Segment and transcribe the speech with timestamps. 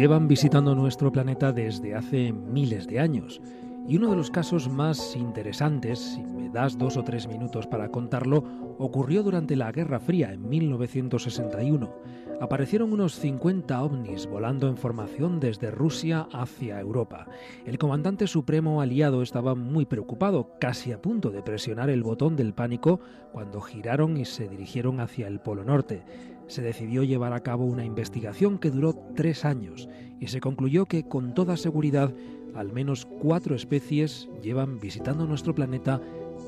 [0.00, 3.42] Llevan visitando nuestro planeta desde hace miles de años.
[3.86, 7.90] Y uno de los casos más interesantes, si me das dos o tres minutos para
[7.90, 8.42] contarlo,
[8.78, 11.94] ocurrió durante la Guerra Fría en 1961.
[12.40, 17.26] Aparecieron unos 50 ovnis volando en formación desde Rusia hacia Europa.
[17.66, 22.54] El comandante supremo aliado estaba muy preocupado, casi a punto de presionar el botón del
[22.54, 23.00] pánico
[23.32, 26.04] cuando giraron y se dirigieron hacia el Polo Norte
[26.50, 29.88] se decidió llevar a cabo una investigación que duró tres años
[30.18, 32.12] y se concluyó que con toda seguridad
[32.54, 36.00] al menos cuatro especies llevan visitando nuestro planeta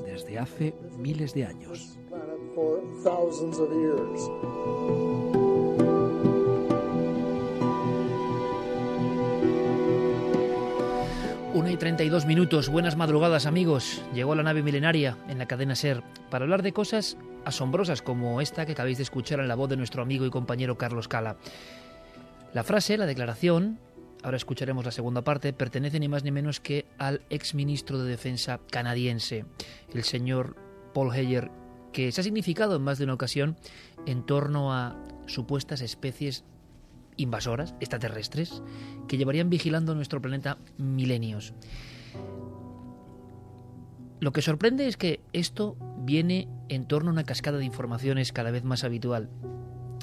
[0.05, 1.97] desde hace miles de años.
[11.63, 14.01] 1 y 32 minutos, buenas madrugadas amigos.
[14.13, 17.15] Llegó la nave milenaria en la cadena Ser para hablar de cosas
[17.45, 20.77] asombrosas como esta que acabáis de escuchar en la voz de nuestro amigo y compañero
[20.77, 21.37] Carlos Cala.
[22.53, 23.79] La frase, la declaración,
[24.23, 28.59] ahora escucharemos la segunda parte, pertenece ni más ni menos que al exministro de Defensa
[28.69, 29.45] canadiense,
[29.93, 30.57] el señor
[30.93, 31.49] Paul Heyer,
[31.93, 33.55] que se ha significado en más de una ocasión
[34.05, 34.97] en torno a
[35.27, 36.43] supuestas especies
[37.17, 38.61] invasoras, extraterrestres,
[39.07, 41.53] que llevarían vigilando nuestro planeta milenios.
[44.19, 48.51] Lo que sorprende es que esto viene en torno a una cascada de informaciones cada
[48.51, 49.29] vez más habitual.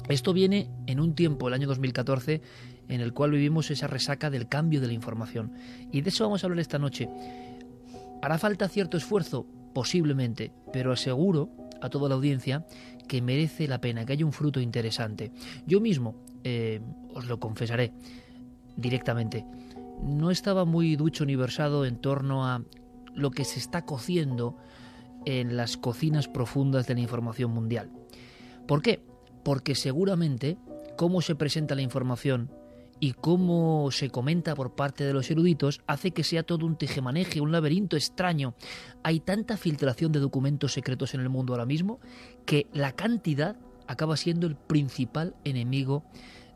[0.09, 2.41] Esto viene en un tiempo, el año 2014,
[2.87, 5.53] en el cual vivimos esa resaca del cambio de la información.
[5.91, 7.09] Y de eso vamos a hablar esta noche.
[8.21, 9.47] ¿Hará falta cierto esfuerzo?
[9.73, 11.49] Posiblemente, pero aseguro
[11.81, 12.65] a toda la audiencia
[13.07, 15.31] que merece la pena, que haya un fruto interesante.
[15.65, 16.81] Yo mismo eh,
[17.13, 17.93] os lo confesaré
[18.75, 19.45] directamente,
[20.03, 22.63] no estaba muy ducho ni versado en torno a
[23.13, 24.57] lo que se está cociendo
[25.25, 27.91] en las cocinas profundas de la información mundial.
[28.67, 29.03] ¿Por qué?
[29.43, 30.57] Porque seguramente
[30.97, 32.49] cómo se presenta la información
[32.99, 37.41] y cómo se comenta por parte de los eruditos hace que sea todo un tejemaneje,
[37.41, 38.53] un laberinto extraño.
[39.03, 41.99] Hay tanta filtración de documentos secretos en el mundo ahora mismo
[42.45, 43.57] que la cantidad
[43.91, 46.03] acaba siendo el principal enemigo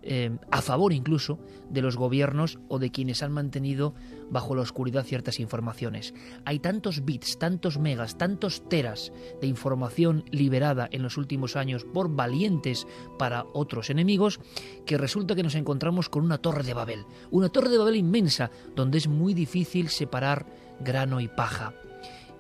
[0.07, 1.39] eh, a favor incluso
[1.71, 3.95] de los gobiernos o de quienes han mantenido
[4.29, 6.13] bajo la oscuridad ciertas informaciones.
[6.45, 12.15] Hay tantos bits, tantos megas, tantos teras de información liberada en los últimos años por
[12.15, 12.85] valientes
[13.17, 14.39] para otros enemigos
[14.85, 18.51] que resulta que nos encontramos con una torre de Babel, una torre de Babel inmensa
[18.75, 20.45] donde es muy difícil separar
[20.81, 21.73] grano y paja.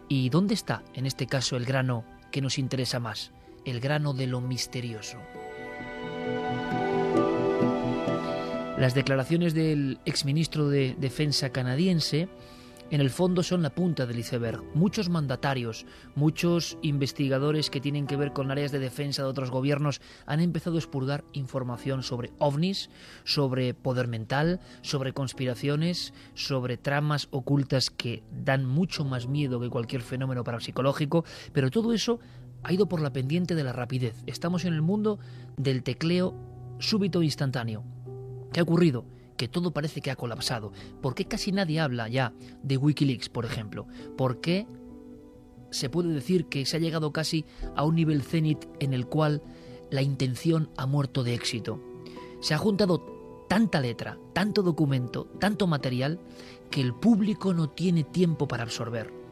[0.07, 3.31] ¿Y dónde está en este caso el grano que nos interesa más?
[3.65, 5.17] El grano de lo misterioso.
[8.77, 12.29] Las declaraciones del exministro de Defensa canadiense
[12.91, 14.61] en el fondo son la punta del iceberg.
[14.75, 20.01] Muchos mandatarios, muchos investigadores que tienen que ver con áreas de defensa de otros gobiernos
[20.27, 22.91] han empezado a expurgar información sobre ovnis,
[23.23, 30.03] sobre poder mental, sobre conspiraciones, sobre tramas ocultas que dan mucho más miedo que cualquier
[30.03, 32.19] fenómeno parapsicológico, pero todo eso
[32.65, 34.23] ha ido por la pendiente de la rapidez.
[34.25, 35.19] Estamos en el mundo
[35.55, 36.33] del tecleo
[36.79, 37.83] súbito e instantáneo.
[38.51, 39.05] ¿Qué ha ocurrido?
[39.37, 40.71] que todo parece que ha colapsado?
[41.01, 42.33] ¿Por qué casi nadie habla ya
[42.63, 43.85] de Wikileaks, por ejemplo?
[44.15, 44.65] ¿Por qué
[45.71, 47.43] se puede decir que se ha llegado casi
[47.75, 49.43] a un nivel cenit en el cual
[49.91, 51.81] la intención ha muerto de éxito?
[52.39, 56.19] Se ha juntado tanta letra, tanto documento, tanto material,
[56.71, 59.24] que el público no tiene tiempo para absorber.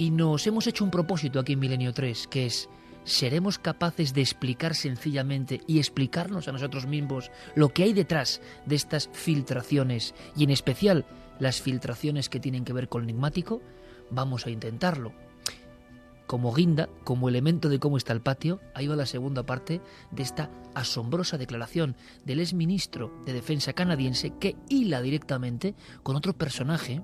[0.00, 2.70] Y nos hemos hecho un propósito aquí en Milenio 3, que es
[3.04, 8.76] ¿Seremos capaces de explicar sencillamente y explicarnos a nosotros mismos lo que hay detrás de
[8.76, 11.04] estas filtraciones y en especial
[11.38, 13.60] las filtraciones que tienen que ver con el enigmático?
[14.10, 15.12] Vamos a intentarlo.
[16.26, 19.82] Como guinda, como elemento de cómo está el patio, ahí va la segunda parte
[20.12, 21.94] de esta asombrosa declaración
[22.24, 27.02] del exministro de Defensa canadiense que hila directamente con otro personaje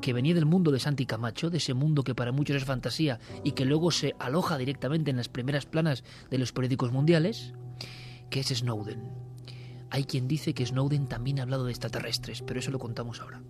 [0.00, 3.18] que venía del mundo de Santi Camacho, de ese mundo que para muchos es fantasía
[3.44, 7.54] y que luego se aloja directamente en las primeras planas de los periódicos mundiales,
[8.30, 9.02] que es Snowden.
[9.90, 13.42] Hay quien dice que Snowden también ha hablado de extraterrestres, pero eso lo contamos ahora.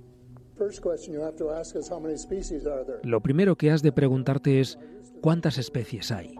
[3.02, 4.78] Lo primero que has de preguntarte es
[5.20, 6.34] cuántas especies hay.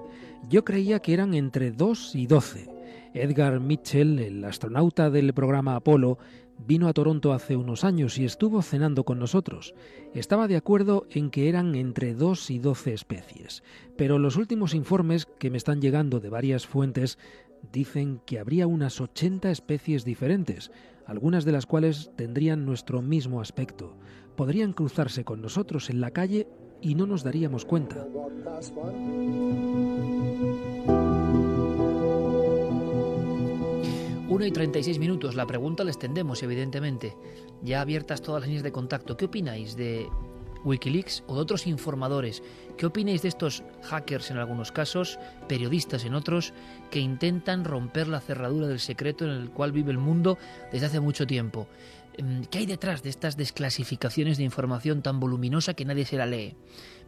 [0.49, 2.69] Yo creía que eran entre 2 y 12.
[3.15, 6.19] Edgar Mitchell, el astronauta del programa Apolo,
[6.67, 9.75] Vino a Toronto hace unos años y estuvo cenando con nosotros.
[10.15, 13.63] Estaba de acuerdo en que eran entre 2 y 12 especies,
[13.97, 17.19] pero los últimos informes que me están llegando de varias fuentes
[17.73, 20.71] dicen que habría unas 80 especies diferentes,
[21.07, 23.97] algunas de las cuales tendrían nuestro mismo aspecto.
[24.37, 26.47] Podrían cruzarse con nosotros en la calle
[26.81, 28.07] y no nos daríamos cuenta.
[34.31, 35.35] 1 y 36 minutos.
[35.35, 37.17] La pregunta la extendemos, evidentemente.
[37.63, 39.17] Ya abiertas todas las líneas de contacto.
[39.17, 40.09] ¿Qué opináis de
[40.63, 42.41] Wikileaks o de otros informadores?
[42.79, 45.19] ¿Qué opináis de estos hackers en algunos casos,
[45.49, 46.55] periodistas en otros,
[46.93, 50.39] que intentan romper la cerradura del secreto en el cual vive el mundo
[50.71, 51.67] desde hace mucho tiempo?
[52.17, 56.27] Em, ¿Qué hay detrás de estas desclasificaciones de información tan voluminosa que nadie se la
[56.27, 56.55] lee?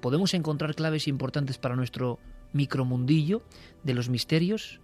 [0.00, 2.18] ¿Podemos encontrar claves importantes para nuestro
[2.52, 3.42] micromundillo
[3.84, 4.80] de los misterios?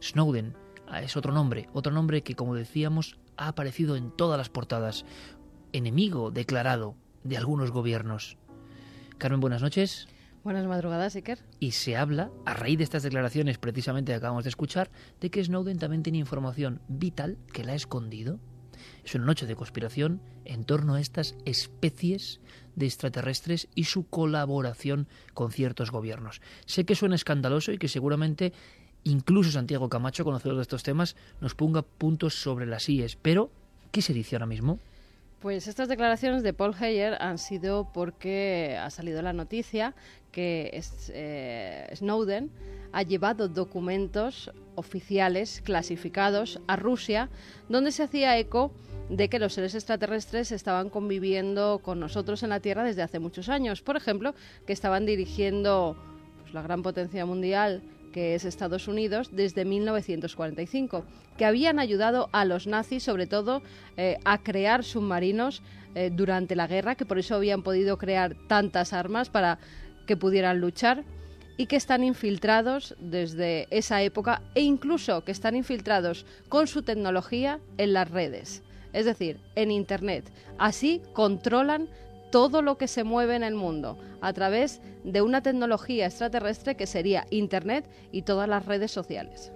[0.00, 0.54] Snowden,
[1.00, 5.04] es otro nombre, otro nombre que, como decíamos, ha aparecido en todas las portadas.
[5.72, 8.36] Enemigo declarado de algunos gobiernos.
[9.16, 10.08] Carmen, buenas noches.
[10.44, 11.38] Buenas madrugadas, Iker.
[11.60, 14.90] Y se habla, a raíz de estas declaraciones precisamente que acabamos de escuchar,
[15.20, 18.40] de que Snowden también tiene información vital que la ha escondido.
[19.04, 22.40] Es una noche de conspiración en torno a estas especies
[22.74, 26.40] de extraterrestres y su colaboración con ciertos gobiernos.
[26.66, 28.52] Sé que suena escandaloso y que seguramente
[29.04, 33.16] incluso Santiago Camacho, conocedor de estos temas, nos ponga puntos sobre las IES.
[33.16, 33.50] Pero,
[33.90, 34.78] ¿qué se dice ahora mismo?
[35.40, 39.92] Pues estas declaraciones de Paul Heyer han sido porque ha salido la noticia
[40.30, 42.50] que eh, Snowden
[42.92, 47.28] ha llevado documentos oficiales clasificados a Rusia
[47.68, 48.72] donde se hacía eco
[49.08, 53.48] de que los seres extraterrestres estaban conviviendo con nosotros en la Tierra desde hace muchos
[53.48, 53.82] años.
[53.82, 54.34] Por ejemplo,
[54.64, 55.96] que estaban dirigiendo
[56.40, 57.82] pues, la gran potencia mundial
[58.12, 61.04] que es Estados Unidos, desde 1945,
[61.36, 63.62] que habían ayudado a los nazis, sobre todo,
[63.96, 65.62] eh, a crear submarinos
[65.94, 69.58] eh, durante la guerra, que por eso habían podido crear tantas armas para
[70.06, 71.04] que pudieran luchar
[71.56, 77.60] y que están infiltrados desde esa época e incluso que están infiltrados con su tecnología
[77.78, 80.32] en las redes, es decir, en Internet.
[80.58, 81.88] Así controlan
[82.32, 86.88] todo lo que se mueve en el mundo a través de una tecnología extraterrestre que
[86.88, 89.52] sería Internet y todas las redes sociales.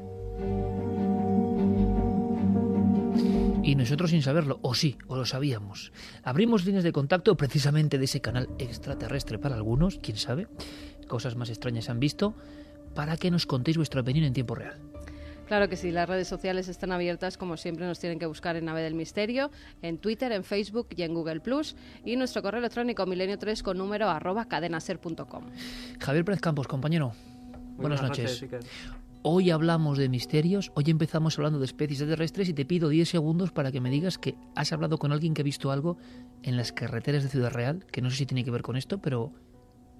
[3.64, 5.90] Y nosotros sin saberlo, o sí, o lo sabíamos.
[6.23, 10.47] Abrimos líneas de contacto precisamente de ese canal extraterrestre para algunos, quién sabe,
[11.09, 12.37] cosas más extrañas han visto,
[12.95, 14.78] para que nos contéis vuestra opinión en tiempo real.
[15.47, 18.65] Claro que sí, las redes sociales están abiertas, como siempre nos tienen que buscar en
[18.65, 19.50] Nave del Misterio,
[19.81, 24.09] en Twitter, en Facebook y en Google Plus, y nuestro correo electrónico milenio3 con número
[24.09, 25.45] arroba cadenaser.com.
[26.00, 27.12] Javier Pérez Campos, compañero,
[27.76, 28.45] buenas, noches.
[29.23, 33.53] Hoy hablamos de misterios, hoy empezamos hablando de especies terrestres y te pido 10 segundos
[33.53, 35.97] para que me digas que has hablado con alguien que ha visto algo
[36.43, 38.99] en las carreteras de Ciudad Real, que no sé si tiene que ver con esto,
[38.99, 39.33] pero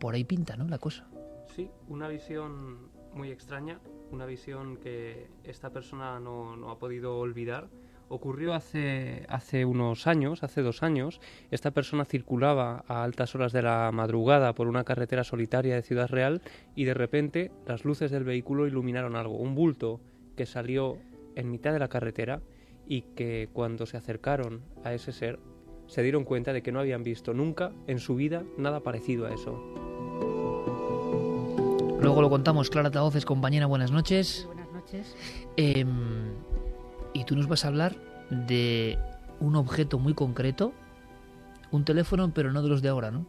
[0.01, 0.69] por ahí pinta, ¿no?
[0.69, 1.09] La cosa.
[1.55, 3.81] Sí, una visión muy extraña,
[4.13, 7.69] una visión que esta persona no, ha podido olvidar.
[8.09, 11.21] Ocurrió hace, hace unos años, hace dos años.
[11.51, 16.09] Esta persona circulaba a altas horas de la madrugada por una carretera solitaria de Ciudad
[16.09, 16.41] Real
[16.77, 20.01] y de repente las luces del vehículo iluminaron algo, un bulto
[20.37, 20.99] que salió
[21.35, 22.43] en mitad de la carretera
[22.87, 25.41] y que cuando se acercaron a ese ser
[25.89, 29.35] se dieron cuenta de que no habían visto nunca en su vida nada parecido a
[29.35, 29.86] eso.
[32.07, 32.71] Luego lo contamos.
[32.71, 34.45] Clara Taoces, compañera, buenas noches.
[34.47, 35.17] Buenas noches.
[35.57, 36.35] Em,
[37.13, 37.97] y tú nos vas a hablar
[38.31, 38.97] de
[39.41, 40.73] un objeto muy concreto,
[41.73, 43.27] un teléfono, pero no de los de ahora, ¿no?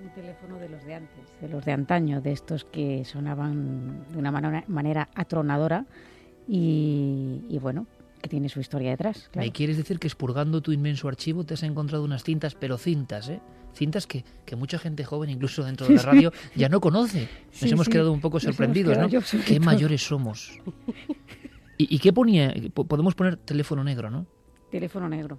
[0.00, 4.18] un teléfono de los de antes, de los de antaño, de estos que sonaban de
[4.18, 5.84] una manera, atronadora
[6.46, 7.86] y, bueno,
[8.20, 9.28] que tiene su historia detrás.
[9.34, 13.28] ¿Me quieres decir que expurgando tu inmenso archivo te has encontrado unas cintas, pero cintas,
[13.28, 13.40] ¿eh?
[13.74, 14.24] Cintas que,
[14.56, 17.28] mucha gente joven, incluso dentro de la radio, ya no conoce.
[17.60, 19.08] Nos hemos quedado un poco sorprendidos, ¿no?
[19.46, 20.58] Qué mayores somos.
[21.78, 22.54] ¿Y, ¿Y qué ponía?
[22.74, 24.26] Podemos poner teléfono negro, ¿no?
[24.70, 25.38] Teléfono negro.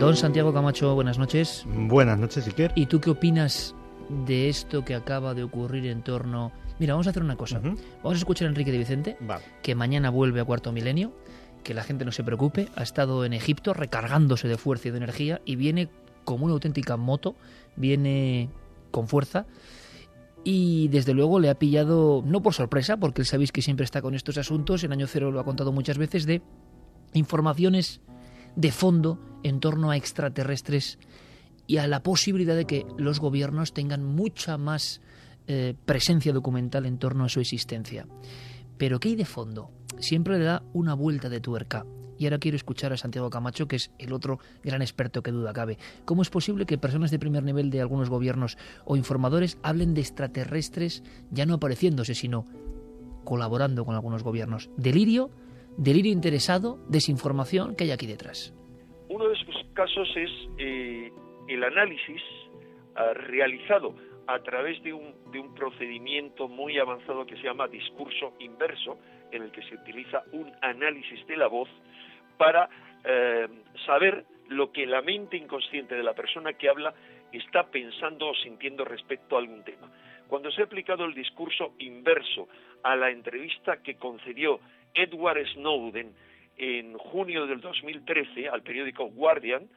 [0.00, 1.64] Don Santiago Camacho, buenas noches.
[1.66, 2.70] Buenas noches, Iker.
[2.74, 3.74] ¿Y tú qué opinas
[4.26, 6.52] de esto que acaba de ocurrir en torno...
[6.78, 7.60] Mira, vamos a hacer una cosa.
[7.60, 9.16] Vamos a escuchar a Enrique de Vicente,
[9.62, 11.12] que mañana vuelve a Cuarto Milenio,
[11.66, 14.98] que la gente no se preocupe, ha estado en Egipto recargándose de fuerza y de
[14.98, 15.88] energía y viene
[16.22, 17.34] como una auténtica moto,
[17.74, 18.50] viene
[18.92, 19.46] con fuerza
[20.44, 24.00] y desde luego le ha pillado, no por sorpresa, porque él sabéis que siempre está
[24.00, 26.40] con estos asuntos, en año cero lo ha contado muchas veces, de
[27.14, 28.00] informaciones
[28.54, 31.00] de fondo en torno a extraterrestres
[31.66, 35.00] y a la posibilidad de que los gobiernos tengan mucha más
[35.48, 38.06] eh, presencia documental en torno a su existencia.
[38.78, 39.72] Pero ¿qué hay de fondo?
[39.98, 41.84] Siempre le da una vuelta de tuerca.
[42.18, 45.52] Y ahora quiero escuchar a Santiago Camacho, que es el otro gran experto que duda
[45.52, 45.76] cabe.
[46.06, 50.00] ¿Cómo es posible que personas de primer nivel de algunos gobiernos o informadores hablen de
[50.00, 52.46] extraterrestres ya no apareciéndose, sino
[53.24, 54.70] colaborando con algunos gobiernos?
[54.78, 55.30] Delirio
[55.76, 58.54] delirio interesado, desinformación que hay aquí detrás.
[59.08, 61.12] Uno de esos casos es eh,
[61.48, 62.22] el análisis
[62.94, 63.94] ah, realizado
[64.26, 68.98] a través de un, de un procedimiento muy avanzado que se llama discurso inverso,
[69.36, 71.68] en el que se utiliza un análisis de la voz
[72.36, 72.68] para
[73.04, 73.48] eh,
[73.84, 76.94] saber lo que la mente inconsciente de la persona que habla
[77.32, 79.90] está pensando o sintiendo respecto a algún tema.
[80.28, 82.48] Cuando se ha aplicado el discurso inverso
[82.82, 84.60] a la entrevista que concedió
[84.94, 86.14] Edward Snowden
[86.56, 89.68] en junio del 2013 al periódico Guardian,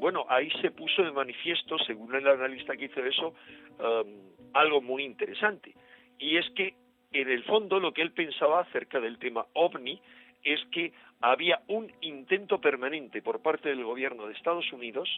[0.00, 3.34] bueno, ahí se puso de manifiesto, según el analista que hizo eso,
[3.78, 5.74] um, algo muy interesante.
[6.18, 6.74] Y es que,
[7.20, 10.00] en el fondo, lo que él pensaba acerca del tema ovni
[10.42, 15.08] es que había un intento permanente por parte del gobierno de Estados Unidos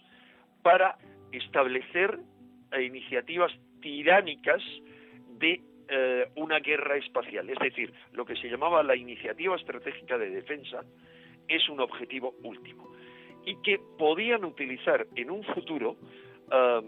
[0.63, 0.97] para
[1.33, 2.19] establecer
[2.73, 4.63] eh, iniciativas tiránicas
[5.39, 7.49] de eh, una guerra espacial.
[7.51, 10.83] Es decir, lo que se llamaba la iniciativa estratégica de defensa
[11.49, 12.93] es un objetivo último.
[13.45, 16.85] Y que podían utilizar en un futuro um,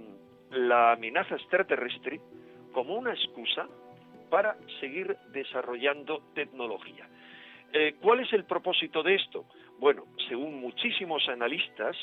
[0.50, 2.20] la amenaza extraterrestre
[2.72, 3.68] como una excusa
[4.30, 7.08] para seguir desarrollando tecnología.
[7.72, 9.44] Eh, ¿Cuál es el propósito de esto?
[9.78, 11.96] Bueno, según muchísimos analistas,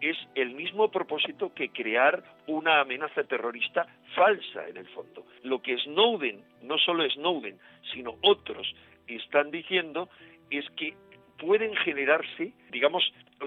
[0.00, 3.86] es el mismo propósito que crear una amenaza terrorista
[4.16, 5.24] falsa en el fondo.
[5.44, 7.58] Lo que Snowden, no solo Snowden,
[7.92, 8.74] sino otros
[9.06, 10.08] están diciendo
[10.50, 10.94] es que
[11.42, 13.02] pueden generarse, digamos,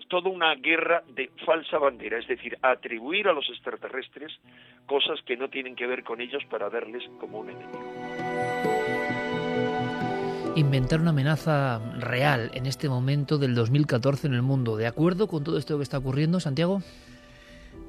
[0.10, 4.38] toda una guerra de falsa bandera, es decir, atribuir a los extraterrestres
[4.86, 7.96] cosas que no tienen que ver con ellos para verles como un enemigo
[10.56, 14.78] inventar una amenaza real en este momento del 2014 en el mundo.
[14.78, 16.82] ¿De acuerdo con todo esto que está ocurriendo, Santiago?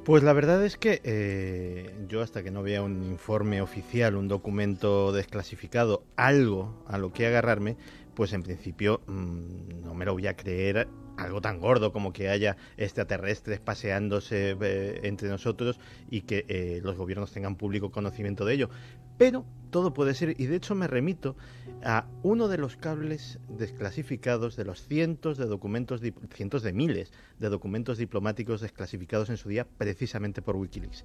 [0.04, 4.26] Pues la verdad es que eh, yo hasta que no vea un informe oficial, un
[4.26, 7.76] documento desclasificado, algo a lo que agarrarme,
[8.16, 12.28] pues en principio mm, no me lo voy a creer algo tan gordo como que
[12.28, 15.78] haya extraterrestres paseándose eh, entre nosotros
[16.10, 18.70] y que eh, los gobiernos tengan público conocimiento de ello.
[19.18, 21.36] Pero todo puede ser, y de hecho me remito
[21.82, 26.02] a uno de los cables desclasificados de los cientos de documentos,
[26.34, 31.04] cientos de miles de documentos diplomáticos desclasificados en su día precisamente por Wikileaks.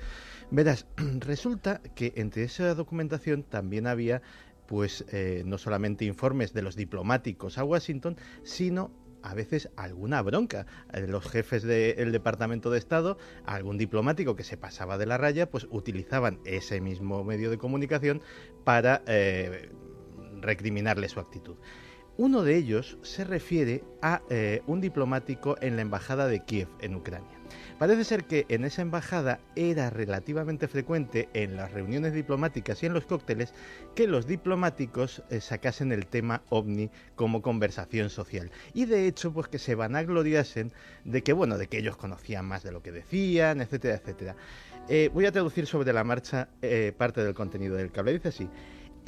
[0.51, 0.87] Verás,
[1.19, 4.21] resulta que entre esa documentación también había
[4.71, 8.89] pues eh, no solamente informes de los diplomáticos a Washington, sino
[9.21, 10.65] a veces alguna bronca.
[10.93, 15.49] Eh, los jefes del Departamento de Estado, algún diplomático que se pasaba de la raya,
[15.51, 18.21] pues utilizaban ese mismo medio de comunicación
[18.63, 19.73] para eh,
[20.39, 21.57] recriminarle su actitud.
[22.15, 24.21] Uno de ellos se refiere a
[24.67, 27.40] un diplomático en la Embajada de Kiev, en Ucrania.
[27.81, 32.93] Parece ser que en esa embajada era relativamente frecuente en las reuniones diplomáticas y en
[32.93, 33.55] los cócteles
[33.95, 38.51] que los diplomáticos eh, sacasen el tema ovni como conversación social.
[38.75, 40.71] Y de hecho, pues que se vanagloriasen
[41.05, 44.35] de que, bueno, de que ellos conocían más de lo que decían, etcétera, etcétera.
[44.87, 48.13] Eh, voy a traducir sobre la marcha eh, parte del contenido del cable.
[48.13, 48.47] Dice así,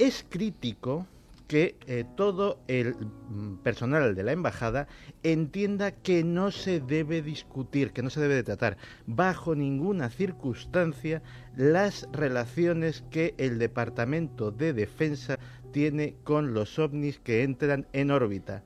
[0.00, 1.06] es crítico
[1.46, 4.88] que eh, todo el mm, personal de la embajada
[5.22, 11.22] entienda que no se debe discutir, que no se debe de tratar bajo ninguna circunstancia
[11.56, 15.38] las relaciones que el Departamento de Defensa
[15.72, 18.62] tiene con los ovnis que entran en órbita.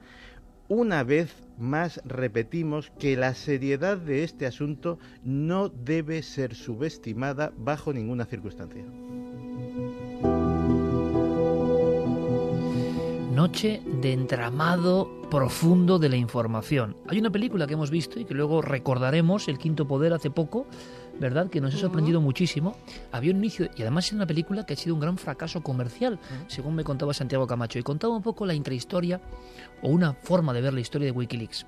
[0.68, 7.92] una vez más repetimos que la seriedad de este asunto no debe ser subestimada bajo
[7.94, 8.84] ninguna circunstancia.
[13.38, 16.96] Noche de entramado profundo de la información.
[17.06, 20.66] Hay una película que hemos visto y que luego recordaremos, El Quinto Poder, hace poco,
[21.20, 21.48] ¿verdad?
[21.48, 22.76] Que nos ha sorprendido muchísimo.
[23.12, 26.18] Había un inicio, y además es una película que ha sido un gran fracaso comercial,
[26.48, 29.20] según me contaba Santiago Camacho, y contaba un poco la intrahistoria
[29.82, 31.64] o una forma de ver la historia de Wikileaks.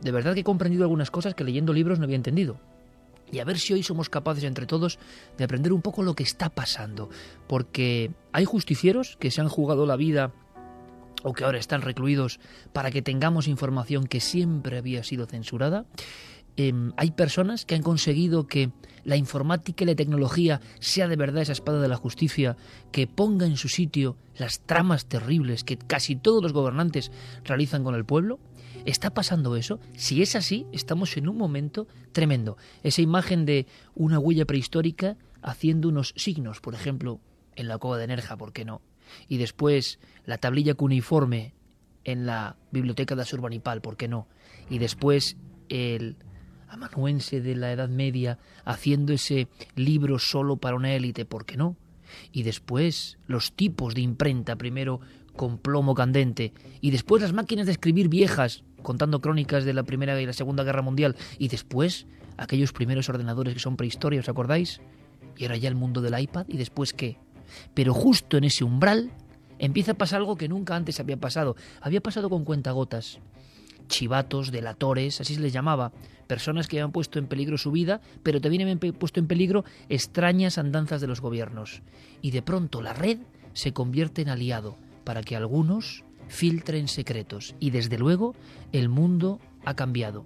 [0.00, 2.56] De verdad que he comprendido algunas cosas que leyendo libros no había entendido.
[3.30, 4.98] Y a ver si hoy somos capaces entre todos
[5.36, 7.08] de aprender un poco lo que está pasando.
[7.46, 10.32] Porque hay justicieros que se han jugado la vida
[11.22, 12.40] o que ahora están recluidos
[12.72, 15.86] para que tengamos información que siempre había sido censurada.
[16.56, 18.72] Em, hay personas que han conseguido que
[19.04, 22.56] la informática y la tecnología sea de verdad esa espada de la justicia
[22.90, 27.12] que ponga en su sitio las tramas terribles que casi todos los gobernantes
[27.44, 28.40] realizan con el pueblo.
[28.84, 29.80] ¿Está pasando eso?
[29.96, 32.56] Si es así, estamos en un momento tremendo.
[32.82, 37.20] Esa imagen de una huella prehistórica haciendo unos signos, por ejemplo,
[37.54, 38.82] en la cova de Nerja, ¿por qué no?
[39.28, 41.54] Y después la tablilla cuneiforme
[42.04, 44.28] en la biblioteca de Asurbanipal, ¿por qué no?
[44.70, 45.36] Y después
[45.68, 46.16] el
[46.68, 51.76] amanuense de la Edad Media haciendo ese libro solo para una élite, ¿por qué no?
[52.32, 55.00] Y después los tipos de imprenta, primero
[55.36, 60.20] con plomo candente, y después las máquinas de escribir viejas, contando crónicas de la Primera
[60.20, 64.80] y la Segunda Guerra Mundial, y después aquellos primeros ordenadores que son prehistoria, ¿os acordáis?
[65.36, 67.18] Y ahora ya el mundo del iPad, y después qué?
[67.74, 69.10] Pero justo en ese umbral
[69.58, 71.56] empieza a pasar algo que nunca antes había pasado.
[71.80, 73.18] Había pasado con cuentagotas.
[73.88, 75.92] Chivatos, delatores, así se les llamaba,
[76.26, 80.58] personas que habían puesto en peligro su vida, pero también habían puesto en peligro extrañas
[80.58, 81.82] andanzas de los gobiernos.
[82.20, 83.18] Y de pronto la red
[83.54, 87.54] se convierte en aliado para que algunos filtren secretos.
[87.58, 88.34] Y desde luego
[88.72, 90.24] el mundo ha cambiado.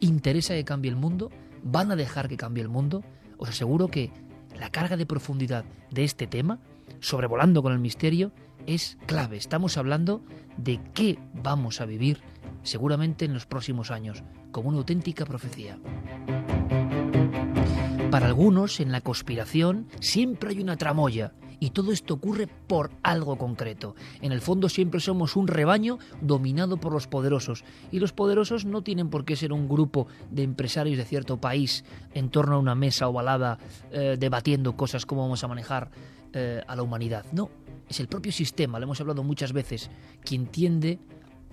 [0.00, 1.30] ¿Interesa que cambie el mundo?
[1.62, 3.02] ¿Van a dejar que cambie el mundo?
[3.38, 4.12] Os aseguro que
[4.60, 6.60] la carga de profundidad de este tema,
[7.00, 8.30] sobrevolando con el misterio,
[8.66, 9.38] es clave.
[9.38, 10.22] Estamos hablando
[10.58, 12.20] de qué vamos a vivir
[12.62, 15.78] seguramente en los próximos años, como una auténtica profecía.
[18.10, 23.36] Para algunos, en la conspiración, siempre hay una tramoya, y todo esto ocurre por algo
[23.36, 23.94] concreto.
[24.22, 27.64] En el fondo siempre somos un rebaño dominado por los poderosos.
[27.92, 31.84] Y los poderosos no tienen por qué ser un grupo de empresarios de cierto país
[32.14, 33.58] en torno a una mesa ovalada
[33.92, 35.90] eh, debatiendo cosas como vamos a manejar
[36.32, 37.26] eh, a la humanidad.
[37.32, 37.50] No,
[37.88, 39.90] es el propio sistema, lo hemos hablado muchas veces,
[40.24, 40.98] quien tiende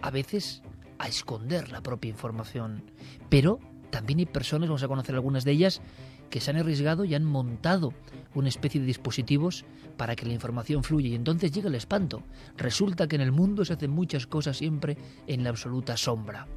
[0.01, 0.61] a veces
[0.99, 2.83] a esconder la propia información.
[3.29, 5.81] Pero también hay personas, vamos a conocer algunas de ellas,
[6.29, 7.93] que se han arriesgado y han montado
[8.33, 9.65] una especie de dispositivos
[9.97, 12.23] para que la información fluya y entonces llega el espanto.
[12.57, 16.47] Resulta que en el mundo se hacen muchas cosas siempre en la absoluta sombra.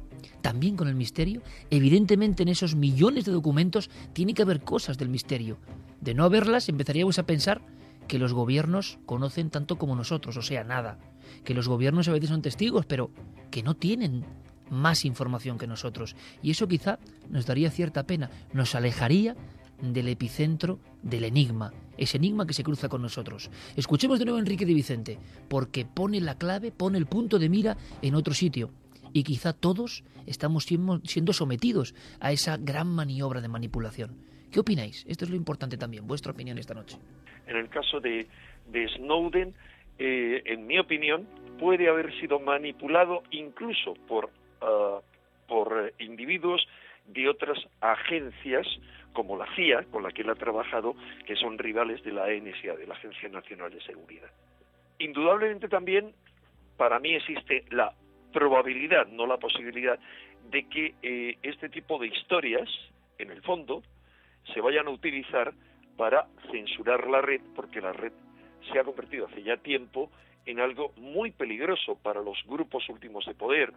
[0.41, 5.09] También con el misterio, evidentemente en esos millones de documentos tiene que haber cosas del
[5.09, 5.57] misterio.
[5.99, 7.61] De no haberlas empezaríamos a pensar
[8.07, 10.99] que los gobiernos conocen tanto como nosotros, o sea, nada.
[11.43, 13.11] Que los gobiernos a veces son testigos, pero
[13.49, 14.25] que no tienen
[14.69, 16.15] más información que nosotros.
[16.41, 19.35] Y eso quizá nos daría cierta pena, nos alejaría
[19.81, 23.49] del epicentro del enigma, ese enigma que se cruza con nosotros.
[23.75, 25.17] Escuchemos de nuevo a Enrique de Vicente,
[25.49, 28.71] porque pone la clave, pone el punto de mira en otro sitio.
[29.13, 34.15] Y quizá todos estamos siendo sometidos a esa gran maniobra de manipulación.
[34.51, 35.05] ¿Qué opináis?
[35.07, 36.97] Esto es lo importante también, vuestra opinión esta noche.
[37.47, 38.27] En el caso de,
[38.95, 39.53] Snowden,
[39.97, 41.27] eh, en mi opinión,
[41.59, 44.29] puede haber sido manipulado incluso por,
[44.61, 44.99] ah,
[45.47, 46.65] por individuos
[47.07, 48.67] de otras agencias
[49.13, 52.75] como la CIA, con la que él ha trabajado, que son rivales de la NSA,
[52.77, 54.29] de la Agencia Nacional de Seguridad.
[54.99, 56.13] Indudablemente también
[56.77, 57.93] para mí existe la
[58.31, 59.99] probabilidad, no la posibilidad,
[60.49, 62.69] de que eh, este tipo de historias,
[63.17, 63.83] en el fondo,
[64.53, 65.53] se vayan a utilizar
[65.97, 68.13] para censurar la red, porque la red
[68.71, 70.09] se ha convertido hace ya tiempo
[70.45, 73.73] en algo muy peligroso para los grupos últimos de poder.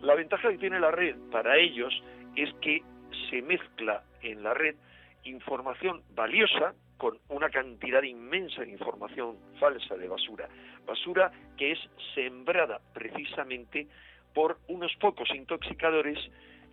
[0.00, 1.92] La ventaja que tiene la red para ellos
[2.36, 2.82] es que
[3.30, 4.76] se mezcla en la red
[5.24, 10.48] información valiosa con una cantidad inmensa de información falsa de basura.
[10.86, 11.78] Basura que es
[12.14, 13.86] sembrada precisamente
[14.34, 16.18] por unos pocos intoxicadores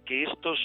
[0.05, 0.59] que estos,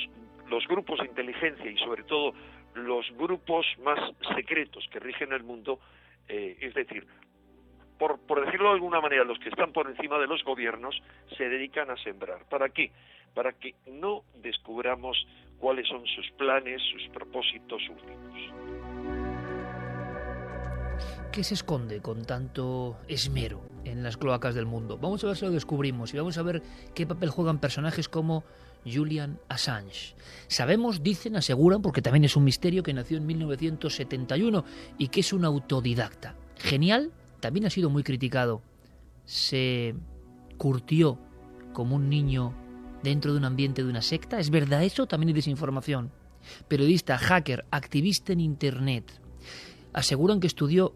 [0.48, 2.34] los grupos de inteligencia y sobre todo
[2.74, 3.98] los grupos más
[4.34, 5.80] secretos que rigen el mundo,
[6.28, 7.06] eh, es decir,
[8.00, 10.96] por, decirlo de alguna manera, los que están por encima de los gobiernos
[11.36, 12.46] se dedican a sembrar.
[12.48, 12.92] ¿Para qué?
[13.34, 15.18] Para que no descubramos
[15.58, 18.40] cuáles son sus planes, sus propósitos últimos.
[21.30, 24.96] ¿Qué se esconde con tanto esmero en las cloacas del mundo?
[24.96, 26.62] Vamos a ver si lo descubrimos y vamos a ver
[26.94, 28.44] qué papel juegan personajes como
[28.86, 30.14] Julian Assange.
[30.48, 34.64] Sabemos, dicen, aseguran, porque también es un misterio, que nació en 1971
[34.96, 36.34] y que es un autodidacta.
[36.56, 38.62] Genial, también ha sido muy criticado.
[39.24, 39.94] Se
[40.56, 41.18] curtió
[41.72, 42.54] como un niño
[43.02, 44.38] dentro de un ambiente de una secta.
[44.38, 45.06] ¿Es verdad eso?
[45.06, 46.12] También hay desinformación.
[46.68, 49.20] Periodista, hacker, activista en Internet.
[49.92, 50.94] Aseguran que estudió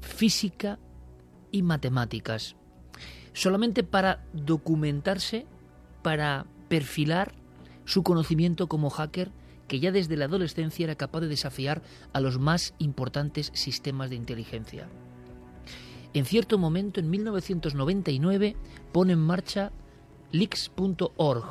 [0.00, 0.78] física
[1.50, 2.56] y matemáticas.
[3.32, 5.46] Solamente para documentarse,
[6.02, 7.34] para perfilar
[7.84, 9.30] su conocimiento como hacker
[9.68, 11.82] que ya desde la adolescencia era capaz de desafiar
[12.12, 14.88] a los más importantes sistemas de inteligencia.
[16.16, 18.56] En cierto momento, en 1999,
[18.90, 19.70] pone en marcha
[20.32, 21.44] leaks.org,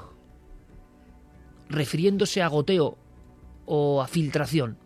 [1.69, 2.97] refiriéndose a goteo
[3.67, 4.79] o a filtración.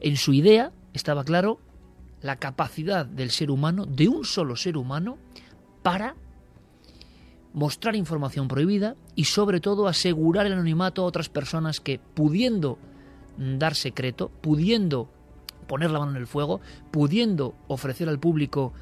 [0.00, 1.60] En su idea estaba claro
[2.22, 5.18] la capacidad del ser humano, de un solo ser humano,
[5.82, 6.14] para
[7.52, 12.78] mostrar información prohibida y sobre todo asegurar el anonimato a otras personas que pudiendo
[13.36, 15.10] dar secreto, pudiendo
[15.66, 18.72] poner la mano en el fuego, pudiendo ofrecer al público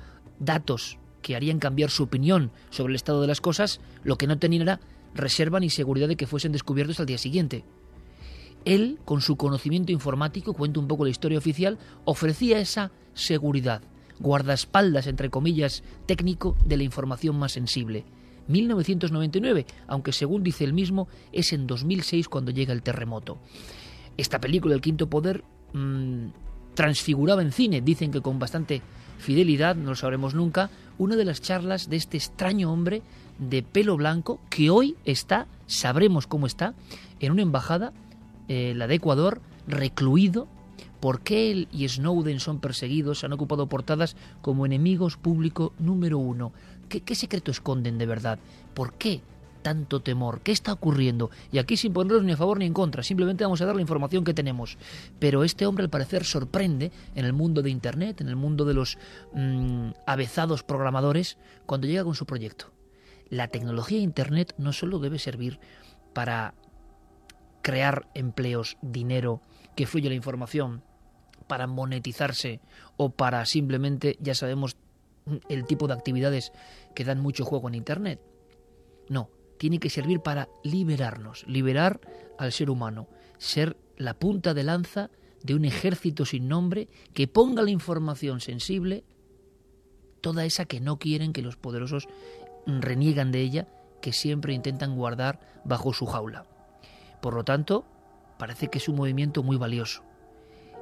[0.45, 4.39] datos que harían cambiar su opinión sobre el estado de las cosas, lo que no
[4.39, 4.81] tenían era
[5.15, 7.65] reserva ni seguridad de que fuesen descubiertos al día siguiente.
[8.65, 13.83] Él, con su conocimiento informático, cuenta un poco la historia oficial, ofrecía esa seguridad,
[14.21, 18.05] guardaespaldas, entre comillas, técnico de la información más sensible.
[18.49, 23.39] 1999, aunque según dice él mismo, es en 2006 cuando llega el terremoto.
[24.17, 26.27] Esta película, El Quinto Poder, mm,
[26.75, 28.83] transfiguraba en cine, dicen que con bastante
[29.19, 33.03] fidelidad, no lo sabremos nunca, una de las charlas de este extraño hombre
[33.39, 36.75] de pelo blanco que hoy está, sabremos cómo está,
[37.21, 37.93] en una embajada,
[38.49, 40.49] eh, la de Ecuador, recluido.
[41.01, 43.25] ¿Por qué él y Snowden son perseguidos?
[43.25, 46.53] Han ocupado portadas como enemigos público número uno.
[46.89, 48.39] ¿Qué, secreto esconden de verdad?
[48.75, 49.23] ¿Por qué
[49.63, 50.41] tanto temor?
[50.43, 51.31] ¿Qué está ocurriendo?
[51.51, 53.83] Y aquí sin ponerlos ni a favor ni en contra, simplemente vamos a dar la
[53.83, 54.77] información que tenemos.
[55.19, 58.75] Pero este hombre al parecer sorprende en el mundo de Internet, en el mundo de
[58.75, 58.99] los
[59.33, 62.73] mm, avezados programadores, cuando llega con su proyecto.
[63.29, 65.59] La tecnología de Internet no solo debe servir
[66.13, 66.55] para
[67.63, 69.41] crear empleos, dinero,
[69.75, 70.83] que fluya la información,
[71.47, 72.61] para monetizarse
[72.97, 74.77] o para simplemente, ya sabemos,
[75.49, 76.53] el tipo de actividades
[76.95, 78.21] que dan mucho juego en Internet.
[79.09, 79.31] No,
[79.63, 82.01] tiene que servir para liberarnos, liberar
[82.37, 83.07] al ser humano,
[83.39, 85.09] ser la punta de lanza
[85.45, 89.05] de un ejército sin nombre que ponga la información sensible,
[90.21, 92.09] toda esa que no quieren que los poderosos
[92.67, 93.69] reniegan de ella,
[94.01, 96.45] que siempre intentan guardar bajo su jaula.
[97.21, 97.85] Por lo tanto,
[98.41, 100.03] parece que es un movimiento muy valioso.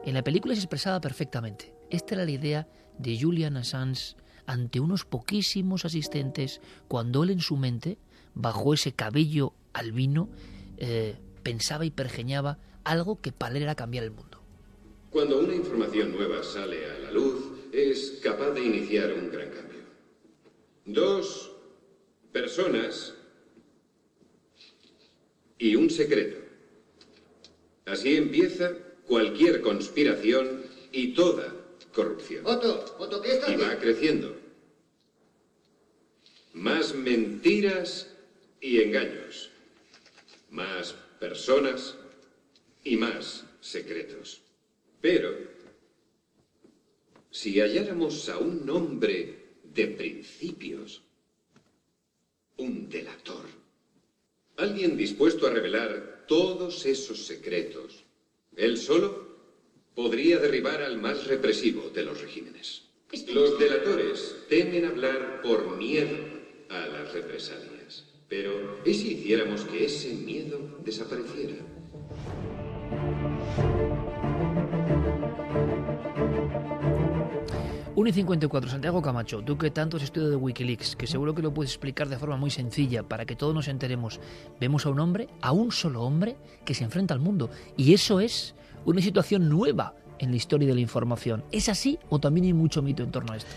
[0.07, 1.75] En la película se expresaba perfectamente.
[1.91, 2.67] Esta era la idea
[2.97, 4.17] de Julian Assange
[4.47, 7.99] ante unos poquísimos asistentes cuando él en su mente,
[8.35, 10.29] bajo ese cabello albino,
[10.79, 14.43] eh, pensaba y pergeñaba algo que para él era cambiar el mundo.
[15.11, 19.81] Cuando una información nueva sale a la luz, es capaz de iniciar un gran cambio.
[20.85, 21.51] Dos
[22.33, 23.15] personas
[25.59, 26.39] y un secreto.
[27.87, 28.73] Así empieza
[29.07, 30.63] cualquier conspiración
[30.93, 31.53] y toda
[31.93, 32.45] corrupción.
[32.45, 34.37] y va creciendo.
[36.53, 38.10] Más mentiras
[38.61, 39.51] y engaños.
[40.51, 41.95] Más personas
[42.85, 44.41] y más secretos.
[45.01, 45.35] Pero,
[47.31, 51.01] si halláramos a un hombre de principios,
[52.57, 53.47] un delator,
[54.57, 58.05] alguien dispuesto a revelar todos esos secretos,
[58.57, 59.31] él solo
[59.95, 62.83] podría derribar al más represivo de los regímenes.
[63.29, 66.17] Los delatores temen hablar por miedo
[66.69, 67.80] a las represalias.
[68.31, 68.53] Pero,
[68.87, 71.57] ¿y si hiciéramos que ese miedo desapareciera?
[78.07, 81.55] y 54, Santiago Camacho, tú que tanto has estudiado de Wikileaks, que seguro que lo
[81.55, 84.21] puedes explicar de forma muy sencilla para que todos nos enteremos.
[84.59, 87.51] Vemos a un hombre, a un solo hombre, que se enfrenta al mundo.
[87.77, 91.45] Y eso es una situación nueva en la historia de la información.
[91.53, 93.51] ¿Es así o también hay mucho mito en torno a esto?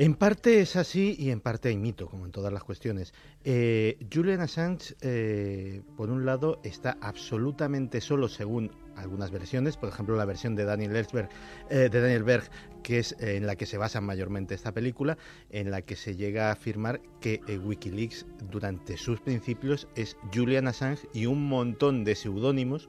[0.00, 3.12] En parte es así y en parte hay mito, como en todas las cuestiones.
[3.44, 10.16] Eh, Julian Assange, eh, por un lado, está absolutamente solo según algunas versiones, por ejemplo
[10.16, 12.44] la versión de Daniel, eh, de Daniel Berg,
[12.82, 15.18] que es en la que se basa mayormente esta película,
[15.50, 21.08] en la que se llega a afirmar que Wikileaks durante sus principios es Julian Assange
[21.12, 22.88] y un montón de seudónimos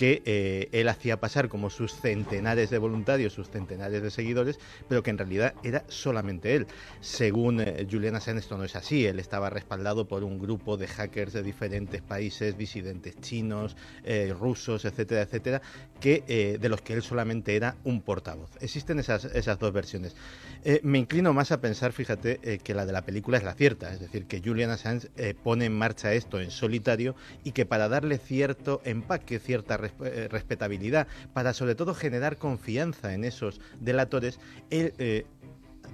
[0.00, 4.58] que eh, él hacía pasar como sus centenares de voluntarios, sus centenares de seguidores,
[4.88, 6.66] pero que en realidad era solamente él.
[7.00, 10.86] Según eh, Julian Assange esto no es así, él estaba respaldado por un grupo de
[10.88, 15.60] hackers de diferentes países, disidentes chinos, eh, rusos, etcétera, etcétera,
[16.00, 18.52] que, de los que él solamente era un portavoz.
[18.62, 20.16] Existen esas, esas dos versiones.
[20.82, 24.00] me inclino más a pensar, fíjate, que la de la película es la cierta, es
[24.00, 25.10] decir, que Julian Assange
[25.42, 31.06] pone en marcha esto en solitario y que para darle cierto empaque, cierta eh, respetabilidad,
[31.32, 34.38] para sobre todo generar confianza en esos delatores,
[34.70, 35.26] él eh,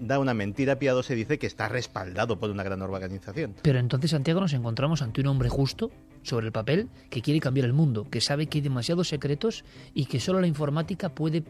[0.00, 3.54] da una mentira piadosa y dice que está respaldado por una gran organización.
[3.62, 5.90] Pero entonces, Santiago, nos encontramos ante un hombre justo
[6.26, 10.06] sobre el papel que quiere cambiar el mundo, que sabe que hay demasiados secretos y
[10.06, 11.44] que solo la informática puede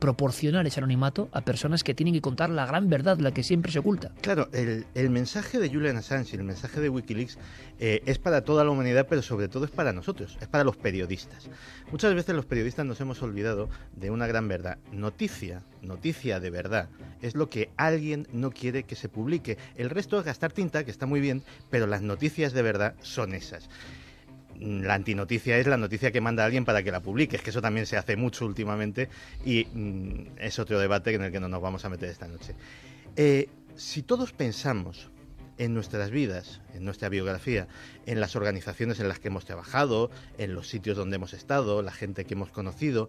[0.00, 3.70] proporcionar ese anonimato a personas que tienen que contar la gran verdad, la que siempre
[3.72, 4.12] se oculta.
[4.20, 7.38] Claro, el, mensaje de Julian Assange el mensaje de Wikileaks
[7.78, 10.76] eh, es para toda la humanidad, pero sobre todo es para nosotros, es para los
[10.76, 11.48] periodistas.
[11.90, 14.78] Muchas veces los periodistas nos hemos olvidado de una gran verdad.
[14.92, 16.88] Noticia, noticia de verdad,
[17.22, 19.56] es lo que alguien no quiere que se publique.
[19.76, 23.34] El resto es gastar tinta, que está muy bien, pero las noticias de verdad son
[23.34, 23.68] esas
[24.60, 27.62] la antinoticia es la noticia que manda alguien para que la publique, es que eso
[27.62, 29.08] también se hace mucho últimamente
[29.44, 32.54] y mm, es otro debate en el que no nos vamos a meter esta noche.
[33.16, 35.10] Eh, si todos pensamos
[35.58, 37.66] en nuestras vidas, en nuestra biografía,
[38.04, 41.92] en las organizaciones en las que hemos trabajado, en los sitios donde hemos estado, la
[41.92, 43.08] gente que hemos conocido,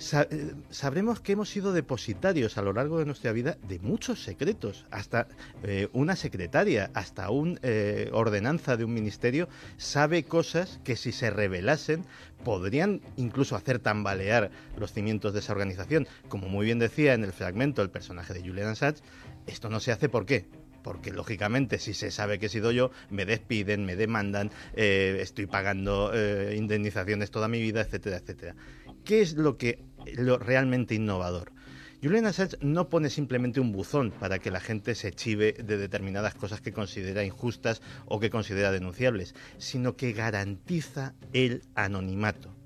[0.00, 5.28] sabremos que hemos sido depositarios a lo largo de nuestra vida de muchos secretos, hasta
[5.62, 11.30] eh, una secretaria, hasta una eh, ordenanza de un ministerio sabe cosas que si se
[11.30, 12.04] revelasen
[12.44, 16.08] podrían incluso hacer tambalear los cimientos de esa organización.
[16.28, 19.02] Como muy bien decía en el fragmento el personaje de Julian Assange,
[19.46, 20.46] esto no se hace ¿por qué?
[20.82, 26.12] Porque lógicamente si se sabe que he sido yo, me despiden, me demandan, estoy pagando
[26.54, 28.54] indemnizaciones toda mi vida, etcétera, etcétera.
[29.04, 29.82] ¿Qué es lo que
[30.14, 31.52] lo realmente innovador.
[32.02, 36.34] Julian Assange no pone simplemente un buzón para que la gente se chive de determinadas
[36.34, 42.56] cosas que considera injustas o que considera denunciables, sino que garantiza el anonimato.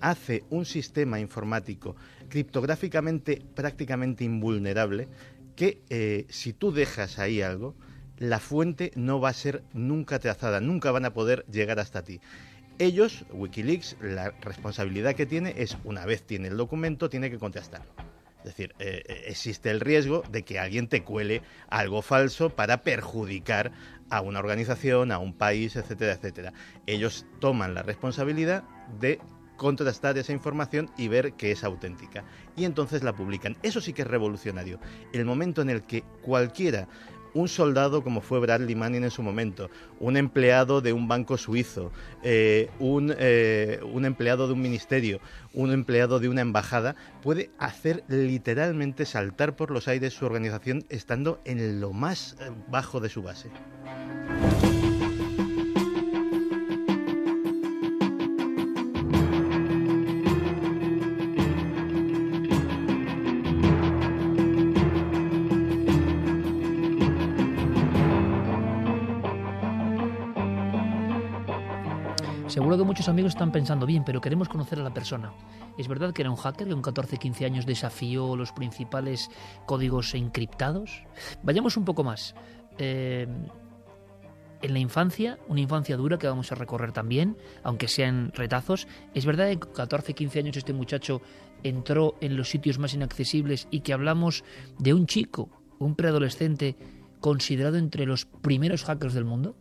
[0.00, 1.96] Hace un sistema informático
[2.28, 5.08] criptográficamente prácticamente invulnerable
[5.58, 7.74] que eh, si tú dejas ahí algo,
[8.16, 12.20] la fuente no va a ser nunca trazada, nunca van a poder llegar hasta ti
[12.78, 17.92] ellos, Wikileaks, la responsabilidad que tiene es, una vez tiene el documento, tiene que contestarlo.
[18.38, 22.82] Es decir, eh, eh, existe el riesgo de que alguien te cuele algo falso para
[22.82, 23.72] perjudicar
[24.10, 26.52] a una organización, a un país, etcétera, etcétera.
[26.86, 28.62] Ellos toman la responsabilidad
[29.00, 29.20] de
[29.58, 32.24] contrastar esa información y ver que es auténtica.
[32.56, 33.58] Y entonces la publican.
[33.62, 34.80] Eso sí que es revolucionario.
[35.12, 36.88] El momento en el que cualquiera
[37.34, 41.92] un soldado como fue Bradley Manning en su momento, un empleado de un banco suizo,
[42.22, 45.20] eh, un, eh, un empleado de un ministerio,
[45.52, 51.40] un empleado de una embajada, puede hacer literalmente saltar por los aires su organización estando
[51.44, 53.50] en lo más eh, bajo de su base.
[72.58, 75.32] Seguro que muchos amigos están pensando, bien, pero queremos conocer a la persona.
[75.78, 79.30] ¿Es verdad que era un hacker que con 14-15 años desafió los principales
[79.64, 81.04] códigos encriptados?
[81.44, 82.34] Vayamos un poco más.
[82.78, 83.28] Eh,
[84.60, 89.24] en la infancia, una infancia dura que vamos a recorrer también, aunque sean retazos, ¿es
[89.24, 91.22] verdad que con 14-15 años este muchacho
[91.62, 94.42] entró en los sitios más inaccesibles y que hablamos
[94.80, 96.74] de un chico, un preadolescente,
[97.20, 99.54] considerado entre los primeros hackers del mundo?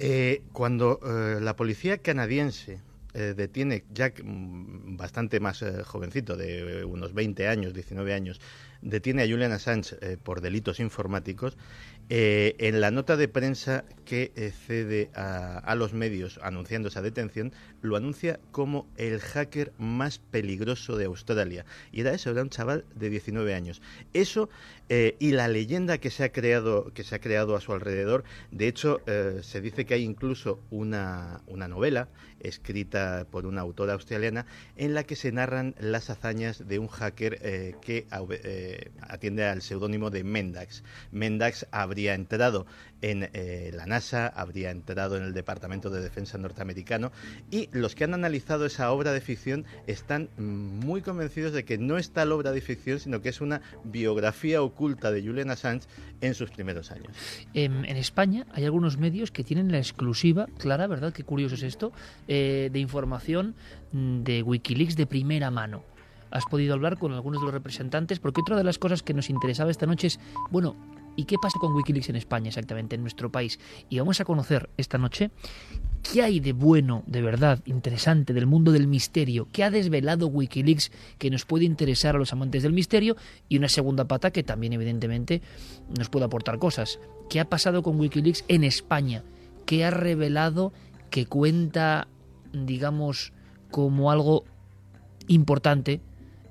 [0.00, 2.80] Eh, cuando eh, la policía canadiense
[3.12, 8.40] eh, detiene, ya mm, bastante más jovencito, de unos 20 años, 19 años,
[8.82, 11.56] detiene a Julian Assange por delitos informáticos,
[12.10, 14.30] en la nota de prensa que
[14.66, 17.52] cede a, a, los medios anunciando esa detención,
[17.84, 21.66] lo anuncia como el hacker más peligroso de Australia.
[21.92, 23.82] Y era eso, era un chaval de 19 años.
[24.14, 24.48] Eso
[24.90, 28.22] eh, y la leyenda que se ha creado que se ha creado a su alrededor
[28.50, 32.08] de hecho eh, se dice que hay incluso una, una, novela
[32.40, 34.44] escrita por una autora australiana
[34.76, 38.06] en la que se narran las hazañas de un hacker eh, que
[39.00, 40.84] atiende al seudónimo de Mendax.
[41.10, 42.66] Mendax habría entrado
[43.00, 43.30] en
[43.76, 47.12] la NASA, habría entrado en el Departamento de Defensa norteamericano
[47.50, 51.98] y los que han analizado esa obra de ficción están muy convencidos de que no
[51.98, 55.86] está la obra de ficción, sino que es una biografía oculta de Julian Assange
[56.20, 57.14] en sus primeros años.
[57.52, 61.12] En, España hay algunos medios que tienen la exclusiva, clara, ¿verdad?
[61.12, 61.92] Qué curioso es esto,
[62.28, 63.54] eh, de información
[63.92, 65.82] mm, de Wikileaks de primera mano
[66.30, 69.30] has podido hablar con algunos de los representantes, porque otra de las cosas que nos
[69.30, 70.18] interesaba esta noche es,
[70.50, 70.74] bueno,
[71.16, 73.58] ¿y qué pasa con Wikileaks en España exactamente, en nuestro país?
[73.88, 75.30] Y vamos a conocer esta noche
[76.12, 79.48] ¿Qué hay de bueno, de verdad, interesante del mundo del misterio?
[79.50, 83.16] ¿Qué ha desvelado Wikileaks que nos puede interesar a los amantes del misterio?
[83.48, 85.40] Y una segunda pata que también evidentemente
[85.96, 87.00] nos puede aportar cosas.
[87.30, 89.24] ¿Qué ha pasado con Wikileaks en España?
[89.64, 90.72] ¿Qué ha revelado
[91.10, 92.06] que cuenta,
[92.52, 93.32] digamos,
[93.70, 94.44] como algo
[95.26, 96.00] importante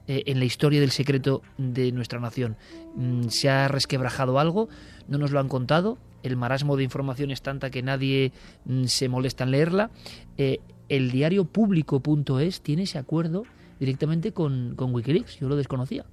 [0.08, 2.58] eh, en la historia del secreto de nuestra nación?
[2.96, 4.70] Mm, ¿Se ha resquebrajado algo?
[5.08, 5.98] ¿No nos lo han contado?
[6.24, 8.32] el marasmo de información es tanta que nadie
[8.66, 9.92] mm, se molesta en leerla.
[10.38, 13.44] Eh, el diario público.es tiene ese acuerdo
[13.86, 15.40] directamente con, Wikileaks.
[15.40, 16.06] Yo lo desconocía.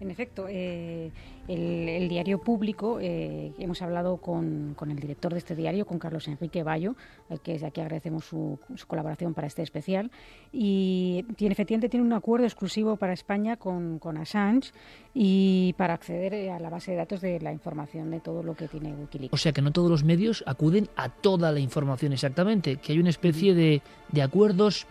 [0.00, 1.12] En efecto, eh,
[1.46, 6.64] el, diario público, eh, hemos hablado con, el director de este diario, con Carlos Enrique
[6.64, 6.96] Bayo,
[7.30, 10.10] al que desde aquí agradecemos su, colaboración para este especial,
[10.52, 14.72] y tiene, efectivamente tiene un acuerdo exclusivo para España con, con Assange
[15.14, 18.66] y para acceder a la base de datos de la información de todo lo que
[18.66, 19.32] tiene Wikileaks.
[19.32, 22.98] O sea que no todos los medios acuden a toda la información exactamente, que hay
[22.98, 24.88] una especie de, de acuerdos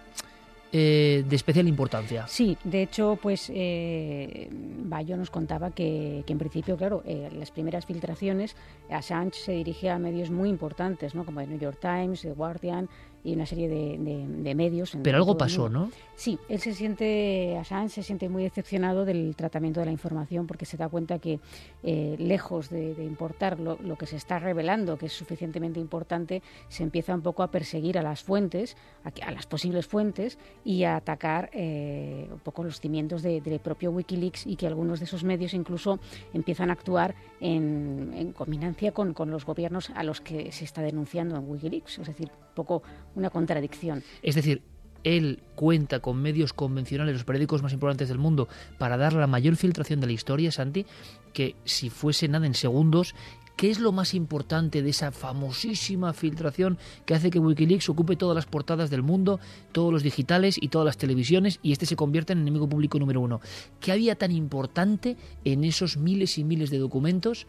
[0.78, 2.28] eh, de especial importancia.
[2.28, 7.86] Sí, de hecho, pues eh, Bayo nos contaba que, en principio, claro, eh, las primeras
[7.86, 8.58] filtraciones,
[8.90, 11.24] Assange se dirigía a medios muy importantes, ¿no?
[11.24, 12.90] como el New York Times, The Guardian,
[13.26, 14.96] y una serie de, medios.
[15.02, 15.90] Pero algo pasó, ¿no?
[16.16, 20.66] Sí, él se siente, Assange se siente muy decepcionado del tratamiento de la información porque
[20.66, 21.40] se da cuenta que
[21.84, 27.16] eh, lejos de, importar lo, que se está revelando, que es suficientemente importante, se empieza
[27.16, 32.30] un poco a perseguir a las fuentes, a, las posibles fuentes y a atacar eh,
[32.32, 36.00] un poco los cimientos del propio Wikileaks y que algunos de esos medios incluso
[36.34, 40.82] empiezan a actuar en, en combinancia con, con los gobiernos a los que se está
[40.82, 42.00] denunciando en Wikileaks.
[42.00, 42.84] Es decir, un poco
[43.16, 44.04] una contradicción.
[44.22, 44.62] Es decir,
[45.06, 49.56] él cuenta con medios convencionales, los periódicos más importantes del mundo, para dar la mayor
[49.56, 50.86] filtración de la historia, Santi,
[51.32, 53.14] que si fuese nada en segundos,
[53.56, 58.36] ¿qué es lo más importante de esa famosísima filtración que hace que Wikileaks ocupe todas
[58.36, 59.40] las portadas del mundo,
[59.72, 63.22] todos los digitales y todas las televisiones y este se convierta en enemigo público número
[63.22, 63.42] uno?
[63.80, 67.46] ¿Qué había tan importante en esos miles y miles de documentos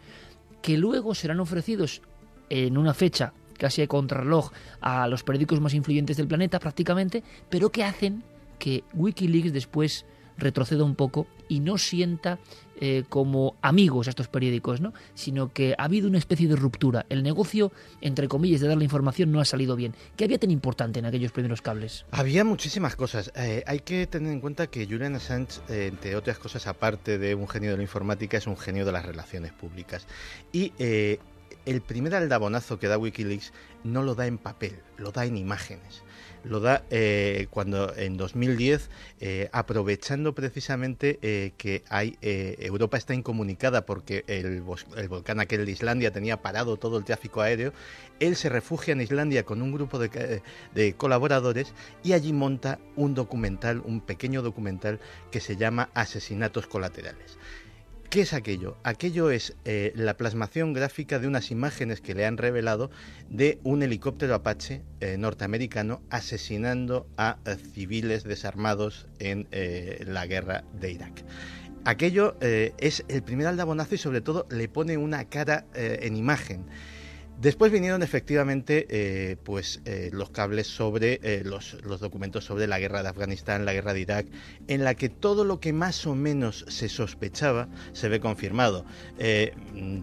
[0.61, 2.03] que luego serán ofrecidos
[2.49, 7.71] en una fecha casi de contrarreloj a los periódicos más influyentes del planeta prácticamente, pero
[7.71, 8.23] que hacen
[8.59, 10.05] que Wikileaks después
[10.37, 12.39] retroceda un poco y no sienta
[12.79, 14.93] eh, como amigos a estos periódicos, ¿no?
[15.15, 17.05] sino que ha habido una especie de ruptura.
[17.09, 19.95] El negocio, entre comillas, de dar la información no ha salido bien.
[20.15, 22.05] ¿Qué había tan importante en aquellos primeros cables?
[22.11, 23.31] Había muchísimas cosas.
[23.35, 27.33] Eh, hay que tener en cuenta que Julian Assange, eh, entre otras cosas, aparte de
[27.33, 30.05] un genio de la informática, es un genio de las relaciones públicas.
[30.51, 30.71] Y
[31.67, 33.51] el primer aldabonazo que da Wikileaks
[33.83, 36.01] no lo da en papel, lo da en imágenes.
[36.45, 41.83] Lo da eh, cuando en 2010, eh, aprovechando precisamente eh, que
[42.61, 47.73] Europa está incomunicada porque el, volcán aquel de Islandia tenía parado todo el tráfico aéreo,
[48.21, 50.41] él se refugia en Islandia con un grupo de,
[50.73, 55.01] de colaboradores y allí monta un documental, un pequeño documental
[55.31, 57.37] que se llama Asesinatos Colaterales.
[58.09, 58.77] ¿Qué es aquello?
[58.83, 62.89] Aquello es eh, la plasmación gráfica de unas imágenes que le han revelado
[63.29, 70.91] de un helicóptero Apache eh, norteamericano asesinando a eh, civiles desarmados en la guerra de
[70.91, 71.25] Irak.
[71.83, 76.65] Aquello es el primer aldabonazo y sobre todo le pone una cara en imagen.
[77.39, 83.03] Después vinieron efectivamente eh, pues, eh, los cables sobre eh, los, documentos sobre la guerra
[83.03, 84.25] de Afganistán, la guerra de Irak,
[84.67, 88.85] en la que todo lo que más o menos se sospechaba se ve confirmado.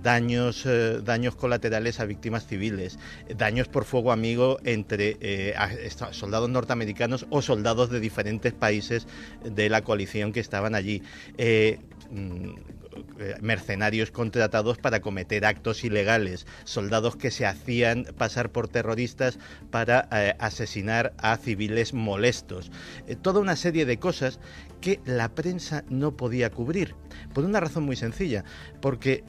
[0.02, 0.66] daños,
[1.02, 2.98] daños colaterales a víctimas civiles,
[3.36, 5.54] daños por fuego amigo entre
[6.12, 9.08] soldados norteamericanos o soldados de diferentes países
[9.44, 11.02] de la coalición que estaban allí
[12.10, 12.54] mm,
[13.40, 19.38] mercenarios contratados para cometer actos ilegales, soldados que se hacían pasar por terroristas
[19.70, 22.70] para eh, asesinar a civiles molestos.
[23.06, 24.40] Eh, toda una serie de cosas
[24.80, 26.94] que la prensa no podía cubrir,
[27.32, 28.44] por una razón muy sencilla,
[28.82, 29.24] porque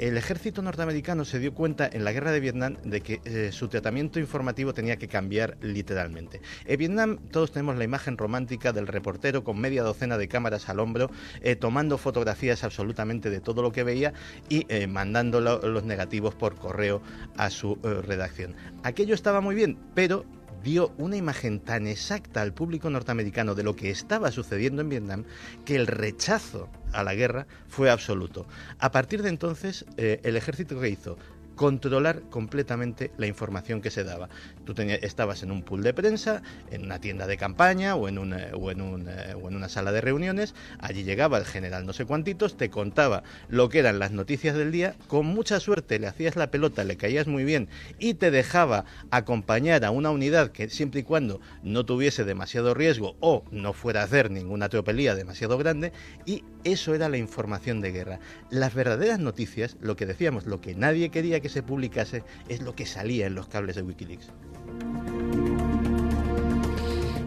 [0.00, 3.68] el ejército norteamericano se dio cuenta en la guerra de Vietnam de que eh, su
[3.68, 6.40] tratamiento informativo tenía que cambiar literalmente.
[6.64, 10.80] En Vietnam todos tenemos la imagen romántica del reportero con media docena de cámaras al
[10.80, 11.10] hombro,
[11.42, 14.14] eh, tomando fotografías absolutamente de todo lo que veía
[14.48, 17.02] y eh, mandando los negativos por correo
[17.36, 18.54] a su redacción.
[18.82, 20.24] Aquello estaba muy bien, pero
[20.62, 25.24] dio una imagen tan exacta al público norteamericano de lo que estaba sucediendo en Vietnam
[25.66, 28.46] que el rechazo a la guerra fue absoluto.
[28.78, 31.16] A partir de entonces, eh, el ejército que hizo
[31.60, 34.30] controlar completamente la información que se daba.
[34.64, 36.40] Tú estabas en un pool de prensa,
[36.70, 39.92] en una tienda de campaña o en, una, o, en eh, o en una sala
[39.92, 44.10] de reuniones, allí llegaba el general no sé cuántitos, te contaba lo que eran las
[44.10, 48.14] noticias del día, con mucha suerte le hacías la pelota, le caías muy bien y
[48.14, 53.44] te dejaba acompañar a una unidad que siempre y cuando no tuviese demasiado riesgo o
[53.50, 55.92] no fuera a hacer ninguna tropelía demasiado grande
[56.24, 58.20] y eso era la información de guerra.
[58.48, 62.74] Las verdaderas noticias, lo que decíamos, lo que nadie quería que se publicase es lo
[62.74, 64.30] que salía en los cables de Wikileaks.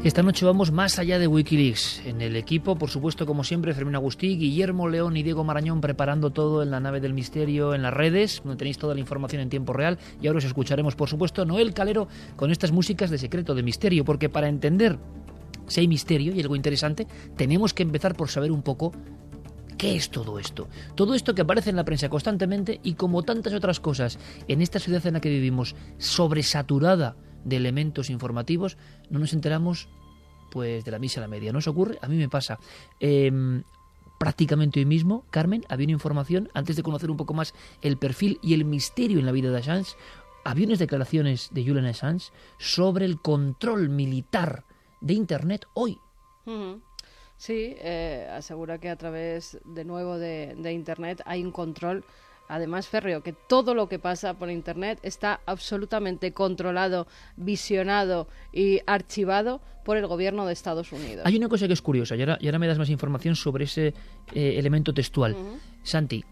[0.03, 2.01] Esta noche vamos más allá de Wikileaks.
[2.05, 6.31] En el equipo, por supuesto, como siempre, Fermín Agustí, Guillermo León y Diego Marañón preparando
[6.31, 9.49] todo en la nave del misterio en las redes, donde tenéis toda la información en
[9.49, 9.97] tiempo real.
[10.21, 14.03] Y ahora os escucharemos, por supuesto, Noel Calero con estas músicas de secreto, de misterio,
[14.03, 14.99] porque para entender
[15.67, 17.07] si hay misterio y algo interesante,
[17.37, 18.91] tenemos que empezar por saber un poco
[19.77, 20.67] ¿Qué es todo esto?
[20.95, 24.79] Todo esto que aparece en la prensa constantemente y como tantas otras cosas en esta
[24.79, 28.77] ciudad en la que vivimos, sobresaturada de elementos informativos,
[29.09, 29.89] no nos enteramos
[30.51, 31.51] pues de la misa a la media.
[31.51, 31.97] ¿No os ocurre?
[32.01, 32.59] A mí me pasa.
[32.99, 33.63] Em,
[34.19, 38.39] prácticamente hoy mismo, Carmen, había una información, antes de conocer un poco más el perfil
[38.41, 39.95] y el misterio en la vida de Assange,
[40.45, 44.65] había unas declaraciones de Julian Assange sobre el control militar
[45.01, 45.97] de Internet hoy.
[47.43, 52.05] Sí, eh, asegura que a través de nuevo de, Internet hay un control
[52.47, 59.59] además férreo, que todo lo que pasa por Internet está absolutamente controlado, visionado y archivado
[59.83, 61.25] por el gobierno de Estados Unidos.
[61.25, 63.87] Hay una cosa que es curiosa, y ahora, me das más información sobre ese
[64.33, 65.35] eh, elemento textual.
[65.83, 66.23] Santi,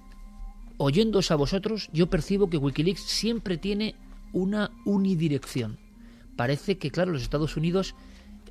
[0.77, 3.95] oyéndose a vosotros, yo percibo que Wikileaks siempre tiene
[4.31, 5.77] una unidirección.
[6.37, 7.95] Parece que, claro, los Estados Unidos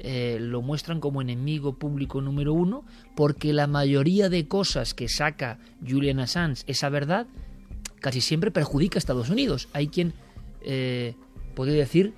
[0.02, 2.84] eh, lo muestran como enemigo público número uno,
[3.14, 7.26] porque la mayoría de cosas que saca Julian Assange, esa verdad,
[8.00, 9.68] casi siempre perjudica a Estados Unidos.
[9.72, 10.14] Hay quien
[10.62, 11.14] eh,
[11.54, 12.14] puede decir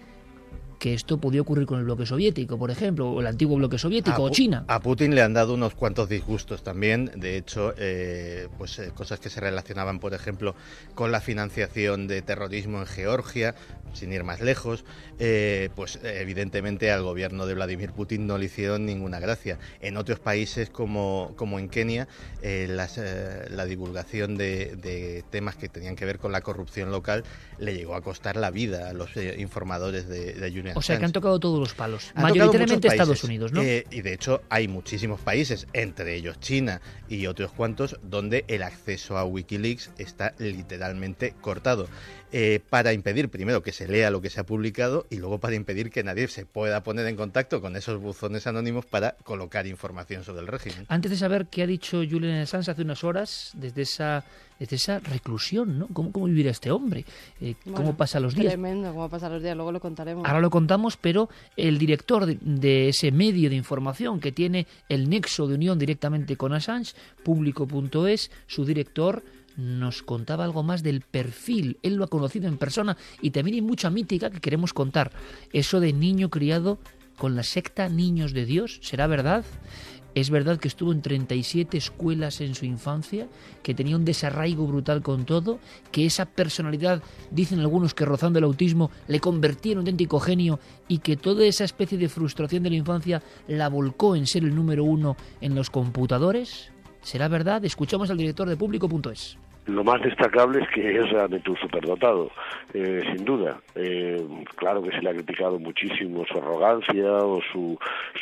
[0.83, 4.25] que esto podía ocurrir con el bloque soviético, por ejemplo, o el antiguo bloque soviético,
[4.25, 4.65] o China.
[4.67, 9.21] A Putin le han dado unos cuantos disgustos también, de hecho, eh, pues eh, cosas
[9.21, 10.57] que se relacionaban, por ejemplo,
[10.97, 13.55] con la financiación de terrorismo en Georgia,
[13.93, 14.85] sin ir más lejos,
[15.21, 19.61] eh, pues evidentemente al gobierno de Vladimir Putin no le hicieron ninguna gracia.
[19.83, 22.09] En otros países como, como en Kenia,
[22.43, 27.23] la divulgación de, temas que tenían que ver con la corrupción local
[27.59, 31.13] le llegó a costar la vida a los informadores de, de o sea, que han
[31.13, 32.13] tocado todos los palos.
[32.15, 33.63] Mayoritariamente Estados Unidos, ¿no?
[33.63, 38.63] Eh, y de hecho hay muchísimos países, entre ellos China y otros cuantos, donde el
[38.63, 41.89] acceso a Wikileaks está literalmente cortado.
[42.35, 45.55] Eh, para impedir primero que se lea lo que se ha publicado y luego para
[45.55, 50.25] impedir que nadie se pueda poner en contacto con esos buzones anónimos para colocar información
[50.25, 50.87] sobre el régimen.
[50.89, 54.25] Antes de saber qué ha dicho Julian Assange hace unas horas, desde esa,
[54.59, 55.89] desde esa reclusión, ¿no?
[55.89, 57.05] ¿Cómo, cómo vivirá este hombre?
[57.39, 58.55] Eh, ¿Cómo pasa los días?
[58.55, 60.27] Tremendo, cómo pasa los días, luego lo contaremos.
[60.27, 61.29] Ahora lo contamos, pero
[61.59, 66.55] el director de, ese medio de información que tiene el nexo de unión directamente con
[66.55, 69.23] Assange, público.es, su director
[69.57, 71.79] nos contaba algo más del perfil.
[71.83, 75.13] Él lo ha conocido en persona y también hay mucha mítica que queremos contar.
[75.53, 76.79] Eso de niño criado
[77.17, 79.45] con la secta Niños de Dios, ¿será verdad?
[80.15, 83.29] Es verdad que estuvo en 37 escuelas en su infancia,
[83.63, 85.59] que tenía un desarraigo brutal con todo,
[85.91, 90.61] que esa personalidad, dicen algunos que rozando el autismo, le convertía en un auténtico genio
[90.87, 94.55] y que toda esa especie de frustración de la infancia la volcó en ser el
[94.55, 96.71] número uno en los computadores.
[97.01, 97.65] ¿Será verdad?
[97.65, 99.39] Escuchamos al director de público.es.
[99.67, 102.33] Lo más destacable es que es realmente un superdotado,
[102.75, 103.61] eh, sin duda.
[103.77, 104.21] Eh,
[104.57, 107.79] claro que se le ha criticado muchísimo su arrogancia o su,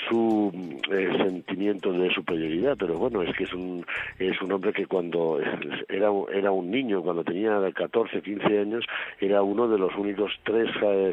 [0.06, 0.52] su
[0.92, 3.86] eh, sentimiento de superioridad, pero bueno, es que es un,
[4.18, 5.40] es un hombre que cuando
[5.88, 8.84] era, era un niño, cuando tenía 14, 15 años,
[9.18, 10.68] era uno de los únicos tres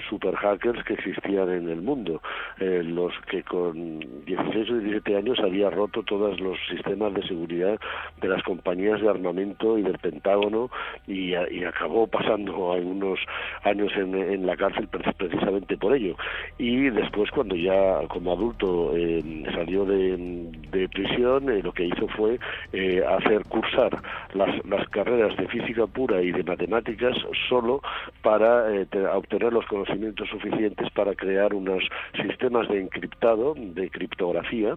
[0.09, 2.21] super hackers que existían en el mundo,
[2.59, 7.79] los que con 16 o 17 años había roto todos los sistemas de seguridad
[8.19, 10.69] de las compañías de armamento y del Pentágono
[11.05, 13.19] y, acabó pasando algunos
[13.63, 16.15] años en, la cárcel precisamente por ello.
[16.57, 22.39] Y después, cuando ya como adulto eh, salió de, prisión, eh, lo que hizo fue
[22.73, 24.01] eh, hacer cursar
[24.33, 27.15] las, las carreras de física pura y de matemáticas
[27.49, 27.81] solo
[28.21, 28.65] para
[29.13, 31.83] obtener los conocimientos suficientes para crear unos
[32.21, 34.75] sistemas de encriptado, de criptografía,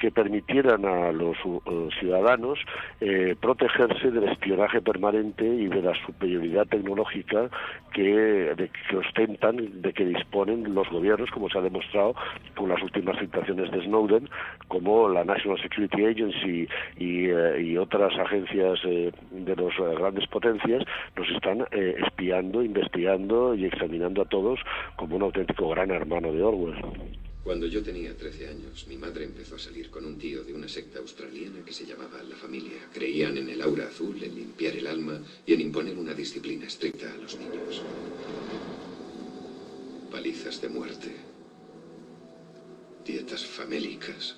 [0.00, 1.36] que permitieran a los
[1.98, 2.58] ciudadanos
[3.00, 7.50] eh, protegerse del espionaje permanente y de la superioridad tecnológica
[7.92, 12.14] que, que ostentan, de que disponen los gobiernos, como se ha demostrado
[12.56, 14.28] con las últimas citaciones de Snowden,
[14.68, 20.84] como la National Security Agency y, eh, otras agencias eh, de las grandes potencias,
[21.16, 24.58] nos están espiando, investigando y examinando a todos
[24.96, 27.27] como un auténtico gran hermano de Orwell.
[27.48, 30.68] Cuando yo tenía 13 años, mi madre empezó a salir con un tío de una
[30.68, 32.90] secta australiana que se llamaba La Familia.
[32.92, 37.10] Creían en el aura azul, en limpiar el alma y en imponer una disciplina estricta
[37.10, 37.80] a los niños.
[40.10, 41.10] Palizas de muerte,
[43.06, 44.36] dietas famélicas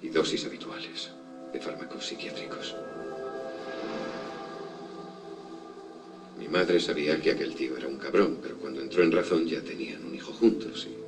[0.00, 1.10] y dosis habituales
[1.52, 2.72] de fármacos psiquiátricos.
[6.38, 9.60] Mi madre sabía que aquel tío era un cabrón, pero cuando entró en razón ya
[9.60, 11.03] tenían un hijo juntos y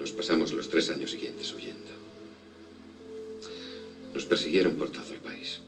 [0.00, 1.90] nos pasamos los tres años siguientes huyendo.
[4.14, 5.60] Nos persiguieron por todo el país.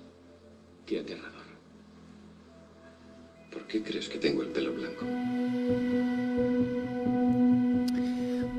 [0.86, 1.42] Qué aterrador.
[3.50, 5.04] ¿Por qué crees que tengo el pelo blanco?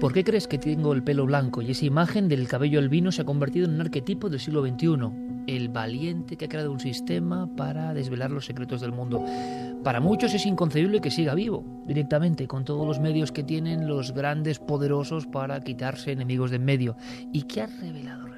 [0.04, 1.62] ¿Por qué crees que tengo el pelo blanco?
[1.62, 5.46] Y esa imagen del cabello albino se ha convertido en un arquetipo del siglo XXI
[5.48, 9.24] el valiente que ha creado un sistema para desvelar los secretos del mundo.
[9.82, 14.14] Para muchos es inconcebible que siga vivo directamente, con todos los medios que tienen los
[14.14, 16.98] grandes poderosos para quitarse enemigos de en medio.
[17.32, 18.33] ¿Y qué ha revelado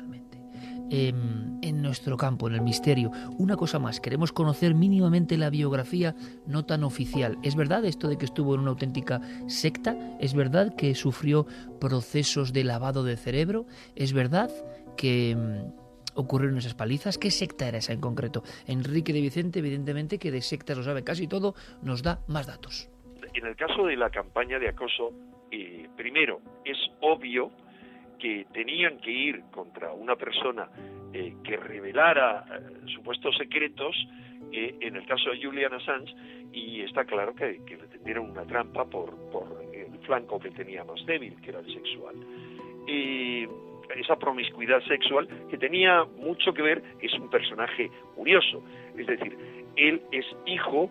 [0.90, 1.68] realmente?
[1.68, 3.12] En, nuestro campo, en el misterio.
[3.38, 6.16] Una cosa más, queremos conocer mínimamente la biografía
[6.48, 7.38] no tan oficial.
[7.44, 9.96] ¿Es verdad esto de que estuvo en una auténtica secta?
[10.20, 11.46] ¿Es verdad que sufrió
[11.80, 13.66] procesos de lavado de cerebro?
[13.96, 14.50] ¿Es verdad
[14.98, 15.38] que
[16.16, 17.18] ocurrieron esas palizas?
[17.18, 18.44] ¿Qué secta era esa en concreto?
[18.68, 22.90] Enrique de Vicente, evidentemente, que de sectas lo sabe casi todo, nos da más datos.
[23.34, 25.12] En el caso de la campaña de acoso,
[25.52, 27.52] eh, primero, es obvio
[28.26, 30.68] que tenían que ir contra una persona
[31.14, 33.96] eh, que revelara eh, supuestos secretos,
[34.52, 36.12] en el caso de Julian Assange,
[36.54, 40.84] y está claro que, que le tendieron una trampa por, por el flanco que tenía
[40.86, 42.16] más débil, que era el sexual.
[42.88, 43.46] Y
[43.96, 48.64] esa promiscuidad sexual que tenía mucho que ver, es un personaje curioso,
[48.98, 49.38] es decir,
[49.76, 50.90] él es hijo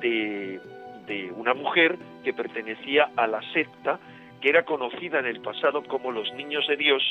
[0.00, 0.60] de,
[1.06, 3.98] de una mujer que pertenecía a la secta
[4.40, 7.02] que era conocida en el pasado como los niños de Dios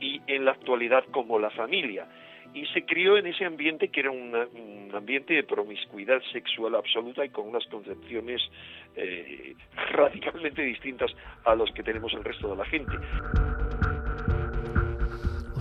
[0.00, 2.06] y en la actualidad como la familia.
[2.54, 7.30] Y se crió en ese ambiente que era un ambiente de promiscuidad sexual absoluta y
[7.30, 8.42] con unas concepciones
[8.96, 9.54] eh,
[9.92, 11.10] radicalmente distintas
[11.44, 12.98] a los que tenemos el resto de la gente.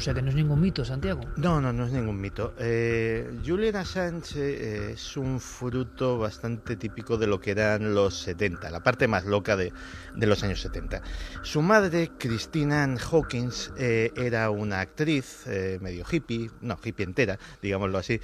[0.01, 1.21] O sea que no es ningún mito, Santiago.
[1.37, 2.55] No, no, no es ningún mito.
[2.57, 8.71] Eh, Julian Assange eh, es un fruto bastante típico de lo que eran los 70,
[8.71, 9.71] la parte más loca de,
[10.15, 11.03] los años 70.
[11.43, 15.45] Su madre, Christina Ann Hawkins, eh, era una actriz
[15.79, 18.19] medio hippie, no, hippie entera, digámoslo así,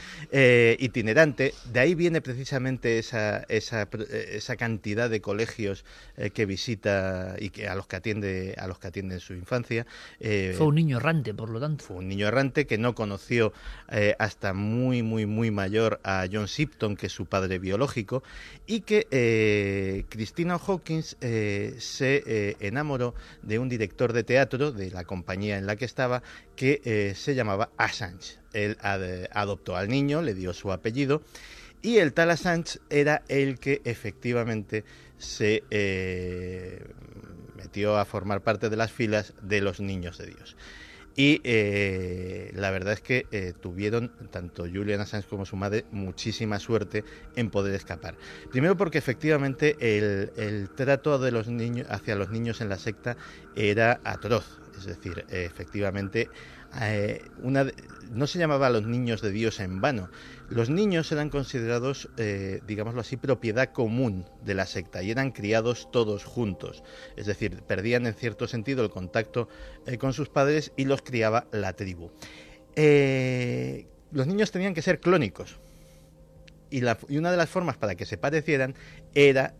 [0.79, 1.53] itinerante.
[1.71, 5.85] De ahí viene precisamente esa, esa, esa cantidad de colegios
[6.33, 9.85] que visita y que a los que atiende a los que atiende en su infancia.
[10.19, 11.66] Fue un niño errante, por lo tanto.
[11.77, 13.51] Fue un niño errante que no conoció
[13.91, 18.23] eh, hasta muy, muy, muy mayor a John Sipton, que es su padre biológico,
[18.65, 25.03] y que eh, Christina Hawkins eh, se enamoró de un director de teatro de la
[25.03, 26.23] compañía en la que estaba,
[26.55, 28.39] que se llamaba Assange.
[28.53, 31.21] Él adoptó al niño, le dio su apellido,
[31.81, 34.85] y el tal Assange era el que efectivamente
[35.17, 35.63] se
[37.55, 40.55] metió a formar parte de las filas de los niños de Dios.
[41.19, 46.59] Y eh, la verdad es que eh, tuvieron, tanto Julian Assange como su madre, muchísima
[46.59, 47.03] suerte
[47.35, 48.13] en poder escapar.
[48.51, 53.17] Primero porque efectivamente el, trato de los niños, hacia los niños en la secta
[53.55, 54.45] era atroz.
[54.77, 56.29] Es decir, efectivamente
[56.81, 57.67] eh, una,
[58.11, 60.09] no se llamaba a los niños de Dios en vano.
[60.49, 65.89] Los niños eran considerados, eh, digámoslo así, propiedad común de la secta y eran criados
[65.91, 66.83] todos juntos.
[67.15, 69.49] Es decir, perdían en cierto sentido el contacto
[69.85, 72.11] eh, con sus padres y los criaba la tribu.
[74.11, 75.59] los niños tenían que ser clónicos.
[76.69, 76.83] Y,
[77.17, 78.75] una de las formas para que se parecieran
[79.15, 79.55] era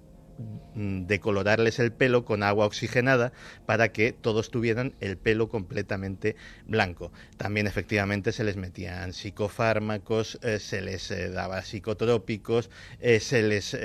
[0.76, 3.34] decolorarles el pelo con agua oxigenada
[3.66, 6.36] para que todos tuvieran el pelo completamente
[6.68, 7.12] blanco.
[7.38, 12.70] También efectivamente se les metían psicofármacos, eh, se les eh, daba psicotrópicos,
[13.00, 13.78] eh, se les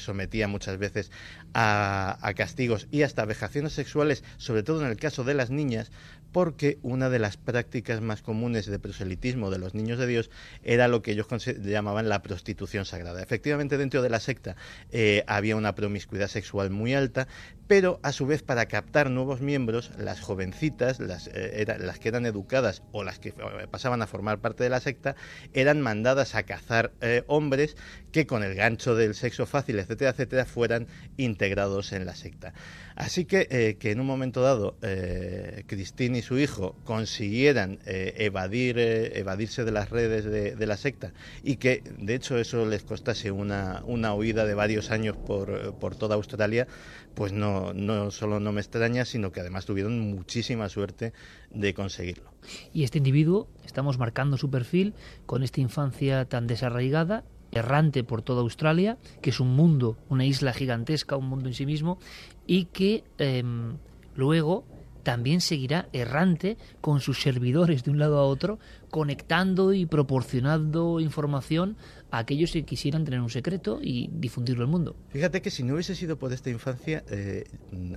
[0.00, 1.10] sometía muchas veces
[1.54, 5.90] a, a castigos y hasta vejaciones sexuales, sobre todo en el caso de las niñas,
[6.36, 10.28] porque una de las prácticas más comunes de proselitismo de los niños de Dios
[10.62, 11.26] era lo que ellos
[11.62, 13.22] llamaban la prostitución sagrada.
[13.22, 14.54] Efectivamente, dentro de la secta
[14.90, 17.26] eh, había una promiscuidad sexual muy alta,
[17.68, 21.64] pero a su vez para captar nuevos miembros, las jovencitas, las, eh,
[22.02, 25.16] que eran educadas o las que eh, pasaban a formar parte de la secta,
[25.54, 26.92] eran mandadas a cazar
[27.28, 27.78] hombres
[28.16, 30.86] que con el gancho del sexo fácil, etcétera, etcétera, fueran
[31.18, 32.54] integrados en la secta.
[32.94, 38.14] Así que eh, que en un momento dado eh, Cristín y su hijo consiguieran eh,
[38.16, 41.12] evadir, evadirse de las redes de, la secta
[41.42, 45.94] y que de hecho eso les costase una, una huida de varios años por, por
[45.94, 46.66] toda Australia,
[47.14, 51.12] pues no, no solo no me extraña, sino que además tuvieron muchísima suerte
[51.50, 52.32] de conseguirlo.
[52.72, 54.94] Y este individuo, estamos marcando su perfil
[55.26, 57.24] con esta infancia tan desarraigada
[57.56, 61.66] errante por toda Australia, que es un mundo, una isla gigantesca, un mundo en sí
[61.66, 61.98] mismo,
[62.46, 63.76] y que em,
[64.14, 64.64] luego
[65.06, 68.58] también seguirá errante con sus servidores de un lado a otro,
[68.90, 71.76] conectando y proporcionando información
[72.10, 74.96] a aquellos que quisieran tener un secreto y difundirlo al mundo.
[75.10, 77.44] Fíjate que si no hubiese sido por esta infancia, eh,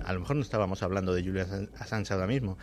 [0.04, 2.58] a lo mejor no estábamos hablando de Julian Assange ahora mismo.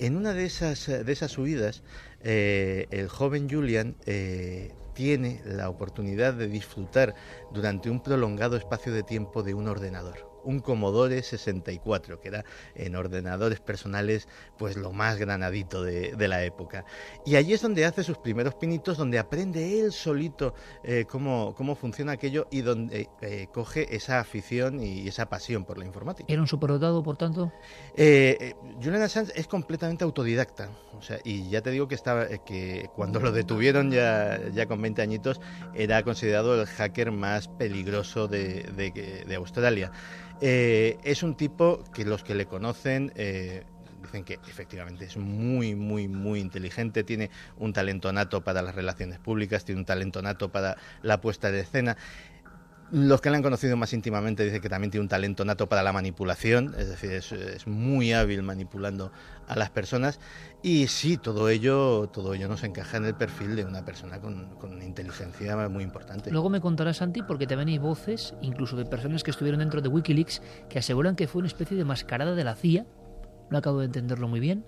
[0.00, 1.84] En una de esas, de esas subidas,
[2.22, 4.72] eh, el joven Julian eh,
[5.02, 7.16] tiene la oportunidad de disfrutar
[7.50, 12.96] durante un prolongado espacio de tiempo de un ordenador un Commodore 64, que era en
[12.96, 14.28] ordenadores personales
[14.58, 16.84] pues lo más granadito de, la época.
[17.26, 21.74] Y allí es donde hace sus primeros pinitos, donde aprende él solito eh, cómo, cómo
[21.74, 26.32] funciona aquello y donde eh, coge esa afición y esa pasión por la informática.
[26.32, 27.52] ¿Era un superdotado, por tanto?
[27.96, 32.88] Eh, Julian Assange es completamente autodidacta, o sea, y ya te digo que, estaba, que
[32.94, 35.40] cuando lo detuvieron ya, ya con 20 añitos
[35.74, 38.62] era considerado el hacker más peligroso de,
[39.26, 39.90] de Australia.
[40.44, 43.62] Eh, es un tipo que los que le conocen eh,
[44.02, 49.20] dicen que efectivamente es muy, muy, muy inteligente, tiene un talento nato para las relaciones
[49.20, 51.96] públicas, tiene un talento nato para la puesta de escena.
[52.90, 55.84] Los que le han conocido más íntimamente dicen que también tiene un talento nato para
[55.84, 59.12] la manipulación, es decir, es, muy hábil manipulando
[59.46, 60.18] a las personas.
[60.62, 64.80] Y sí, todo ello, todo ello nos encaja en el perfil de una persona con,
[64.82, 66.30] inteligencia muy importante.
[66.30, 69.88] Luego me contarás, Santi, porque también hay voces, incluso de personas que estuvieron dentro de
[69.88, 72.86] Wikileaks, que aseguran que fue una especie de mascarada de la CIA.
[73.50, 74.64] No acabo de entenderlo muy bien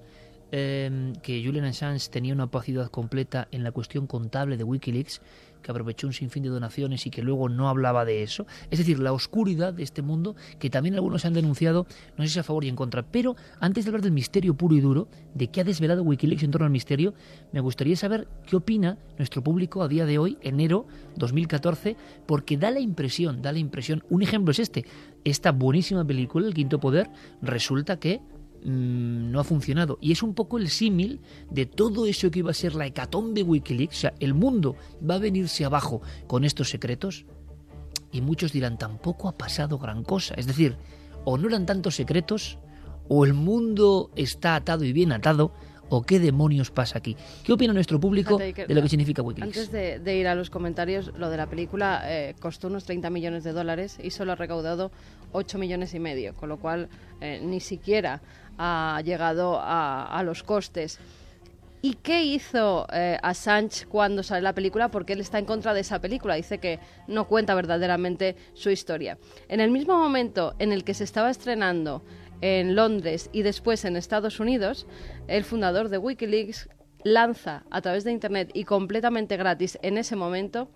[0.57, 5.21] Em, que Julian Assange tenía una opacidad completa en la cuestión contable de Wikileaks,
[5.65, 8.47] que aprovechó un sinfín de donaciones y que luego no hablaba de eso.
[8.71, 11.87] Es decir, la oscuridad de este mundo, que también algunos han denunciado,
[12.17, 13.03] no sé si a favor y en contra.
[13.03, 16.51] Pero antes de hablar del misterio puro y duro, de qué ha desvelado Wikileaks en
[16.51, 17.15] torno al misterio,
[17.53, 20.87] me gustaría saber qué opina nuestro público a día de hoy, enero
[21.17, 21.97] 2014,
[22.27, 24.85] porque da la impresión, da la impresión, un ejemplo es este,
[25.25, 27.09] esta buenísima película, El Quinto Poder,
[27.41, 28.21] resulta que
[28.65, 29.99] Mm, no ha funcionado.
[30.01, 33.43] Y es un poco el símil de todo eso que iba a ser la hecatombe
[33.43, 33.97] Wikileaks.
[33.97, 34.77] O sea, el mundo
[35.09, 37.27] va a venirse abajo con estos secretos.
[38.11, 40.35] Y muchos dirán, tampoco ha pasado gran cosa.
[40.35, 40.77] Es decir,
[41.25, 42.59] o no eran tantos secretos,
[43.09, 45.53] o el mundo está atado y bien atado,
[45.89, 47.17] o qué demonios pasa aquí.
[47.43, 49.59] ¿Qué opina nuestro público de lo que significa Wikileaks?
[49.59, 49.73] Antes
[50.05, 53.53] de, ir a los comentarios, lo de la película eh, costó unos 30 millones de
[53.53, 54.91] dólares y solo ha recaudado
[55.33, 56.89] 8 millones y medio, con lo cual
[57.21, 58.23] eh, ni siquiera
[58.59, 60.99] ha llegado a, los costes.
[61.83, 64.91] ¿Y qué hizo eh, Assange cuando sale la película?
[64.91, 66.35] Porque él está en contra de esa película.
[66.35, 69.19] Dice que no cuenta verdaderamente su historia.
[69.49, 72.03] En el mismo momento en el que se estaba estrenando
[72.41, 74.87] en Londres y después en Estados Unidos,
[75.29, 76.69] el fundador de Wikileaks
[77.03, 80.69] lanza a través de Internet y completamente gratis en ese momento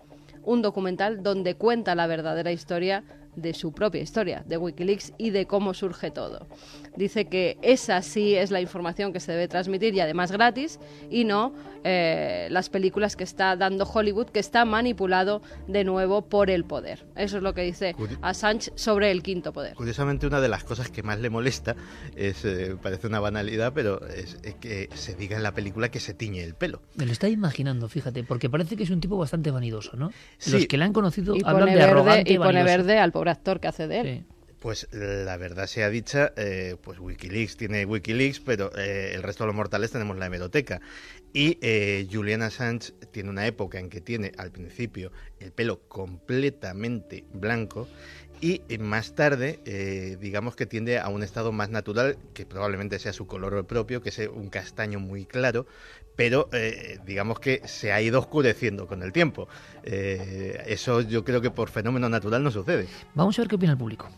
[0.43, 3.03] un documental donde cuenta la verdadera historia
[3.35, 6.47] de su propia historia, de Wikileaks y de cómo surge todo.
[6.95, 11.23] Dice que esa sí es la información que se debe transmitir y además gratis y
[11.23, 11.53] no
[11.83, 17.05] eh, las películas que está dando Hollywood, que está manipulado de nuevo por el poder.
[17.15, 19.75] Eso es lo que dice Assange sobre el quinto poder.
[19.75, 21.75] Curiosamente, una de las cosas que más le molesta
[22.15, 26.13] es, eh, parece una banalidad, pero es, que se diga en la película que se
[26.13, 26.81] tiñe el pelo.
[26.95, 30.11] Me lo está imaginando, fíjate, porque parece que es un tipo bastante vanidoso, ¿no?
[30.47, 33.67] Los que le han conocido hablan de arrogante y, pone verde al pobre actor que
[33.67, 34.25] hace de él.
[34.61, 39.47] Pues la verdad sea dicha, eh, pues Wikileaks tiene Wikileaks, pero eh, el resto de
[39.47, 40.79] los mortales tenemos la hemeroteca.
[41.33, 47.25] Y eh, Julian Assange tiene una época en que tiene al principio el pelo completamente
[47.33, 47.87] blanco
[48.41, 52.97] y eh, más tarde, eh, digamos que tiende a un estado más natural, que probablemente
[52.97, 55.67] sea su color propio, que es un castaño muy claro,
[56.19, 59.47] pero eh, digamos que se ha ido oscureciendo con el tiempo.
[59.83, 62.87] eso yo creo que por fenómeno natural no sucede.
[63.15, 64.09] Vamos a ver qué opina el público.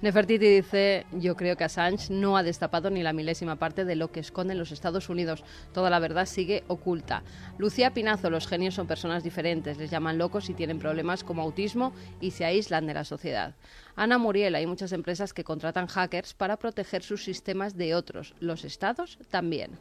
[0.00, 4.12] Nefertiti dice, yo creo que Assange no ha destapado ni la milésima parte de lo
[4.12, 5.42] que esconden los Estados Unidos.
[5.72, 7.24] Toda la verdad sigue oculta.
[7.58, 11.92] Lucía Pinazo, los genios son personas diferentes, les llaman locos y tienen problemas como autismo
[12.20, 13.56] y se aíslan de la sociedad.
[13.98, 18.32] Ana Muriel, hay muchas empresas que contratan hackers para proteger sus sistemas de otros.
[18.38, 19.72] Los estados también.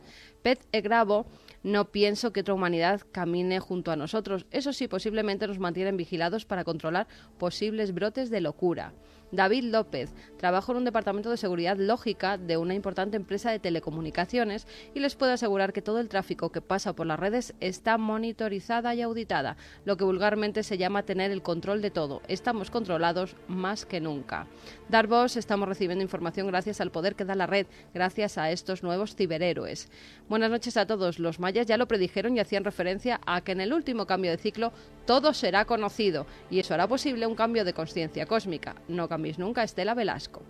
[0.42, 1.28] Pet Egravo,
[1.62, 4.48] no pienso que otra humanidad camine junto a nosotros.
[4.50, 7.08] Eso sí, posiblemente nos mantienen vigilados para controlar
[7.38, 8.92] posibles brotes de locura.
[9.32, 10.14] David López.
[10.38, 15.16] Trabajo en un departamento de seguridad lógica de una importante empresa de telecomunicaciones y les
[15.16, 19.58] puedo asegurar que todo el tráfico que pasa por las redes está monitorizada y auditada,
[19.86, 22.22] lo que vulgarmente se llama tener el control de todo.
[22.28, 24.48] Estamos controlados más que nunca.
[24.90, 29.16] Darvos estamos recibiendo información gracias al poder que da la red, gracias a estos nuevos
[29.16, 29.90] ciberhéroes.
[30.30, 31.20] Buenas noches a todos.
[31.20, 34.38] Los mayas ya lo predijeron y hacían referencia a que en el último cambio de
[34.38, 34.72] ciclo
[35.06, 38.76] todo será conocido y eso hará posible un cambio de conciencia cósmica.
[38.88, 40.42] No nunca, Estela Velasco.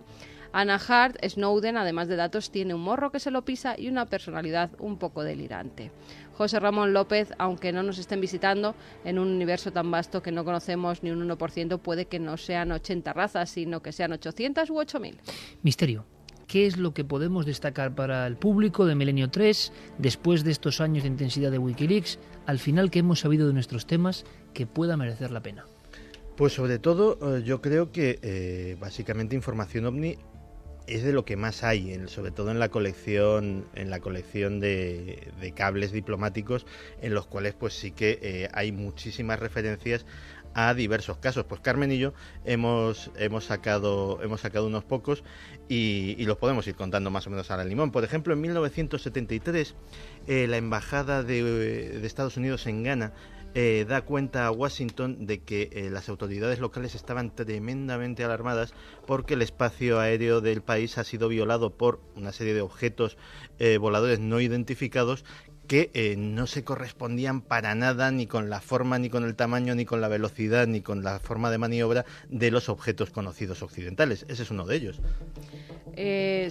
[0.52, 4.06] Ana Hart, Snowden, además de datos, tiene un morro que se lo pisa y una
[4.06, 5.90] personalidad un poco delirante.
[6.34, 10.44] José Ramón López, aunque no nos estén visitando, en un universo tan vasto que no
[10.44, 14.78] conocemos ni un 1%, puede que no sean 80 razas, sino que sean 800 u
[14.78, 15.18] 8000.
[15.62, 16.06] Misterio.
[16.46, 20.80] ¿Qué es lo que podemos destacar para el público de Milenio 3 después de estos
[20.80, 24.96] años de intensidad de Wikileaks, al final que hemos sabido de nuestros temas que pueda
[24.96, 25.66] merecer la pena?
[26.38, 30.18] Pues sobre todo eh, yo creo que eh, básicamente información ovni
[30.86, 35.32] es de lo que más hay, sobre todo en la colección, en la colección de,
[35.56, 36.64] cables diplomáticos,
[37.02, 40.06] en los cuales pues sí que eh, hay muchísimas referencias
[40.54, 41.44] a diversos casos.
[41.44, 42.14] Pues Carmen y yo
[42.44, 45.24] hemos, hemos, sacado, hemos sacado unos pocos
[45.68, 47.90] y, los podemos ir contando más o menos al limón.
[47.90, 49.74] Por ejemplo, en 1973
[50.28, 51.42] la Embajada de,
[51.98, 53.12] de Estados Unidos en Ghana
[53.54, 58.74] eh, da cuenta a Washington de que eh, las autoridades locales estaban tremendamente alarmadas
[59.06, 63.16] porque el espacio aéreo del país ha sido violado por una serie de objetos
[63.58, 65.24] eh, voladores no identificados
[65.66, 69.84] que no se correspondían para nada ni con la forma, ni con el tamaño, ni
[69.84, 74.24] con la velocidad, ni con la forma de maniobra de los objetos conocidos occidentales.
[74.30, 75.00] Ese es uno de ellos.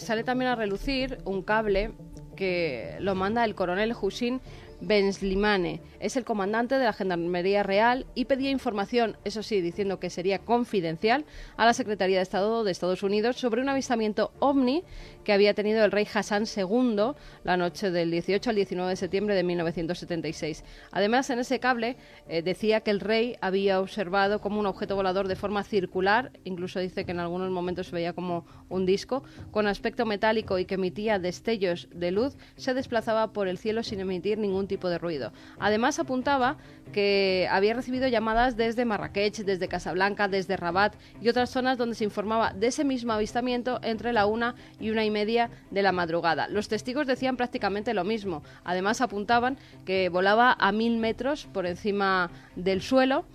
[0.03, 1.93] sale también a relucir un cable
[2.35, 4.39] que lo manda el coronel Hussein
[4.79, 5.81] Benslimane.
[5.99, 10.39] Es el comandante de la Gendarmería Real y pedía información, eso sí, diciendo que sería
[10.39, 11.25] confidencial,
[11.55, 14.83] a la Secretaría de Estado de Estados Unidos sobre un avistamiento ovni
[15.23, 17.13] que había tenido el rey Hassan II
[17.43, 20.63] la noche del 18 al 19 de septiembre de 1976.
[20.91, 21.97] Además, en ese cable
[22.27, 26.79] eh, decía que el rey había observado como un objeto volador de forma circular, incluso
[26.79, 30.75] dice que en algunos momentos se veía como un disco, con aspecto metálico y que
[30.75, 35.31] emitía destellos de luz, se desplazaba por el cielo sin emitir ningún tipo de ruido.
[35.59, 36.57] Además, apuntaba
[36.93, 42.03] que había recibido llamadas desde Marrakech, desde Casablanca, desde Rabat y otras zonas donde se
[42.03, 46.47] informaba de ese mismo avistamiento entre la una y una y media de la madrugada.
[46.47, 48.43] Los testigos decían prácticamente lo mismo.
[48.63, 53.25] Además apuntaban que volaba a mil metros por encima del suelo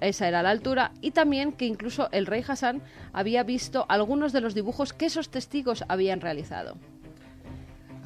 [0.00, 2.82] esa era la altura, y también que incluso el rey Hassan
[3.14, 6.76] había visto algunos de los dibujos que esos testigos habían realizado.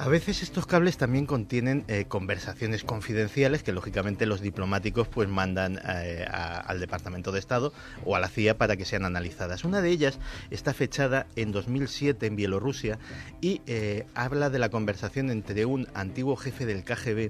[0.01, 5.79] A veces estos cables también contienen eh, conversaciones confidenciales que lógicamente los diplomáticos pues mandan
[5.87, 7.71] eh, al Departamento de Estado
[8.03, 9.63] o a la CIA para que sean analizadas.
[9.63, 10.17] Una de ellas
[10.49, 12.97] está fechada en 2007 en Bielorrusia
[13.41, 17.29] y eh, habla de la conversación entre un antiguo jefe del KGB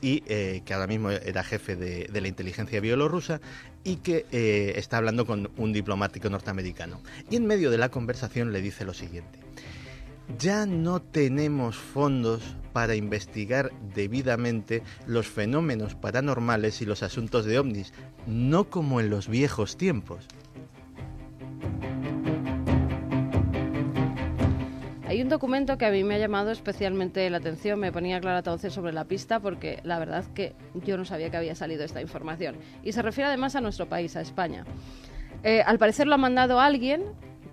[0.00, 3.40] y que ahora mismo era jefe de, de la inteligencia bielorrusa
[3.82, 4.26] y que
[4.76, 7.00] está hablando con un diplomático norteamericano.
[7.30, 9.41] Y en medio de la conversación le dice lo siguiente
[10.38, 17.92] ya no tenemos fondos para investigar debidamente los fenómenos paranormales y los asuntos de ovnis,
[18.26, 20.26] no como en los viejos tiempos.
[25.12, 28.42] Hay un documento que a mí me ha llamado especialmente la atención, me ponía Clara
[28.42, 30.54] Tauce sobre la pista porque la verdad que
[30.86, 32.56] yo no sabía que había salido esta información.
[32.82, 34.64] Y se refiere además a nuestro país, a España.
[35.44, 37.02] Eh, al parecer lo ha mandado alguien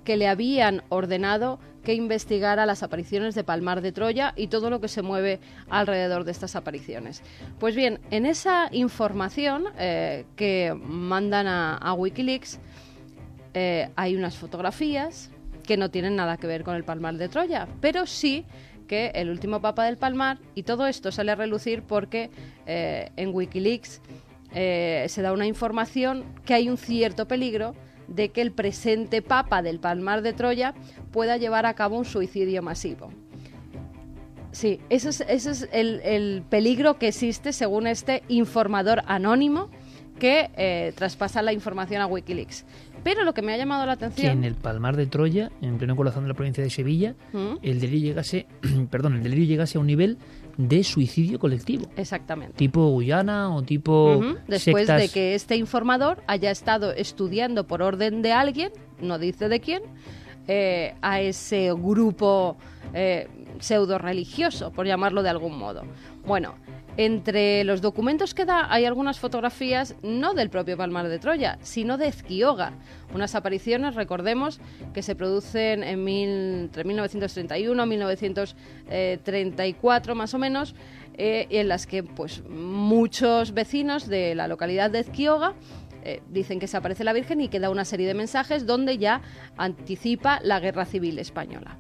[0.09, 4.81] que le habían ordenado que investigara las apariciones de Palmar de Troya y todo lo
[4.81, 5.39] que se mueve
[5.69, 7.21] alrededor de estas apariciones.
[7.59, 12.59] Pues bien, en esa información eh, que mandan a, Wikileaks
[13.53, 15.29] eh, hay unas fotografías
[15.61, 18.45] que no tienen nada que ver con el Palmar de Troya, pero sí
[18.87, 22.31] que el último papa del Palmar, y todo esto sale a relucir porque
[22.65, 24.01] eh, en Wikileaks
[24.51, 27.75] se da una información que hay un cierto peligro
[28.09, 30.73] de que el presente Papa del Palmar de Troya
[31.11, 33.11] pueda llevar a cabo un suicidio masivo.
[34.51, 39.69] Sí, ese es, el, peligro que existe según este informador anónimo
[40.17, 42.65] que eh, traspasa la información a Wikileaks.
[43.03, 44.27] Pero lo que me ha llamado la atención...
[44.27, 47.57] Que en el Palmar de Troya, en pleno corazón de la provincia de Sevilla, ¿Mm?
[47.61, 48.47] el delirio llegase,
[48.91, 50.17] perdón, el delirio llegase a un nivel
[50.59, 51.89] de suicidio colectivo.
[51.95, 52.57] Exactamente.
[52.57, 54.21] Tipo Guyana o tipo...
[54.45, 59.61] Después de que este informador haya estado estudiando por orden de alguien, no dice de
[59.61, 59.83] quién,
[60.49, 62.57] eh, a ese grupo
[62.93, 63.29] eh,
[63.59, 65.83] pseudo religioso, por llamarlo de algún modo.
[66.25, 66.55] Bueno,
[66.99, 71.97] entre los documentos que da hay algunas fotografías no del propio Palmar de Troya, sino
[71.97, 72.73] de Ezquioga,
[73.13, 74.59] unas apariciones, recordemos,
[74.93, 80.75] que se producen en entre 1931 y 1934 más o menos,
[81.13, 85.53] eh, en las que pues muchos vecinos de la localidad de Ezquioga
[86.03, 88.97] eh, dicen que se aparece la Virgen y que da una serie de mensajes donde
[88.97, 89.21] ya
[89.55, 91.77] anticipa la guerra civil española.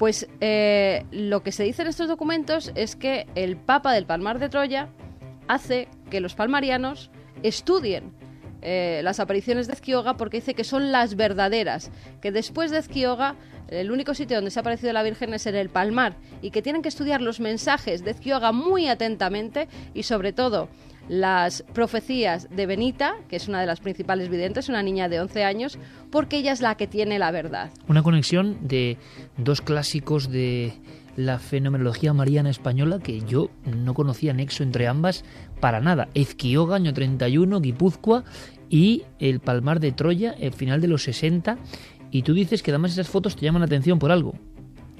[0.00, 4.38] Pues eh, lo que se dice en estos documentos es que el Papa del Palmar
[4.38, 4.88] de Troya
[5.46, 7.10] hace que los palmarianos
[7.42, 8.10] estudien
[8.62, 11.90] eh, las apariciones de Ezquioga porque dice que son las verdaderas,
[12.22, 13.36] que después de Ezquioga
[13.68, 16.62] el único sitio donde se ha aparecido la Virgen es en el Palmar y que
[16.62, 20.70] tienen que estudiar los mensajes de Ezquioga muy atentamente y sobre todo
[21.10, 25.42] las profecías de Benita, que es una de las principales videntes, una niña de 11
[25.42, 25.76] años,
[26.08, 27.70] porque ella es la que tiene la verdad.
[27.88, 28.96] Una conexión de
[29.36, 30.72] dos clásicos de
[31.16, 35.24] la fenomenología mariana española que yo no conocía nexo entre ambas
[35.58, 36.08] para nada.
[36.14, 38.22] Ezquioga, año 31, Guipúzcoa
[38.68, 41.58] y el Palmar de Troya, el final de los 60.
[42.12, 44.34] Y tú dices que además esas fotos te llaman la atención por algo.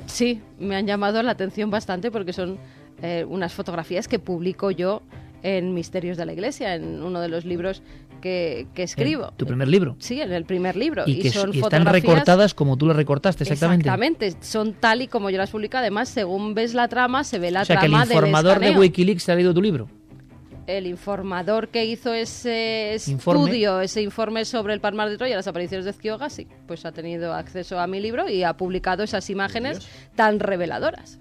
[0.06, 2.58] Sí, me han llamado la atención bastante porque son
[3.00, 5.02] eh, unas fotografías que publico yo
[5.42, 7.82] en Misterios de la Iglesia, en uno de los libros
[8.20, 9.32] que, escribo.
[9.36, 9.96] ¿Tu primer libro?
[9.98, 11.04] Sí, en el primer libro.
[11.06, 13.88] Y, que son están recortadas como tú las recortaste, exactamente.
[13.88, 15.78] Exactamente, son tal y como yo las publico.
[15.78, 18.78] Además, según ves la trama, se ve la o sea, trama que el informador de
[18.78, 19.88] Wikileaks ha leído tu libro.
[20.66, 25.84] El informador que hizo ese estudio, ese informe sobre el Palmar de Troya, las apariciones
[25.84, 29.88] de Ezquioga, sí, pues ha tenido acceso a mi libro y ha publicado esas imágenes
[30.14, 31.18] tan reveladoras.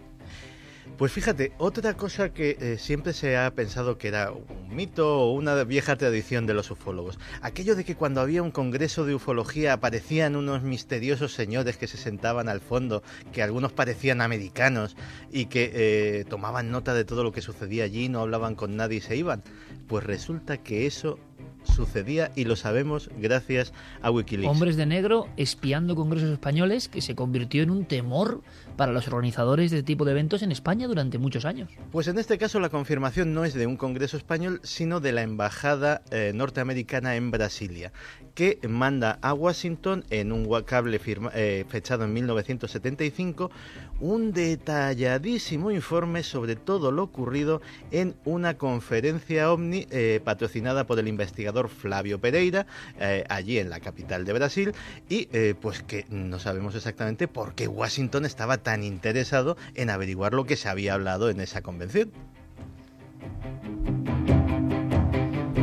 [1.00, 5.32] Pues fíjate, otra cosa que eh, siempre se ha pensado que era un mito o
[5.32, 9.72] una vieja tradición de los ufólogos, aquello de que cuando había un congreso de ufología
[9.72, 14.98] aparecían unos misteriosos señores que se sentaban al fondo, que algunos parecían americanos
[15.32, 18.98] y que eh, tomaban nota de todo lo que sucedía allí, no hablaban con nadie
[18.98, 19.42] y se iban.
[19.88, 21.18] Pues resulta que eso
[21.64, 24.52] sucedía y lo sabemos gracias a Wikileaks.
[24.52, 28.42] Hombres de negro espiando congresos españoles que se convirtió en un temor
[28.78, 31.70] para los organizadores de este tipo de eventos en España durante muchos años.
[31.92, 35.22] Pues en este caso la confirmación no es de un congreso español, sino de la
[35.22, 37.92] embajada eh, norteamericana en Brasilia,
[38.36, 41.00] que manda a Washington en un cable
[41.34, 43.52] eh, fechado en 1975
[44.00, 51.08] un detalladísimo informe sobre todo lo ocurrido en una conferencia OVNI eh, patrocinada por el
[51.08, 52.66] investigador Flavio Pereira,
[53.00, 54.74] eh, allí en la capital de Brasil,
[55.08, 55.28] y
[55.62, 60.56] pues que no sabemos exactamente por qué Washington estaba tan interesado en averiguar lo que
[60.56, 62.12] se había hablado en esa convención.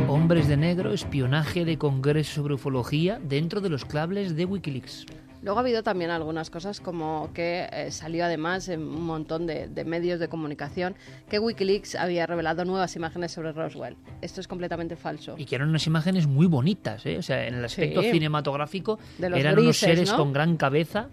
[0.07, 5.05] Hombres de negro, espionaje de congreso sobre ufología dentro de los clables de Wikileaks.
[5.47, 9.69] Luego ha habido también algunas cosas como que eh, salió además en un montón de,
[9.85, 10.93] medios de comunicación
[11.29, 13.95] que Wikileaks había revelado nuevas imágenes sobre Roswell.
[14.21, 15.35] Esto es completamente falso.
[15.37, 17.17] Y que eran unas imágenes muy bonitas, ¿eh?
[17.17, 21.07] o sea, en el aspecto cinematográfico eran unos seres con gran cabeza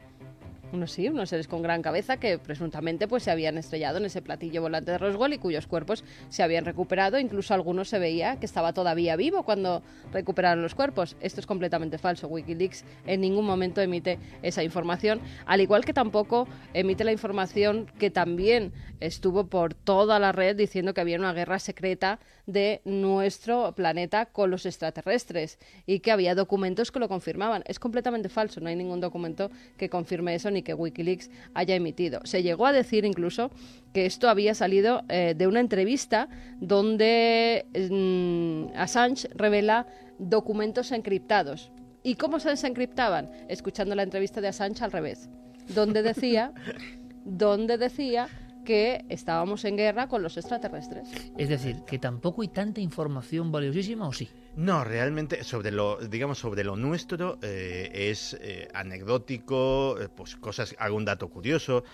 [0.75, 4.23] unos sí, unos seres con gran cabeza que presuntamente pues se habían estrellado en ese
[4.23, 8.47] platillo volante de Roswell y cuyos cuerpos se habían recuperado, incluso algunos se veía que
[8.47, 11.17] estaba todavía vivo cuando recuperaron los cuerpos.
[11.21, 12.29] Esto es completamente falso.
[12.29, 18.11] WikiLeaks en ningún momento emite esa información, al igual que tampoco emite la información que
[18.11, 18.73] también
[19.07, 24.51] estuvo por toda la red diciendo que había una guerra secreta de nuestro planeta con
[24.51, 27.63] los extraterrestres y que había documentos que lo confirmaban.
[27.67, 32.21] Es completamente falso, no hay ningún documento que confirme eso ni que Wikileaks haya emitido.
[32.25, 33.51] Se llegó a decir incluso
[33.93, 36.29] que esto había salido eh, de una entrevista
[36.61, 39.87] donde mm, Assange revela
[40.19, 41.71] documentos encriptados.
[42.03, 43.31] ¿Y cómo se desencriptaban?
[43.49, 45.31] Escuchando la entrevista de Assange al revés,
[45.69, 46.53] donde decía,
[47.25, 48.29] donde decía
[48.65, 51.09] que estábamos en guerra con los extraterrestres.
[51.39, 54.29] Es decir, que tampoco hay tanta información valiosísima o sí.
[54.57, 60.75] No, realmente sobre lo, digamos, sobre lo nuestro eh, es eh, anecdótico, eh, pues cosas,
[60.79, 61.85] algún dato curioso,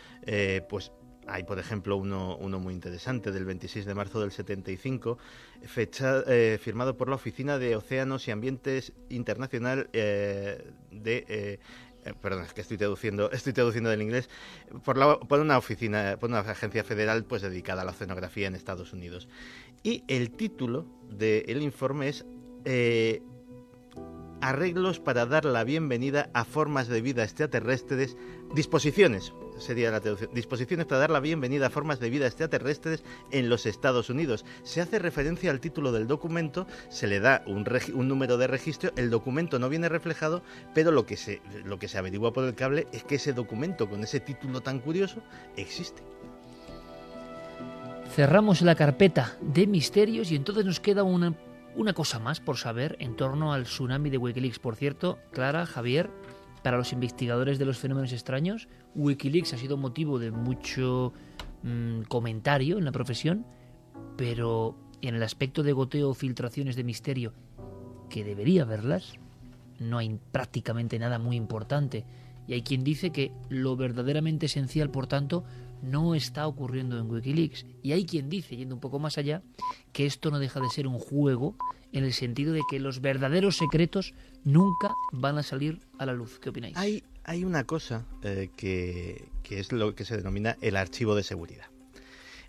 [0.69, 0.93] pues
[1.31, 5.19] hay, por ejemplo, uno, uno muy interesante del 26 de marzo del 75,
[5.63, 11.25] fecha, eh, firmado por la Oficina de Océanos y Ambientes Internacional eh, de...
[11.29, 11.59] Eh,
[12.21, 14.29] perdón, es que estoy traduciendo, estoy traduciendo del inglés,
[14.85, 14.99] por,
[15.41, 19.29] una oficina, por una agencia federal pues dedicada a la oceanografía en Estados Unidos.
[19.83, 22.25] Y el título del informe es
[24.41, 28.17] Arreglos para dar la bienvenida a formas de vida extraterrestres,
[28.55, 33.51] disposiciones, sería la traducción, disposiciones para dar la bienvenida a formas de vida extraterrestres en
[33.51, 34.47] los Estados Unidos.
[34.63, 37.65] Se hace referencia al título del documento, se le da un,
[38.09, 40.43] número de registro, el documento no viene reflejado,
[40.75, 43.89] pero lo que, se, lo que se averigua por el cable es que ese documento
[43.91, 45.21] con ese título tan curioso
[45.57, 46.03] existe.
[48.15, 51.35] Cerramos la carpeta de misterios y entonces nos queda una,
[51.81, 54.59] una cosa más por saber en torno al tsunami de Wikileaks.
[54.59, 56.11] Por cierto, Clara, Javier,
[56.63, 61.15] para los investigadores de los fenómenos extraños, Wikileaks ha sido motivo de mucho
[61.63, 63.47] mm, comentario en la profesión,
[64.19, 67.33] pero en el aspecto de goteo o filtraciones de misterio,
[68.11, 69.15] que debería verlas,
[69.79, 72.05] no hay prácticamente nada muy importante.
[72.47, 75.45] Y hay quien dice que lo verdaderamente esencial, por tanto,
[75.83, 77.67] no está ocurriendo en Wikileaks.
[77.83, 79.43] Y hay quien dice, yendo un poco más allá,
[79.93, 81.57] que esto no deja de ser un juego
[81.93, 84.15] en el sentido de que los verdaderos secretos
[84.45, 86.39] nunca van a salir a la luz.
[86.39, 86.77] ¿Qué opináis?
[86.77, 91.67] Hay, una cosa eh, que, que es lo que se denomina el archivo de seguridad.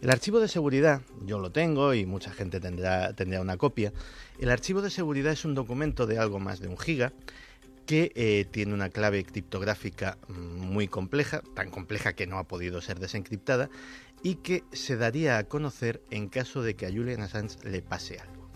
[0.02, 3.94] El archivo de seguridad, yo lo tengo y mucha gente tendrá, tendrá una copia.
[4.40, 7.14] El archivo de seguridad es un documento de algo más de un giga
[7.92, 13.00] que eh, tiene una clave criptográfica muy compleja, tan compleja que no ha podido ser
[13.00, 13.70] desencriptada,
[14.24, 18.18] y que se daría a conocer en caso de que a Julian Assange le pase
[18.18, 18.50] algo.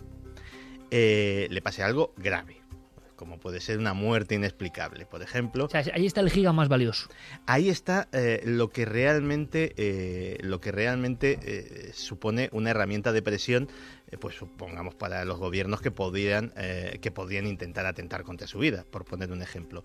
[0.89, 2.61] Eh, le pase algo grave,
[3.15, 5.67] como puede ser una muerte inexplicable, por ejemplo.
[5.73, 7.09] ahí está el giga más valioso.
[7.45, 13.21] Ahí está eh, lo que realmente, eh, lo que realmente eh, supone una herramienta de
[13.21, 13.69] presión,
[14.17, 16.53] pues supongamos para los gobiernos que podían,
[17.01, 19.83] que podían intentar atentar contra su vida, por poner un ejemplo.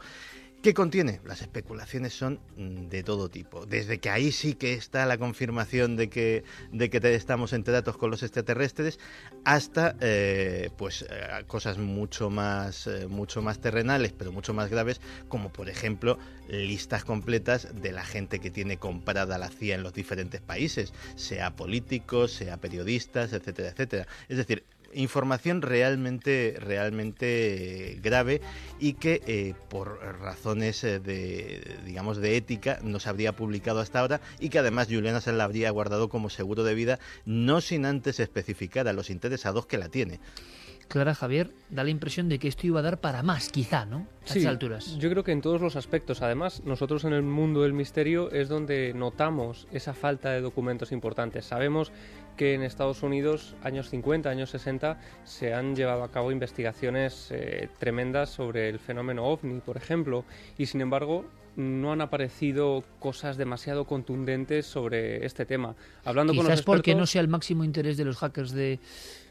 [0.63, 1.23] ¿Qué contiene?
[1.25, 3.65] Las especulaciones son mm, de todo tipo.
[3.65, 7.97] Desde que ahí sí que está la confirmación de que, de que estamos entre datos
[7.97, 8.99] con los extraterrestres,
[9.47, 15.01] hasta eh, pues eh, cosas mucho más, eh, mucho más terrenales, pero mucho más graves,
[15.29, 19.95] como por ejemplo listas completas de la gente que tiene comprada la CIA en los
[19.95, 24.09] diferentes países, sea políticos, sea periodistas, etcétera, etcétera.
[24.29, 28.41] Es decir, información realmente, realmente grave
[28.79, 34.01] y que eh, por razones eh, de, digamos, de ética no se habría publicado hasta
[34.01, 37.87] ahora y que además Juliana se la habría guardado como seguro de vida, no sin
[37.87, 40.21] antes especificar a los interesados que la tiene.
[40.91, 44.09] Clara Javier, da la impresión de que esto iba a dar para más, quizá, ¿no?
[44.25, 44.99] A sí, alturas.
[44.99, 46.21] Yo creo que en todos los aspectos.
[46.21, 51.45] Además, nosotros en el mundo del misterio es donde notamos esa falta de documentos importantes.
[51.45, 51.93] Sabemos
[52.37, 57.69] que en Estados Unidos, años 50, años 60, se han llevado a cabo investigaciones eh,
[57.79, 60.25] tremendas sobre el fenómeno ovni, por ejemplo,
[60.59, 61.25] y sin embargo
[61.61, 65.77] no han aparecido cosas demasiado contundentes sobre este tema.
[66.05, 68.79] Hablando Quizás con los porque no sea el máximo interés de los hackers de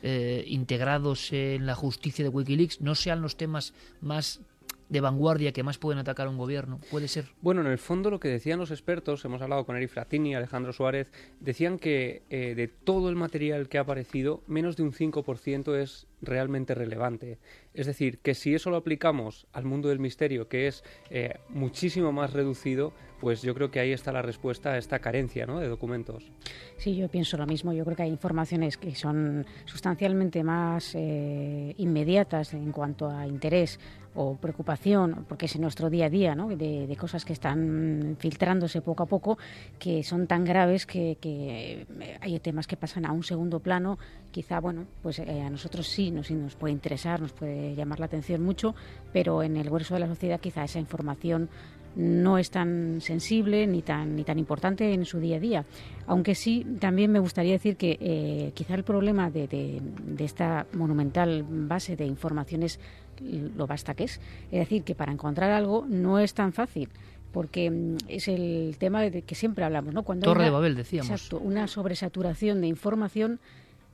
[0.03, 4.41] eh, integrados en la justicia de WikiLeaks, no sean los temas más
[4.89, 6.79] de vanguardia que más pueden atacar a un gobierno?
[6.91, 7.25] ¿Puede ser?
[7.41, 10.73] Bueno, en el fondo lo que decían los expertos, hemos hablado con Eric Fratini, Alejandro
[10.73, 11.07] Suárez,
[11.39, 16.07] decían que eh, de todo el material que ha aparecido, menos de un 5% es
[16.21, 17.39] realmente relevante.
[17.73, 22.11] Es decir, que si eso lo aplicamos al mundo del misterio, que es eh, muchísimo
[22.11, 26.31] más reducido, pues yo creo que ahí está la respuesta a esta carencia de documentos.
[26.77, 27.73] Sí, yo pienso lo mismo.
[27.73, 33.79] Yo creo que hay informaciones que son sustancialmente más eh, inmediatas en cuanto a interés
[34.15, 36.49] o preocupación, porque es en nuestro día a día, ¿no?
[36.49, 39.37] de, cosas que están filtrándose poco a poco,
[39.77, 41.85] que son tan graves que, que
[42.19, 43.97] hay temas que pasan a un segundo plano.
[44.31, 48.05] Quizá, bueno, pues eh, a nosotros sí nos, nos puede interesar, nos puede llamar la
[48.05, 48.75] atención mucho,
[49.13, 51.49] pero en el grueso de la sociedad quizá esa información
[51.95, 55.65] no es tan sensible ni tan, ni tan importante en su día a día.
[56.07, 61.43] Aunque sí, también me gustaría decir que eh, quizá el problema de, de, esta monumental
[61.47, 62.79] base de informaciones
[63.21, 64.21] lo basta que es.
[64.51, 66.89] Es decir, que para encontrar algo no es tan fácil
[67.31, 70.03] porque mm, es el tema de que siempre hablamos, ¿no?
[70.03, 71.09] Cuando Torre de Babel, decíamos.
[71.09, 73.39] Exacto, una sobresaturación de información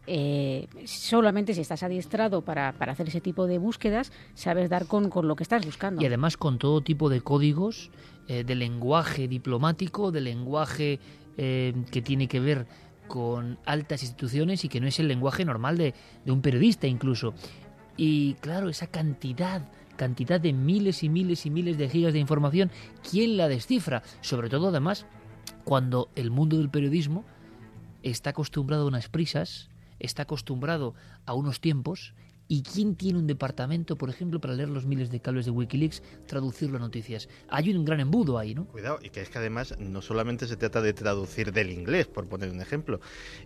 [0.07, 5.09] eh, solamente si estás adiestrado para, para, hacer ese tipo de búsquedas, sabes dar con,
[5.09, 6.01] con, lo que estás buscando.
[6.01, 7.91] Y además con todo tipo de códigos
[8.27, 10.99] eh, de lenguaje diplomático, de lenguaje
[11.37, 12.67] eh, que tiene que ver
[13.07, 15.93] con altas instituciones y que no es el lenguaje normal de,
[16.23, 17.33] de un periodista incluso.
[17.97, 19.61] Y claro, esa cantidad
[19.95, 22.69] cantidad de miles y miles y miles de gigas de información,
[23.09, 24.03] ¿quién la descifra?
[24.19, 25.05] Sobre todo además
[25.63, 27.25] cuando el mundo del periodismo
[28.03, 29.69] está acostumbrado a unas prisas,
[30.05, 30.93] está acostumbrado
[31.25, 32.13] a unos tiempos
[32.47, 36.03] ¿Y quién tiene un departamento, por ejemplo, para leer los miles de cables de Wikileaks,
[36.27, 37.27] traducirlo a noticias?
[37.49, 38.65] Hay un gran embudo ahí, ¿no?
[38.65, 42.27] Cuidado, y que es que además no solamente se trata de traducir del inglés, por
[42.27, 42.99] poner un ejemplo.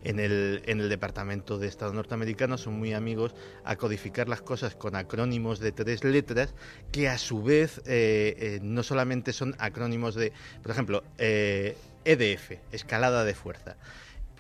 [0.04, 3.34] En el, en el Departamento de Estado norteamericano son muy amigos
[3.64, 6.54] a codificar las cosas con acrónimos de tres letras,
[6.92, 12.60] que a su vez eh, eh, no solamente son acrónimos de, por ejemplo, EDF, eh,
[12.72, 13.78] e escalada de fuerza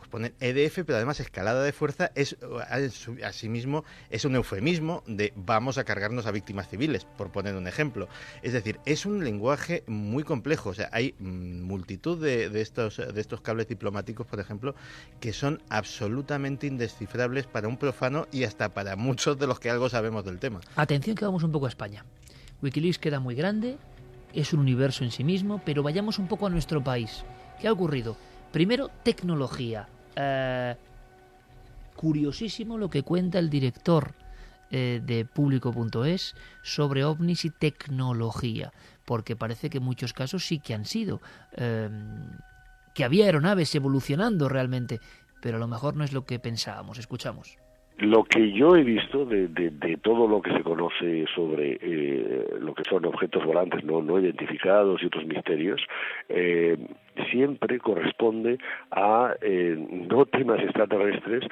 [0.09, 2.37] poner EDF, pero además escalada de fuerza es
[3.23, 8.07] asimismo es un eufemismo de vamos a cargarnos a víctimas civiles, por poner un ejemplo.
[8.41, 10.69] Es decir, es un lenguaje muy complejo.
[10.69, 14.75] O sea, hay mm, multitud de, estos, de estos cables diplomáticos, por ejemplo,
[15.19, 19.89] que son absolutamente indescifrables para un profano y hasta para muchos de los que algo
[19.89, 20.61] sabemos del tema.
[20.75, 22.05] Atención que vamos un poco a España.
[22.61, 23.77] Wikileaks queda muy grande,
[24.33, 27.23] es un universo en sí mismo, pero vayamos un poco a nuestro país.
[27.59, 28.17] ¿Qué ha ocurrido?
[28.51, 29.87] Primero, tecnología.
[30.15, 30.75] Eh,
[31.95, 34.13] curiosísimo lo que cuenta el director
[34.71, 38.71] eh, de público.es sobre ovnis y tecnología,
[39.03, 41.19] porque parece que en muchos casos sí que han sido,
[41.57, 42.29] em,
[42.95, 44.99] que había aeronaves evolucionando realmente,
[45.41, 46.99] pero a lo mejor no es lo que pensábamos.
[46.99, 47.57] Escuchamos.
[47.97, 49.49] Lo que yo he visto de,
[50.01, 55.03] todo lo que se conoce sobre eh, lo que son objetos volantes no, no identificados
[55.03, 55.81] y otros misterios,
[56.29, 56.77] eh,
[57.31, 58.57] siempre corresponde
[58.91, 59.75] a eh,
[60.09, 61.43] no temas extraterrestres,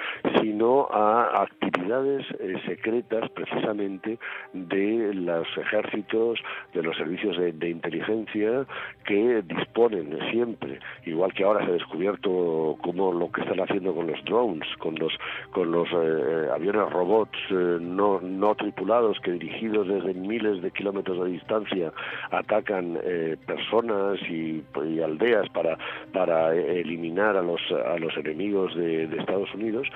[0.41, 4.19] sino a actividades eh, secretas precisamente
[4.53, 6.39] de los ejércitos,
[6.73, 8.65] de los servicios de, inteligencia
[9.05, 14.07] que disponen siempre, igual que ahora se ha descubierto como lo que están haciendo con
[14.07, 15.13] los drones, con los
[15.51, 21.31] con los eh, aviones robots no, no tripulados que dirigidos desde miles de kilómetros de
[21.31, 21.91] distancia
[22.31, 22.99] atacan
[23.45, 24.63] personas y
[25.01, 25.77] aldeas para,
[26.13, 29.87] para eliminar a los, a los enemigos de, Estados Unidos,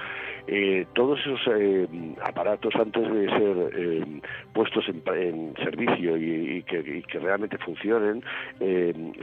[0.47, 1.87] eh, todos esos eh,
[2.23, 4.21] aparatos antes de ser eh,
[4.53, 8.23] puestos en, servicio y, que, que, realmente funcionen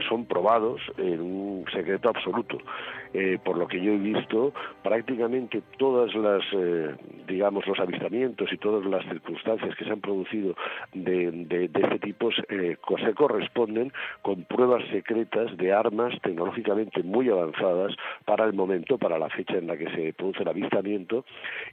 [0.07, 2.57] son probados en un secreto absoluto.
[3.43, 4.53] por lo que yo he visto,
[4.83, 6.43] prácticamente todas las,
[7.27, 10.55] digamos, los avistamientos y todas las circunstancias que se han producido
[10.93, 13.91] de, de, de este tipo se corresponden
[14.21, 17.95] con pruebas secretas de armas tecnológicamente muy avanzadas
[18.25, 21.08] para el momento, para la fecha en la que se produce el avistamiento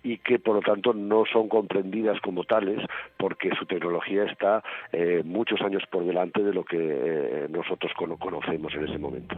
[0.02, 2.78] y que por lo tanto no son comprendidas como tales
[3.16, 4.62] porque su tecnología está
[4.92, 9.36] eh, muchos años por delante de lo que eh, nosotros conocemos en ese momento.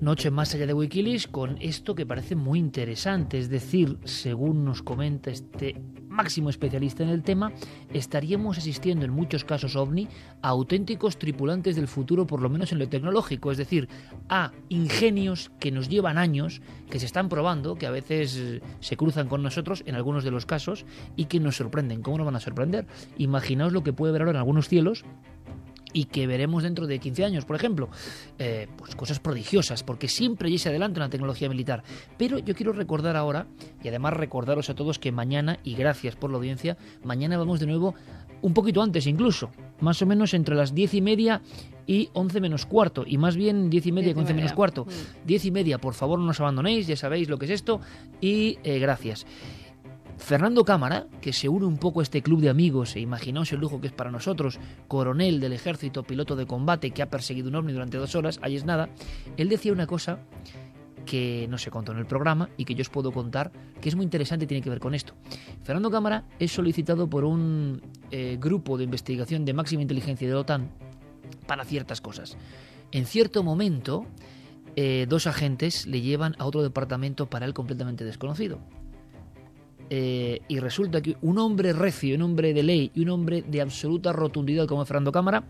[0.00, 4.82] Noche más allá de Wikileaks con esto que parece muy interesante, es decir, según nos
[4.82, 5.76] comenta este
[6.20, 7.50] máximo especialista en el tema,
[7.94, 10.06] estaríamos asistiendo en muchos casos ovni
[10.42, 13.88] a auténticos tripulantes del futuro, por lo menos en lo tecnológico, es decir,
[14.28, 16.60] a ingenios que nos llevan años,
[16.90, 20.30] que se están probando, que a veces eh, se cruzan con nosotros en algunos de
[20.30, 20.84] los casos
[21.16, 22.02] y que nos sorprenden.
[22.02, 22.86] ¿Cómo nos van a sorprender?
[23.16, 25.06] Imaginaos lo que puede ver ahora en algunos cielos
[25.92, 27.88] y que veremos dentro de 15 años, por ejemplo,
[28.38, 31.82] eh, pues cosas prodigiosas, porque siempre se adelanta en la tecnología militar.
[32.16, 33.46] Pero yo quiero recordar ahora,
[33.82, 37.66] y además recordaros a todos que mañana, y gracias por la audiencia, mañana vamos de
[37.66, 37.94] nuevo
[38.42, 41.42] un poquito antes incluso, más o menos entre las 10 y media
[41.86, 44.86] y 11 menos cuarto, y más bien 10 y media y 11 menos cuarto.
[45.26, 45.46] 10 mm.
[45.46, 47.80] y media, por favor no nos abandonéis, ya sabéis lo que es esto,
[48.20, 49.26] y eh, gracias.
[50.20, 53.60] Fernando Cámara, que se une un poco a este club de amigos e imaginaos el
[53.60, 57.56] lujo que es para nosotros, coronel del ejército, piloto de combate que ha perseguido un
[57.56, 58.90] ovni durante dos horas, ahí es nada,
[59.36, 60.20] él decía una cosa
[61.04, 63.50] que no se contó en el programa y que yo os puedo contar,
[63.80, 65.14] que es muy interesante y tiene que ver con esto.
[65.64, 70.40] Fernando Cámara es solicitado por un eh, grupo de investigación de máxima inteligencia de la
[70.40, 70.70] OTAN
[71.46, 72.36] para ciertas cosas.
[72.92, 74.06] En cierto momento,
[74.76, 78.60] eh, dos agentes le llevan a otro departamento para él completamente desconocido.
[79.92, 83.60] Eh, y resulta que un hombre recio, un hombre de ley y un hombre de
[83.60, 85.44] absoluta rotundidad como Fernando Cámara,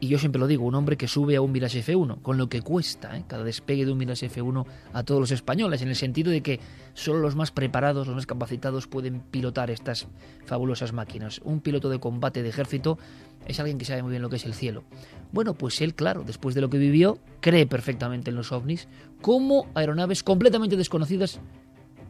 [0.00, 2.50] y yo siempre lo digo, un hombre que sube a un Mirage F1, con lo
[2.50, 3.24] que cuesta ¿eh?
[3.26, 6.60] cada despegue de un Mirage F1 a todos los españoles, en el sentido de que
[6.92, 10.08] solo los más preparados, los más capacitados pueden pilotar estas
[10.44, 11.40] fabulosas máquinas.
[11.42, 12.98] Un piloto de combate de ejército
[13.46, 14.84] es alguien que sabe muy bien lo que es el cielo.
[15.32, 18.88] Bueno, pues él, claro, después de lo que vivió, cree perfectamente en los ovnis
[19.22, 21.40] como aeronaves completamente desconocidas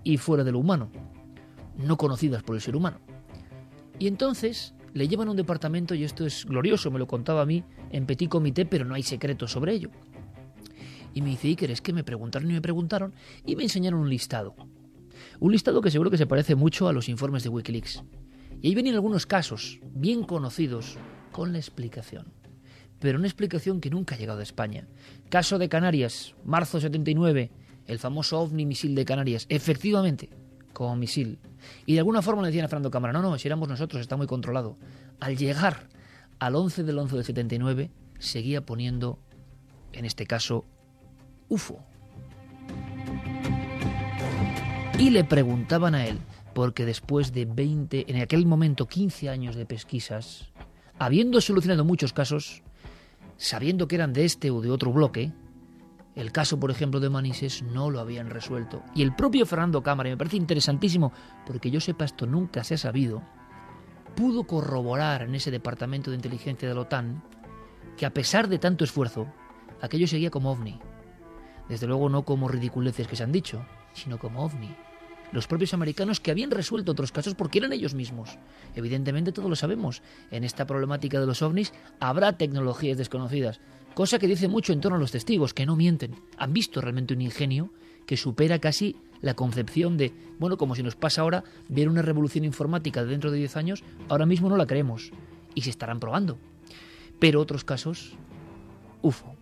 [0.02, 0.90] y fuera de lo humano
[1.76, 2.98] no conocidas por el ser humano.
[3.98, 7.46] Y entonces le llevan a un departamento, y esto es glorioso, me lo contaba a
[7.46, 9.90] mí en Petit Comité, pero no hay secretos sobre ello.
[11.12, 13.14] Y me dice, Iker, es que me preguntaron y me preguntaron,
[13.44, 14.54] y me enseñaron un listado.
[15.40, 18.02] Un listado que seguro que se parece mucho a los informes de Wikileaks.
[18.60, 20.96] Y ahí vienen algunos casos bien conocidos
[21.32, 22.32] con la explicación.
[23.00, 24.88] pero una explicación que nunca ha llegado a España.
[25.28, 27.50] Caso de Canarias, marzo 79,
[27.86, 30.30] el famoso ovni misil de Canarias, efectivamente,
[30.72, 31.38] como misil.
[31.86, 34.16] Y de alguna forma le decían a Fernando Cámara, no, no, si éramos nosotros, está
[34.16, 34.76] muy controlado.
[35.20, 35.88] Al llegar
[36.38, 39.18] al 11 del 11 del 79, seguía poniendo,
[39.92, 40.64] en este caso,
[41.48, 41.78] UFO.
[44.98, 46.18] Y le preguntaban a él,
[46.54, 50.52] porque después de 20, en aquel momento 15 años de pesquisas,
[50.98, 52.62] habiendo solucionado muchos casos,
[53.36, 55.32] sabiendo que eran de este o de otro bloque,
[56.14, 58.82] el caso, por ejemplo, de Manises no lo habían resuelto.
[58.94, 61.12] Y el propio Fernando Cámara, y me parece interesantísimo,
[61.46, 63.22] porque yo sepa esto nunca se ha sabido,
[64.14, 67.22] pudo corroborar en ese departamento de inteligencia de la OTAN
[67.96, 69.26] que a pesar de tanto esfuerzo,
[69.80, 70.78] aquello seguía como ovni.
[71.68, 74.74] Desde luego no como ridiculeces que se han dicho, sino como ovni.
[75.32, 78.38] Los propios americanos que habían resuelto otros casos porque eran ellos mismos.
[78.76, 80.02] Evidentemente todos lo sabemos.
[80.30, 83.60] En esta problemática de los ovnis habrá tecnologías desconocidas,
[83.94, 86.16] cosa que dice mucho en torno a los testigos, que no mienten.
[86.36, 87.70] Han visto realmente un ingenio
[88.06, 92.44] que supera casi la concepción de, bueno, como si nos pasa ahora ver una revolución
[92.44, 95.10] informática dentro de 10 años, ahora mismo no la creemos
[95.54, 96.36] y se estarán probando.
[97.18, 98.12] Pero otros casos,
[99.00, 99.34] UFO.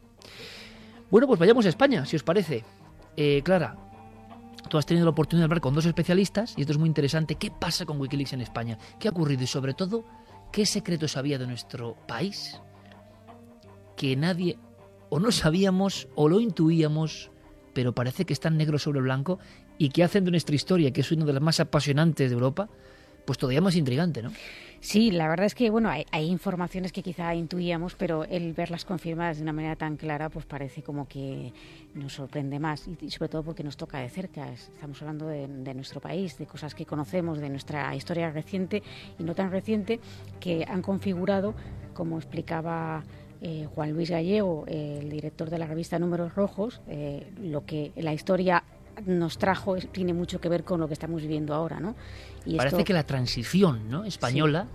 [1.11, 2.65] Bueno, pues vayamos a España, si os parece.
[3.17, 3.77] Eh, Clara,
[4.69, 7.35] tú has tenido la oportunidad de hablar con dos especialistas y esto es muy interesante.
[7.35, 8.79] ¿Qué pasa con Wikileaks en España?
[9.01, 9.43] ¿Qué ha ocurrido?
[9.43, 10.05] Y sobre todo,
[10.53, 12.61] ¿qué secretos había de nuestro país
[13.97, 14.59] que nadie
[15.11, 17.31] o no sabíamos o lo intuíamos,
[17.73, 19.39] pero parece que están negro sobre blanco
[19.79, 22.69] y que hacen de nuestra historia, que es una de las más apasionantes de Europa,
[23.25, 24.33] pues todavía más intrigante, ¿no?
[24.81, 29.37] Sí, la verdad es que bueno, hay, informaciones que quizá intuíamos, pero el verlas confirmadas
[29.37, 31.53] de una manera tan clara, pues parece como que
[31.95, 34.53] nos sorprende más y, sobre todo porque nos toca de cerca.
[34.53, 38.83] Estamos hablando de, nuestro país, de cosas que conocemos, de nuestra historia reciente
[39.21, 40.01] y no tan reciente,
[40.41, 41.55] que han configurado,
[41.95, 43.05] como explicaba
[43.43, 48.15] eh, Juan Luis Gallego, el director de la revista Números Rojos, eh, lo que la
[48.15, 48.63] historia
[49.05, 51.97] nos trajo tiene mucho que ver con lo que estamos viviendo ahora, ¿no?
[52.47, 54.05] Y Parece que la transición ¿no?
[54.05, 54.69] española,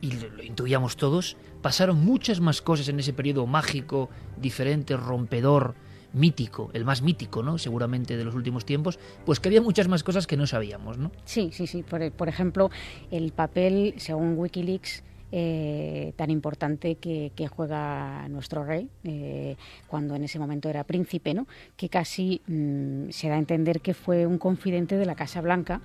[0.00, 4.08] y lo, intuíamos todos, pasaron muchas más cosas en ese periodo mágico,
[4.40, 5.74] diferente, rompedor,
[6.14, 7.58] mítico, el más mítico, ¿no?
[7.58, 11.12] Seguramente de los últimos tiempos, pues que había muchas más cosas que no sabíamos, ¿no?
[11.26, 11.82] Sí, sí, sí.
[11.82, 12.70] por ejemplo,
[13.10, 19.56] el papel, según Wikileaks, eh, tan importante que, juega nuestro rey, eh,
[19.86, 21.46] cuando en ese momento era príncipe, ¿no?
[21.76, 25.80] que casi mm, se da a entender que fue un confidente de la Casa Blanca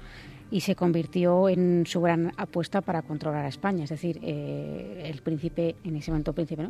[0.52, 3.84] y se convirtió en su gran apuesta para controlar a España.
[3.84, 6.64] Es decir, eh, el príncipe, en ese momento príncipe,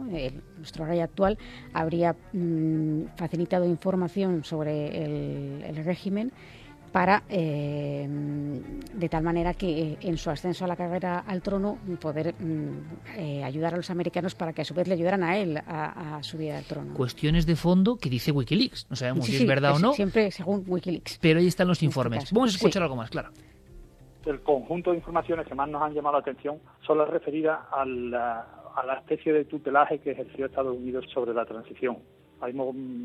[0.57, 1.37] nuestro rey actual,
[1.73, 6.31] habría mm, facilitado información sobre el régimen
[6.93, 11.79] para, eh, de tal manera que eh, en su ascenso a la carrera al trono,
[11.99, 15.37] poder mm, eh, ayudar a los americanos para que a su vez le ayudaran a
[15.37, 16.93] él a, subir al trono.
[16.93, 18.85] Cuestiones de fondo que dice Wikileaks.
[18.91, 19.93] No sabemos si es verdad o no.
[19.93, 21.17] Siempre según Wikileaks.
[21.19, 22.31] Pero ahí están los este informes.
[22.31, 23.29] Vamos a escuchar algo más, claro.
[24.23, 27.85] El conjunto de informaciones que más nos han llamado la atención son las referidas a
[27.85, 31.97] la especie de tutelaje que ejerció Estados Unidos sobre la transición.
[32.39, 32.53] Hay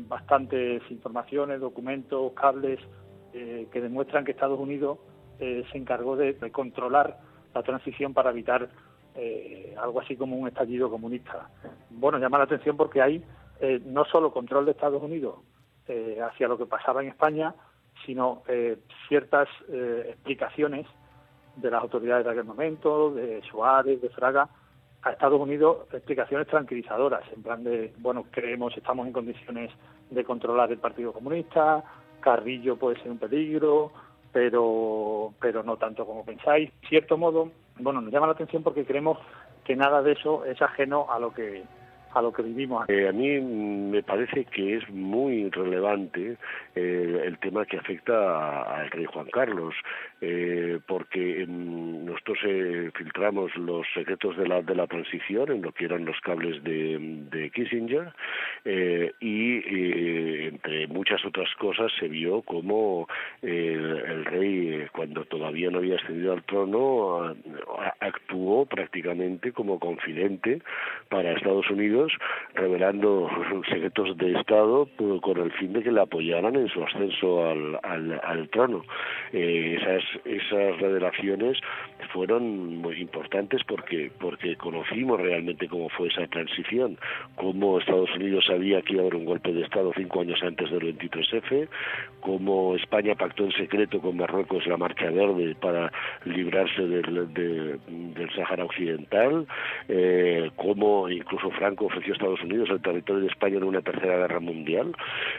[0.07, 2.79] bastantes informaciones, documentos, cables
[3.33, 4.99] eh, que demuestran que Estados Unidos
[5.39, 7.19] eh, se encargó de, controlar
[7.53, 8.69] la transición para evitar
[9.15, 11.49] eh, algo así como un estallido comunista.
[11.89, 13.23] Bueno, llama la atención porque hay
[13.85, 15.35] no solo control de Estados Unidos
[16.23, 17.53] hacia lo que pasaba en España,
[18.05, 18.41] sino
[19.09, 20.87] ciertas explicaciones
[21.57, 24.47] de las autoridades de aquel momento, de Suárez, de Fraga,
[25.01, 29.71] a Estados Unidos explicaciones tranquilizadoras, en plan de, bueno, creemos, estamos en condiciones
[30.09, 31.83] de controlar el Partido Comunista,
[32.19, 33.91] Carrillo puede ser un peligro,
[34.31, 36.71] pero, pero no tanto como pensáis.
[36.81, 39.17] En cierto modo, bueno, nos llama la atención porque creemos
[39.63, 41.63] que nada de eso es ajeno a lo que
[42.13, 42.89] a lo que vivimos.
[42.89, 46.37] Eh, a mí me parece que es muy relevante
[46.75, 49.75] eh, el tema que afecta al rey Juan Carlos,
[50.21, 52.39] eh, porque nosotros
[52.95, 57.51] filtramos los secretos de la, de la transición en lo que eran los cables de,
[57.53, 58.13] Kissinger
[59.19, 63.07] y entre muchas otras cosas se vio como
[63.41, 67.35] el, rey, cuando todavía no había ascendido al trono,
[67.99, 70.61] actuó prácticamente como confidente
[71.09, 71.98] para Estados Unidos
[72.53, 73.29] revelando
[73.69, 78.49] secretos de Estado pues, con el fin de que le apoyaran en su ascenso al,
[78.51, 78.83] trono.
[79.33, 80.03] Eh, esas,
[80.79, 81.57] revelaciones
[82.13, 86.97] fueron muy importantes porque, porque conocimos realmente cómo fue esa transición,
[87.35, 90.69] cómo Estados Unidos sabía que iba a haber un golpe de Estado cinco años antes
[90.71, 91.67] del 23F,
[92.21, 95.91] cómo España pactó en secreto con Marruecos la Marcha Verde para
[96.25, 99.47] librarse del, del Sahara Occidental,
[99.87, 104.39] eh, cómo incluso Franco ofreció Estados Unidos el territorio de España en una tercera guerra
[104.39, 104.95] mundial.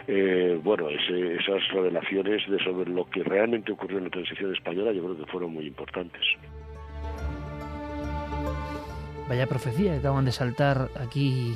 [0.06, 5.02] Eh, bueno, esas revelaciones de sobre lo que realmente ocurrió en la transición española yo
[5.02, 6.22] creo que fueron muy importantes.
[9.28, 11.54] Vaya profecía que acaban de saltar aquí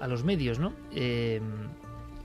[0.00, 0.72] a los medios, ¿no?
[0.94, 1.40] Eh,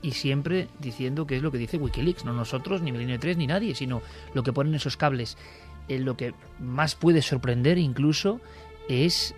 [0.00, 3.48] y siempre diciendo que es lo que dice Wikileaks, no nosotros, ni Milenio 3, ni
[3.48, 4.02] nadie, sino
[4.34, 5.36] lo que ponen esos cables.
[5.88, 8.40] Eh, lo que más puede sorprender incluso
[8.88, 9.34] es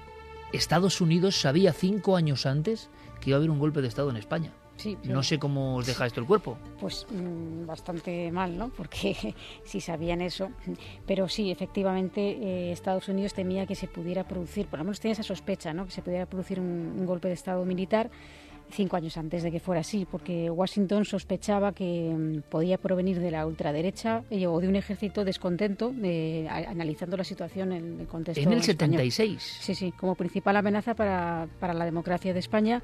[0.53, 4.16] Estados Unidos sabía cinco años antes que iba a haber un golpe de Estado en
[4.16, 4.53] España.
[4.77, 6.57] Sí, no sé cómo os deja esto el cuerpo.
[6.81, 8.69] Pues mm, bastante mal, ¿no?
[8.69, 9.35] Porque
[9.65, 10.51] si sabían eso.
[11.05, 15.15] Pero sí, efectivamente, eh, Estados Unidos temía que se pudiera producir, por lo menos tenía
[15.15, 15.85] esa sospecha, ¿no?
[15.85, 18.09] Que se pudiera producir un golpe de Estado militar
[18.70, 23.31] cinco años antes de que fuera así, porque Washington sospechaba que mm, podía provenir de
[23.31, 28.43] la ultraderecha eh, o de un ejército descontento, eh, analizando la situación en el contexto.
[28.43, 29.59] En el 76.
[29.61, 32.82] Sí, sí, como principal amenaza para, para la democracia de España.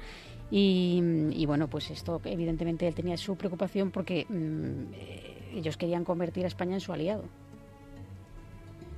[0.51, 1.01] Y,
[1.31, 6.45] y, bueno, pues esto evidentemente él tenía su preocupación porque mm, eh, ellos querían convertir
[6.45, 7.23] a España en su aliado.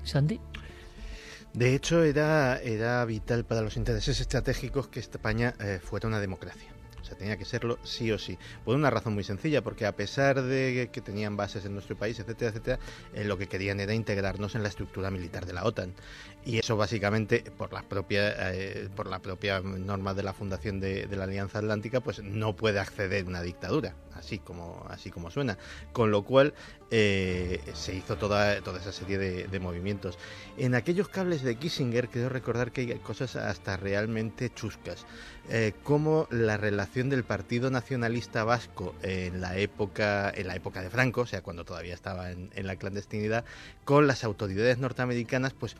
[0.03, 0.39] Sandy.
[1.53, 6.76] De hecho, era, era vital para los intereses estratégicos que España fuera una democracia
[7.07, 8.37] sea, tenía que serlo sí o sí.
[8.65, 12.19] Por una razón muy sencilla, porque a pesar de que tenían bases en nuestro país,
[12.19, 12.79] etcétera, etcétera,
[13.13, 15.93] eh, lo que querían era integrarnos en la estructura militar de la OTAN.
[16.45, 21.05] Y eso básicamente, por las propias, eh, por la propia norma de la fundación de,
[21.11, 25.57] la Alianza Atlántica, pues no puede acceder una dictadura, así como, así como suena.
[25.91, 26.53] Con lo cual
[26.89, 30.17] eh, se hizo toda, toda esa serie de, movimientos.
[30.57, 35.05] En aquellos cables de Kissinger, quiero recordar que hay cosas hasta realmente chuscas.
[35.49, 40.89] Eh, como la relación del Partido Nacionalista Vasco en la época, en la época de
[40.89, 43.45] Franco, o sea, cuando todavía estaba en, en la clandestinidad,
[43.85, 45.77] con las autoridades norteamericanas, pues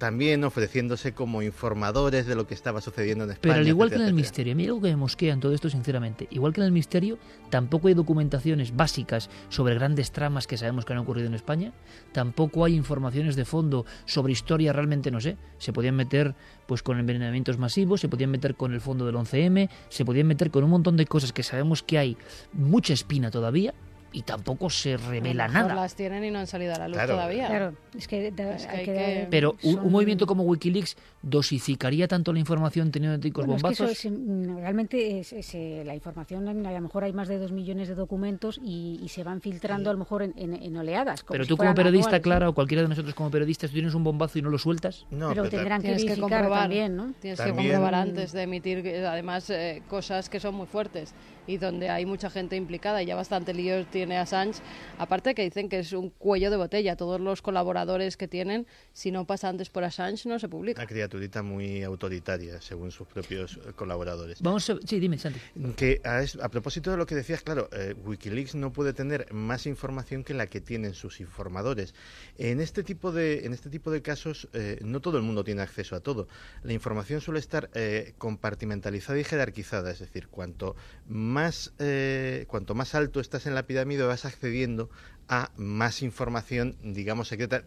[0.00, 3.52] también ofreciéndose como informadores de lo que estaba sucediendo en España.
[3.52, 5.52] Pero al igual que en el misterio, a mí algo que me mosquea en todo
[5.52, 7.18] esto, sinceramente, igual que en el misterio,
[7.50, 11.74] tampoco hay documentaciones básicas sobre grandes tramas que sabemos que han ocurrido en España,
[12.12, 16.34] tampoco hay informaciones de fondo sobre historia, realmente no sé, se podían meter
[16.66, 20.50] pues con envenenamientos masivos, se podían meter con el fondo del 11M, se podían meter
[20.50, 22.16] con un montón de cosas que sabemos que hay
[22.54, 23.74] mucha espina todavía,
[24.12, 25.74] y tampoco se revela nada.
[25.74, 27.46] las tienen y no han salido a la luz todavía.
[27.46, 34.04] Claro, es que, Pero un, movimiento como Wikileaks dosificaría tanto la información teniendo ticos bombazos.
[34.04, 37.94] Mm, realmente es, eh, la información, a lo mejor hay más de dos millones de
[37.94, 41.24] documentos y, se van filtrando a lo mejor en, oleadas.
[41.28, 44.38] pero tú como periodista, Clara, o cualquiera de nosotros como periodistas, tú tienes un bombazo
[44.38, 45.04] y no lo sueltas.
[45.10, 47.12] No, pero, tendrán que verificar también, ¿no?
[47.20, 51.12] Tienes que comprobar antes de emitir, además, eh, cosas que son muy fuertes
[51.50, 54.60] y donde hay mucha gente implicada y ya bastante líos tiene Assange.
[54.98, 59.10] Aparte que dicen que es un cuello de botella, todos los colaboradores que tienen, si
[59.10, 60.80] no pasa antes por Assange no se publica.
[60.80, 64.40] Una criaturita muy autoritaria, según sus propios eh, colaboradores.
[64.42, 64.76] Vamos a...
[64.86, 65.40] Sí, dime, Santi.
[65.76, 70.22] Que a, propósito de lo que decías, claro, eh, Wikileaks no puede tener más información
[70.22, 71.94] que la que tienen sus informadores.
[72.38, 75.62] En este tipo de, en este tipo de casos, eh, no todo el mundo tiene
[75.62, 76.28] acceso a todo.
[76.62, 77.70] La información suele estar
[78.18, 80.76] compartimentalizada y jerarquizada, es decir, cuanto
[81.08, 81.39] más
[81.78, 84.90] eh, cuanto más alto estás en la pirámide, vas accediendo
[85.28, 87.64] a más información, digamos, secreta.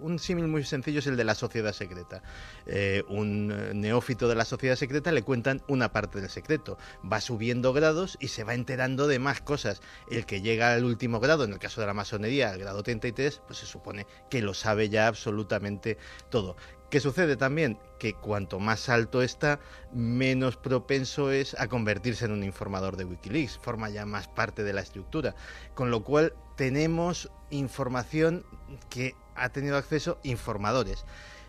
[0.00, 2.22] Un símil muy sencillo es el de la sociedad secreta.
[2.66, 3.48] Eh, un
[3.80, 6.78] neófito de la sociedad secreta le cuentan una parte del secreto.
[7.10, 9.80] Va subiendo grados y se va enterando de más cosas.
[10.10, 13.42] El que llega al último grado, en el caso de la masonería, al grado 33,
[13.46, 15.98] pues se supone que lo sabe ya absolutamente
[16.30, 16.56] todo.
[16.92, 17.78] ¿Qué sucede también?
[17.98, 19.60] Que cuanto más alto está,
[19.94, 24.74] menos propenso es a convertirse en un informador de Wikileaks, forma ya más parte de
[24.74, 25.34] la estructura.
[25.74, 28.44] Con lo cual tenemos información
[28.90, 31.04] que ha tenido acceso informadores.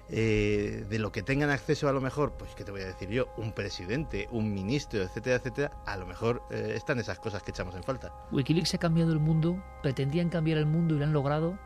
[0.09, 3.09] Eh, de lo que tengan acceso a lo mejor, pues qué te voy a decir
[3.09, 7.51] yo, un presidente, un ministro, etcétera, etcétera, a lo mejor eh, están esas cosas que
[7.51, 8.13] echamos en falta.
[8.31, 11.57] Wikileaks ha cambiado el mundo, pretendían cambiar el mundo y lo han logrado.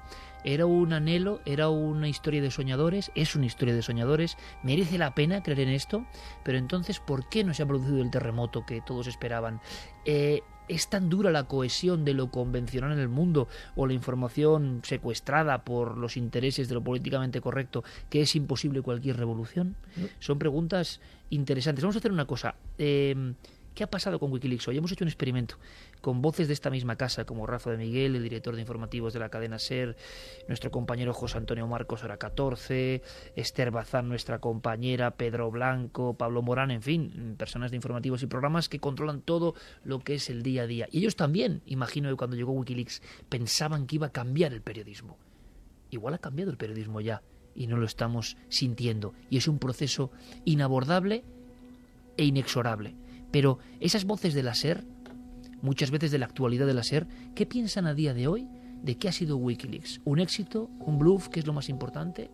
[0.43, 5.15] Era un anhelo, era una historia de soñadores, es una historia de soñadores, merece la
[5.15, 6.05] pena creer en esto,
[6.43, 9.59] pero entonces, ¿por qué no se ha producido el terremoto que todos esperaban?
[10.05, 14.81] Eh, ¿Es tan dura la cohesión de lo convencional en el mundo o la información
[14.83, 19.75] secuestrada por los intereses de lo políticamente correcto que es imposible cualquier revolución?
[20.19, 20.99] Son preguntas
[21.29, 21.83] interesantes.
[21.83, 22.55] Vamos a hacer una cosa.
[22.77, 23.33] Eh,
[23.77, 24.77] ¿Qué ha pasado con Wikileaks hoy?
[24.77, 25.59] Hemos hecho un experimento
[26.01, 29.19] con voces de esta misma casa, como Rafa de Miguel, el director de informativos de
[29.19, 29.95] la cadena SER,
[30.47, 33.03] nuestro compañero José Antonio Marcos, hora 14,
[33.35, 38.67] Esther Bazán, nuestra compañera, Pedro Blanco, Pablo Morán, en fin, personas de informativos y programas
[38.67, 40.87] que controlan todo lo que es el día a día.
[40.91, 45.19] Y ellos también, imagino que cuando llegó Wikileaks, pensaban que iba a cambiar el periodismo.
[45.91, 47.21] Igual ha cambiado el periodismo ya
[47.53, 49.13] y no lo estamos sintiendo.
[49.29, 50.09] Y es un proceso
[50.45, 51.23] inabordable
[52.17, 52.95] e inexorable.
[53.31, 54.85] Pero esas voces de la SER,
[55.61, 58.47] muchas veces de la actualidad de la SER, ¿qué piensan a día de hoy
[58.83, 60.01] de qué ha sido Wikileaks?
[60.05, 60.69] ¿Un éxito?
[60.79, 61.29] ¿Un bluff?
[61.29, 62.29] ¿Qué es lo más importante?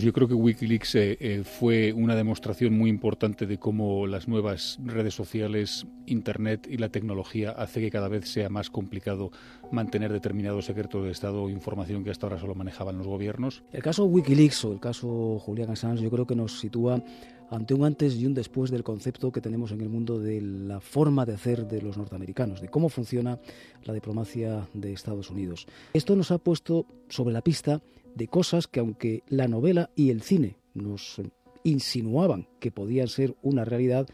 [0.00, 4.78] Yo creo que Wikileaks eh, eh, fue una demostración muy importante de cómo las nuevas
[4.84, 9.32] redes sociales, Internet y la tecnología hace que cada vez sea más complicado
[9.72, 13.64] mantener determinados secretos de Estado o información que hasta ahora solo manejaban los gobiernos.
[13.72, 17.02] El caso Wikileaks o el caso Julian Assange yo creo que nos sitúa
[17.50, 20.80] ante un antes y un después del concepto que tenemos en el mundo de la
[20.80, 23.38] forma de hacer de los norteamericanos, de cómo funciona
[23.84, 25.66] la diplomacia de Estados Unidos.
[25.92, 27.82] Esto nos ha puesto sobre la pista
[28.14, 31.20] de cosas que aunque la novela y el cine nos
[31.64, 34.08] insinuaban que podían ser una realidad,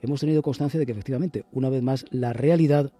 [0.00, 2.92] hemos tenido constancia de que efectivamente, una vez más, la realidad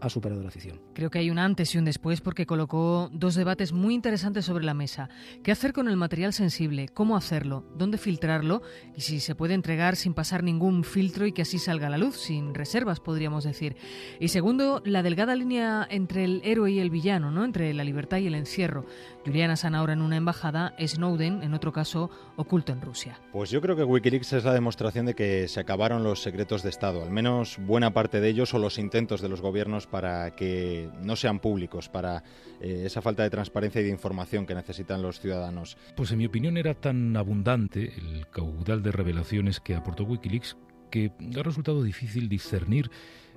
[0.00, 0.80] ha superado la ficción.
[0.94, 4.64] Creo que hay un antes y un después porque colocó dos debates muy interesantes sobre
[4.64, 5.08] la mesa.
[5.42, 6.88] ¿Qué hacer con el material sensible?
[6.88, 7.64] ¿Cómo hacerlo?
[7.76, 8.62] ¿Dónde filtrarlo?
[8.96, 11.98] Y si se puede entregar sin pasar ningún filtro y que así salga a la
[11.98, 13.76] luz, sin reservas, podríamos decir.
[14.18, 17.44] Y segundo, la delgada línea entre el héroe y el villano, ¿no?
[17.44, 18.86] entre la libertad y el encierro.
[19.24, 23.20] Juliana Assange ahora en una embajada, Snowden, en otro caso, oculto en Rusia.
[23.32, 26.70] Pues yo creo que Wikileaks es la demostración de que se acabaron los secretos de
[26.70, 30.88] Estado, al menos buena parte de ellos o los intentos de los gobiernos para que
[31.02, 32.22] no sean públicos, para
[32.60, 35.76] eh, esa falta de transparencia y de información que necesitan los ciudadanos.
[35.96, 40.56] Pues en mi opinión era tan abundante el caudal de revelaciones que aportó Wikileaks
[40.90, 42.90] que ha resultado difícil discernir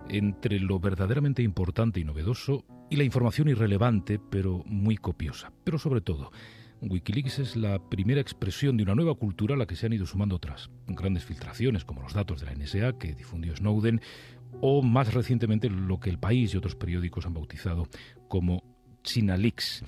[0.10, 5.54] entre lo verdaderamente importante y novedoso y la información irrelevante pero muy copiosa.
[5.64, 6.32] Pero sobre todo,
[6.82, 10.06] Wikileaks es la primera expresión de una nueva cultura a la que se han ido
[10.06, 14.02] sumando otras grandes filtraciones como los datos de la NSA que difundió Snowden
[14.62, 17.88] o más recientemente lo que el país y otros periódicos han bautizado
[18.28, 18.64] como
[19.04, 19.84] China Leaks.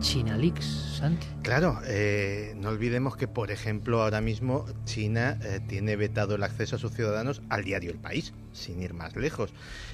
[0.00, 0.64] China Leaks,
[0.98, 1.26] Santi.
[1.42, 6.76] Claro, eh, no olvidemos que, por ejemplo, ahora mismo China eh, tiene vetado el acceso
[6.76, 9.52] a sus ciudadanos al diario El País, sin ir más lejos.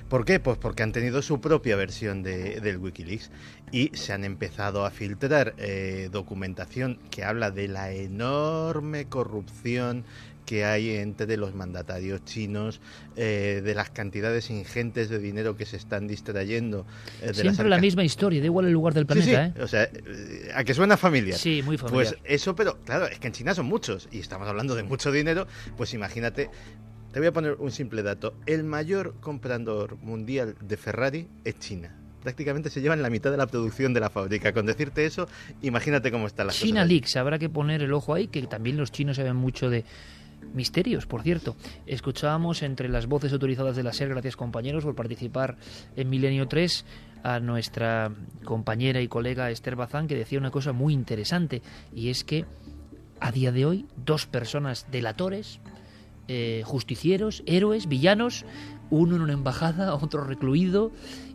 [0.09, 0.41] ¿Por qué?
[0.41, 3.31] Pues porque han tenido su propia versión de, del Wikileaks
[3.71, 10.05] y se han empezado a filtrar eh, documentación que habla de la enorme corrupción
[10.45, 12.81] que hay entre los mandatarios chinos,
[13.17, 16.87] eh, de las cantidades ingentes de dinero que se están distrayendo.
[17.21, 19.47] Eh, Siempre la misma historia, da igual el lugar del planeta.
[19.47, 19.55] ¿eh?
[19.63, 19.89] O sea,
[20.55, 21.39] ¿a que suena familiar?
[21.39, 22.15] Sí, muy familiar.
[22.15, 25.13] Pues eso, pero claro, es que en China son muchos y estamos hablando de mucho
[25.13, 25.47] dinero,
[25.77, 26.51] pues imagínate.
[27.13, 28.35] Te voy a poner un simple dato.
[28.47, 33.47] El mayor comprador mundial de Ferrari es China prácticamente se llevan la mitad de la
[33.47, 34.53] producción de la fábrica.
[34.53, 35.29] Con decirte eso,
[35.61, 38.93] imagínate cómo está la China Leaks, habrá que poner el ojo ahí, que también los
[38.93, 39.85] chinos saben mucho de,
[40.55, 41.57] misterios, por cierto.
[41.87, 45.57] Escuchábamos entre las voces autorizadas de la SER, gracias compañeros por participar
[45.97, 46.85] en Milenio 3,
[47.23, 48.13] a nuestra
[48.45, 51.63] compañera y colega Esther Bazán, que decía una cosa muy interesante,
[51.95, 52.45] y es que
[53.21, 55.61] a día de hoy dos personas delatores,
[56.29, 58.45] eh, justicieros, héroes, villanos,
[58.91, 60.93] uno en una embajada, otro recluido,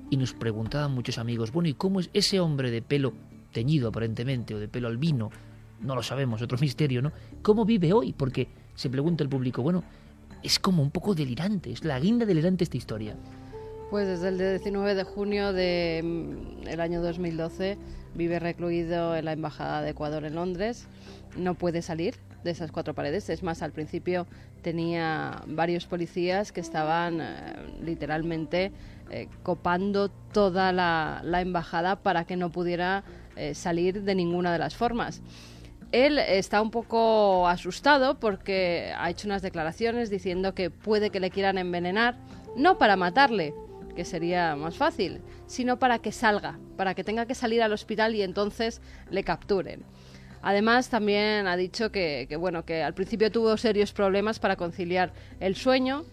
[0.10, 3.14] y nos preguntaban muchos amigos, bueno, ¿y cómo es ese hombre de pelo
[3.52, 5.32] teñido aparentemente, o de pelo albino?
[5.82, 7.12] No lo sabemos, otro misterio, ¿no?
[7.42, 8.14] ¿Cómo vive hoy?
[8.14, 9.84] Porque se pregunta el público, bueno,
[10.44, 13.16] es como un poco delirante, es la guinda delirante esta historia.
[13.90, 17.78] Pues desde el 19 de junio del mm, año 2012
[18.14, 20.88] vive recluido en la Embajada de Ecuador en Londres.
[21.38, 23.30] No puede salir de esas cuatro paredes.
[23.30, 24.28] Es más, al principio
[24.62, 28.72] tenía varios policías que estaban eh, literalmente
[29.10, 33.04] eh, copando toda la, embajada para que no pudiera
[33.36, 35.22] eh, salir de ninguna de las formas.
[35.92, 41.30] Él está un poco asustado porque ha hecho unas declaraciones diciendo que puede que le
[41.30, 42.18] quieran envenenar,
[42.56, 43.54] no para matarle,
[43.96, 48.16] que sería más fácil, sino para que salga, para que tenga que salir al hospital
[48.16, 49.84] y entonces le capturen.
[50.42, 55.56] Además, también ha dicho que, bueno, que al principio tuvo serios problemas para conciliar el
[55.56, 56.06] sueño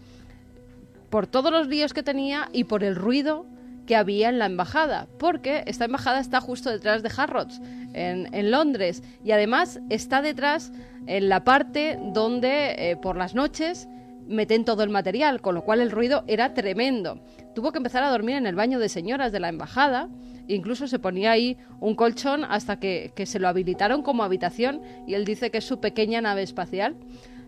[1.09, 3.45] por todos los líos que tenía y por el ruido
[3.85, 7.61] que había en la embajada, porque esta embajada está justo detrás de Harrods,
[7.93, 10.73] en, Londres, y además está detrás
[11.07, 13.87] en la parte donde eh, por las noches
[14.27, 17.21] meten todo el material, con lo cual el ruido era tremendo.
[17.53, 20.09] Tuvo que empezar a dormir en el baño de señoras de la embajada,
[20.47, 25.13] incluso se ponía ahí un colchón hasta que, que se lo habilitaron como habitación y
[25.13, 26.95] él dice que es su pequeña nave espacial.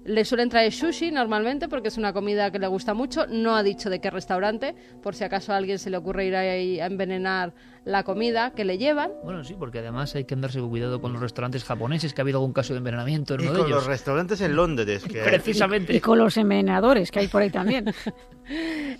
[0.08, 3.28] Le suelen traer sushi normalmente porque es una comida que le gusta mucho.
[3.28, 4.74] No ha dicho de qué restaurante,
[5.04, 7.54] por si acaso a alguien se le ocurre ir ahí a envenenar
[7.84, 9.12] la comida que le llevan.
[9.26, 12.24] Bueno, sí, porque además hay que andarse con cuidado con los restaurantes japoneses, que ha
[12.24, 15.04] habido algún caso de envenenamiento en y con los restaurantes en Londres.
[15.12, 15.94] Que Precisamente.
[15.94, 17.94] Y, con los envenenadores que hay por ahí también.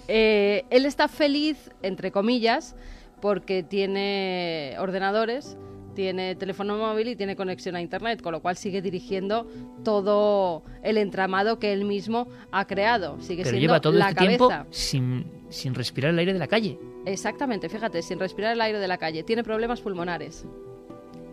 [0.10, 2.76] Eh, él está feliz, entre comillas,
[3.22, 5.58] porque tiene ordenadores
[5.98, 9.48] tiene teléfono móvil y tiene conexión a Internet, con lo cual sigue dirigiendo
[9.84, 13.20] todo el entramado que él mismo ha creado.
[13.20, 14.68] Sigue Pero siendo lleva todo la este tiempo cabeza.
[14.70, 16.78] sin, sin respirar el aire de la calle.
[17.08, 19.24] Exactamente, fíjate, sin respirar el aire de la calle.
[19.24, 20.46] Tiene problemas pulmonares.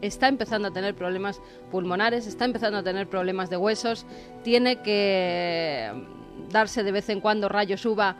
[0.00, 4.06] Está empezando a tener problemas pulmonares, está empezando a tener problemas de huesos,
[4.44, 5.92] tiene que
[6.48, 8.16] darse de vez en cuando rayos UVA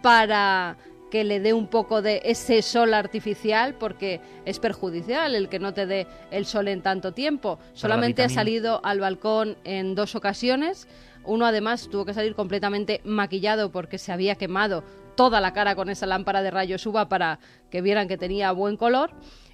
[0.00, 0.76] para
[1.10, 5.74] que le dé un poco de ese sol artificial porque es perjudicial el que no
[5.74, 7.58] te dé el sol en tanto tiempo.
[7.72, 10.88] Solamente ha salido al balcón en dos ocasiones.
[11.24, 14.84] Uno además tuvo que salir completamente maquillado porque se había quemado
[15.16, 17.40] toda la cara con esa lámpara de rayos UVA para
[17.70, 19.10] que vieran que tenía buen color.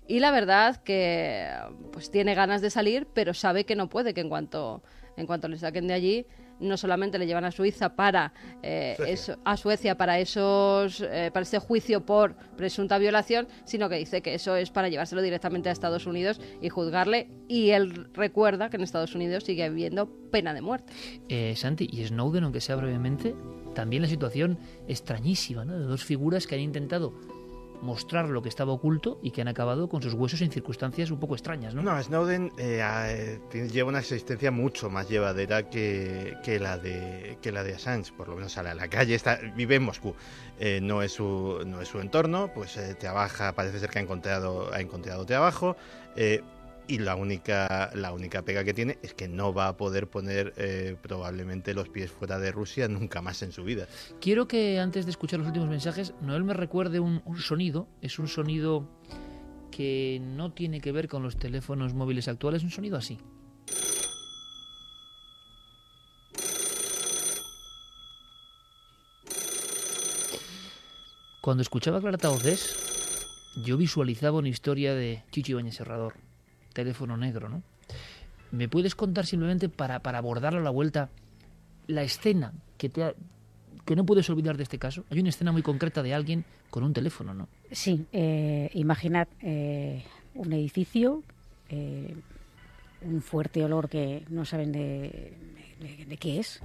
[0.06, 1.48] Y la verdad que
[1.92, 4.82] pues tiene ganas de salir, pero sabe que no puede, que en cuanto,
[5.16, 6.26] en cuanto le saquen de allí,
[6.60, 8.32] no solamente le llevan a Suiza para
[8.62, 9.12] eh, Suecia.
[9.14, 14.22] eso- a Suecia para esos eh, para ese juicio por presunta violación, sino que dice
[14.22, 17.28] que eso es para llevárselo directamente a Estados Unidos y juzgarle.
[17.48, 20.92] Y él recuerda que en Estados Unidos sigue habiendo pena de muerte.
[21.28, 23.34] Eh, Santi, y Snowden, aunque sea brevemente,
[23.74, 25.76] también la situación extrañísima, ¿no?
[25.78, 27.12] De dos figuras que han intentado
[27.82, 31.18] mostrar lo que estaba oculto y que han acabado con sus huesos en circunstancias un
[31.18, 31.82] poco extrañas, ¿no?
[31.82, 37.52] No, Snowden eh, eh, lleva una existencia mucho más llevadera que, que la de que
[37.52, 40.14] la de Assange, por lo menos sale a la calle, está, vive en Moscú,
[40.60, 44.02] Eh, no es su no es su entorno, pues eh, trabaja, parece ser que ha
[44.02, 45.76] encontrado ha encontrado trabajo
[46.86, 50.52] y la única la única pega que tiene es que no va a poder poner
[50.56, 53.86] eh, probablemente los pies fuera de Rusia nunca más en su vida.
[54.20, 57.88] Quiero que antes de escuchar los últimos mensajes, Noel me recuerde un, sonido.
[58.00, 58.88] Es un sonido
[59.70, 63.18] que no tiene que ver con los teléfonos móviles actuales, un sonido así.
[71.40, 72.74] Cuando escuchaba Clara Taocés,
[73.62, 76.14] yo visualizaba una historia de Chicho Ibáñez Serrador,
[76.74, 77.62] teléfono negro, ¿no?
[78.52, 81.08] ¿Me puedes contar simplemente para, para abordarlo a la vuelta
[81.86, 83.14] la escena que te ha-
[83.86, 85.04] que no puedes olvidar de este caso?
[85.10, 87.48] Hay una escena muy concreta de alguien con un teléfono, ¿no?
[87.72, 91.22] Sí, eh, imaginad eh, un edificio,
[91.70, 92.14] eh,
[93.02, 95.32] un fuerte olor que no saben de,
[95.80, 96.60] de- de qué es,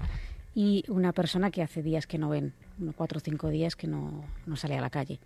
[0.55, 3.87] y una persona que hace días que no ven, unos cuatro o cinco días que
[3.87, 5.19] no, no sale a la calle.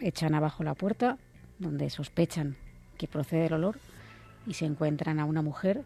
[0.00, 1.18] Echan abajo la puerta,
[1.58, 2.56] donde sospechan
[2.96, 3.78] que procede el olor,
[4.46, 5.82] y se encuentran a una mujer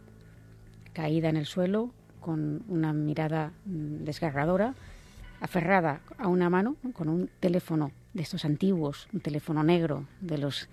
[0.92, 4.74] caída en el suelo, con una mirada mm, desgarradora,
[5.40, 6.92] aferrada a una mano ¿no?
[6.92, 10.68] con un teléfono de estos antiguos, un teléfono negro de los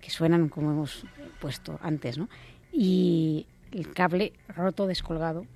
[0.00, 1.04] que suenan como hemos
[1.40, 2.28] puesto antes, ¿no?
[2.72, 5.46] Y el cable roto, descolgado,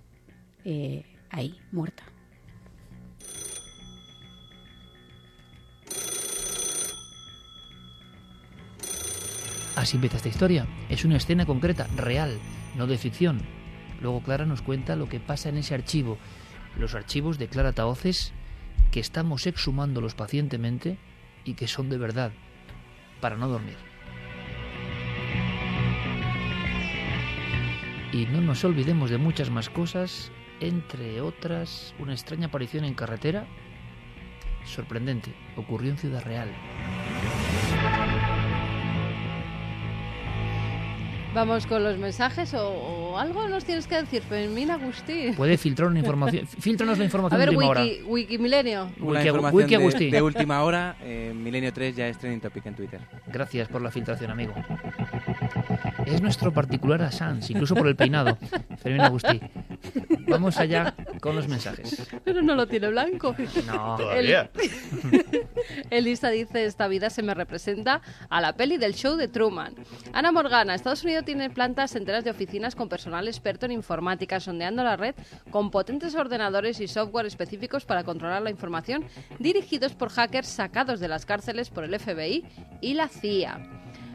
[0.65, 2.03] eh, ahí, muerta.
[9.81, 10.67] Así empieza esta historia.
[10.91, 12.39] Es una escena concreta, real,
[12.77, 13.41] no de ficción.
[14.03, 16.19] Luego Clara nos cuenta lo que pasa en ese archivo,
[16.79, 18.35] los archivos de Clara Taoces
[18.91, 20.99] que estamos exhumándolos pacientemente
[21.47, 22.31] y que son de verdad,
[23.23, 23.77] para no dormir.
[28.13, 30.31] Y no nos olvidemos de muchas más cosas,
[30.61, 33.47] entre otras una extraña aparición en carretera,
[34.67, 36.51] sorprendente, ocurrió en Ciudad Real.
[41.33, 45.35] Vamos con los mensajes o, o algo nos tienes que decir, Fermín Agustín.
[45.37, 46.45] Puede filtrar una información.
[46.47, 47.83] Fíltranos la A información ver, de última hora.
[47.83, 48.91] Wiki, Wikimilenio.
[48.99, 50.11] Una Wiki- información Wiki de- Agustín.
[50.11, 53.01] de, última hora, eh, Milenio 3 ya es trending topic en Twitter.
[53.29, 54.55] Gracias por la filtración, amigo.
[56.07, 58.37] Es nuestro particular Assange, incluso por el peinado.
[58.79, 59.41] Fermín Agustí.
[60.29, 62.07] Vamos allá con los mensajes.
[62.25, 63.35] Pero no lo tiene blanco.
[63.67, 63.99] No.
[64.13, 64.49] El-
[65.91, 69.75] Elisa dice, esta vida se me representa a la peli del show de Truman.
[70.13, 74.83] Ana Morgana, Estados Unidos tiene plantas enteras de oficinas con personal experto en informática, sondeando
[74.85, 75.15] la red
[75.51, 79.05] con potentes ordenadores y software específicos para controlar la información,
[79.39, 82.45] dirigidos por hackers sacados de las cárceles por el FBI
[82.81, 83.61] y la CIA.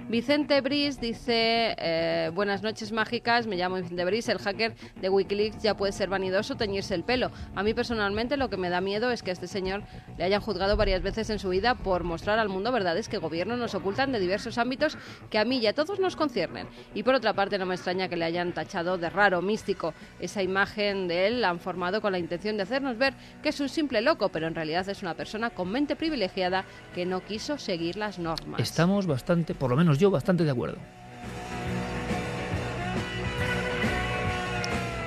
[0.07, 5.63] Vicente Bris dice, eh, buenas noches mágicas, me llamo Vicente Bris, el hacker de Wikileaks
[5.63, 7.31] ya puede ser vanidoso teñirse el pelo.
[7.55, 9.81] A mí personalmente lo que me da miedo es que a este señor
[10.15, 13.57] le hayan juzgado varias veces en su vida por mostrar al mundo verdades que gobiernos
[13.57, 14.95] nos ocultan de diversos ámbitos
[15.31, 16.67] que a mí y a todos nos conciernen.
[16.93, 19.95] Y por otra parte no me extraña que le hayan tachado de raro, místico.
[20.19, 23.59] Esa imagen de él la han formado con la intención de hacernos ver que es
[23.59, 26.63] un simple loco, pero en realidad es una persona con mente privilegiada
[26.93, 28.59] que no quiso seguir las normas.
[28.59, 30.77] Estamos bastante, por lo menos yo, bastante de acuerdo.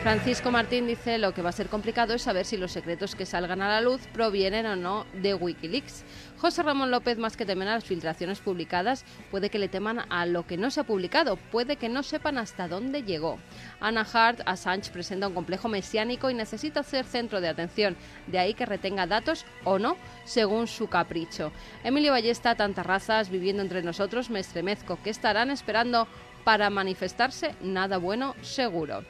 [0.03, 3.27] Francisco Martín dice lo que va a ser complicado es saber si los secretos que
[3.27, 6.03] salgan a la luz provienen o no de Wikileaks.
[6.41, 10.25] José Ramón López, más que temen a las filtraciones publicadas, puede que le teman a
[10.25, 13.39] lo que no se ha publicado, puede que no sepan hasta dónde llegó.
[13.81, 17.97] Ana Hart, Assange presenta un complejo mesiánico y necesita ser centro de atención,
[18.29, 21.51] de ahí que retenga datos o no, según su capricho.
[21.83, 24.97] Emilio Ballesta, tantas razas viviendo entre nosotros, me estremezco.
[25.03, 26.07] ¿Qué estarán esperando
[26.45, 27.57] para manifestarse?
[27.63, 29.03] Nada bueno, seguro.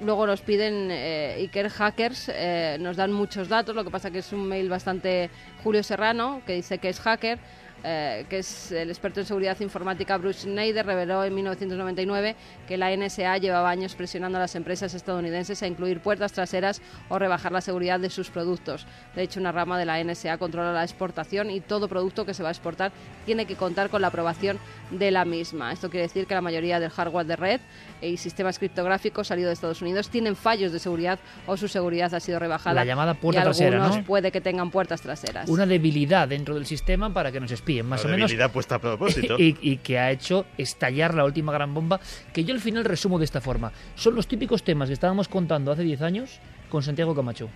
[0.00, 4.20] Luego nos piden eh, Iker Hackers, eh, nos dan muchos datos, lo que pasa que
[4.20, 5.28] es un mail bastante
[5.64, 7.40] Julio Serrano, que dice que es hacker,
[7.84, 12.34] eh, que es el experto en seguridad informática Bruce Schneider, reveló en 1999
[12.66, 17.18] que la NSA llevaba años presionando a las empresas estadounidenses a incluir puertas traseras o
[17.18, 18.86] rebajar la seguridad de sus productos.
[19.14, 22.42] De hecho, una rama de la NSA controla la exportación y todo producto que se
[22.42, 22.92] va a exportar
[23.24, 24.58] tiene que contar con la aprobación
[24.90, 25.72] de la misma.
[25.72, 27.60] Esto quiere decir que la mayoría del hardware de red
[28.00, 32.20] y sistemas criptográficos salido de Estados Unidos tienen fallos de seguridad o su seguridad ha
[32.20, 32.74] sido rebajada.
[32.74, 34.04] La llamada puerta y trasera, algunos ¿no?
[34.04, 35.48] puede que tengan puertas traseras.
[35.48, 38.30] Una debilidad dentro del sistema para que nos espíen, más La o menos.
[38.30, 39.36] debilidad puesta a propósito.
[39.38, 42.00] Y, y que ha hecho estallar la última gran bomba,
[42.32, 43.72] que yo al final resumo de esta forma.
[43.94, 46.40] Son los típicos temas que estábamos contando hace 10 años
[46.70, 47.48] con Santiago Camacho.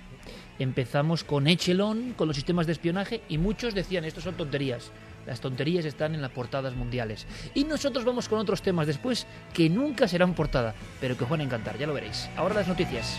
[0.58, 4.90] Empezamos con Echelon, con los sistemas de espionaje, y muchos decían, estos son tonterías.
[5.26, 7.26] Las tonterías están en las portadas mundiales.
[7.54, 11.40] Y nosotros vamos con otros temas después que nunca serán portada, pero que os van
[11.40, 12.28] a encantar, ya lo veréis.
[12.36, 13.18] Ahora las noticias.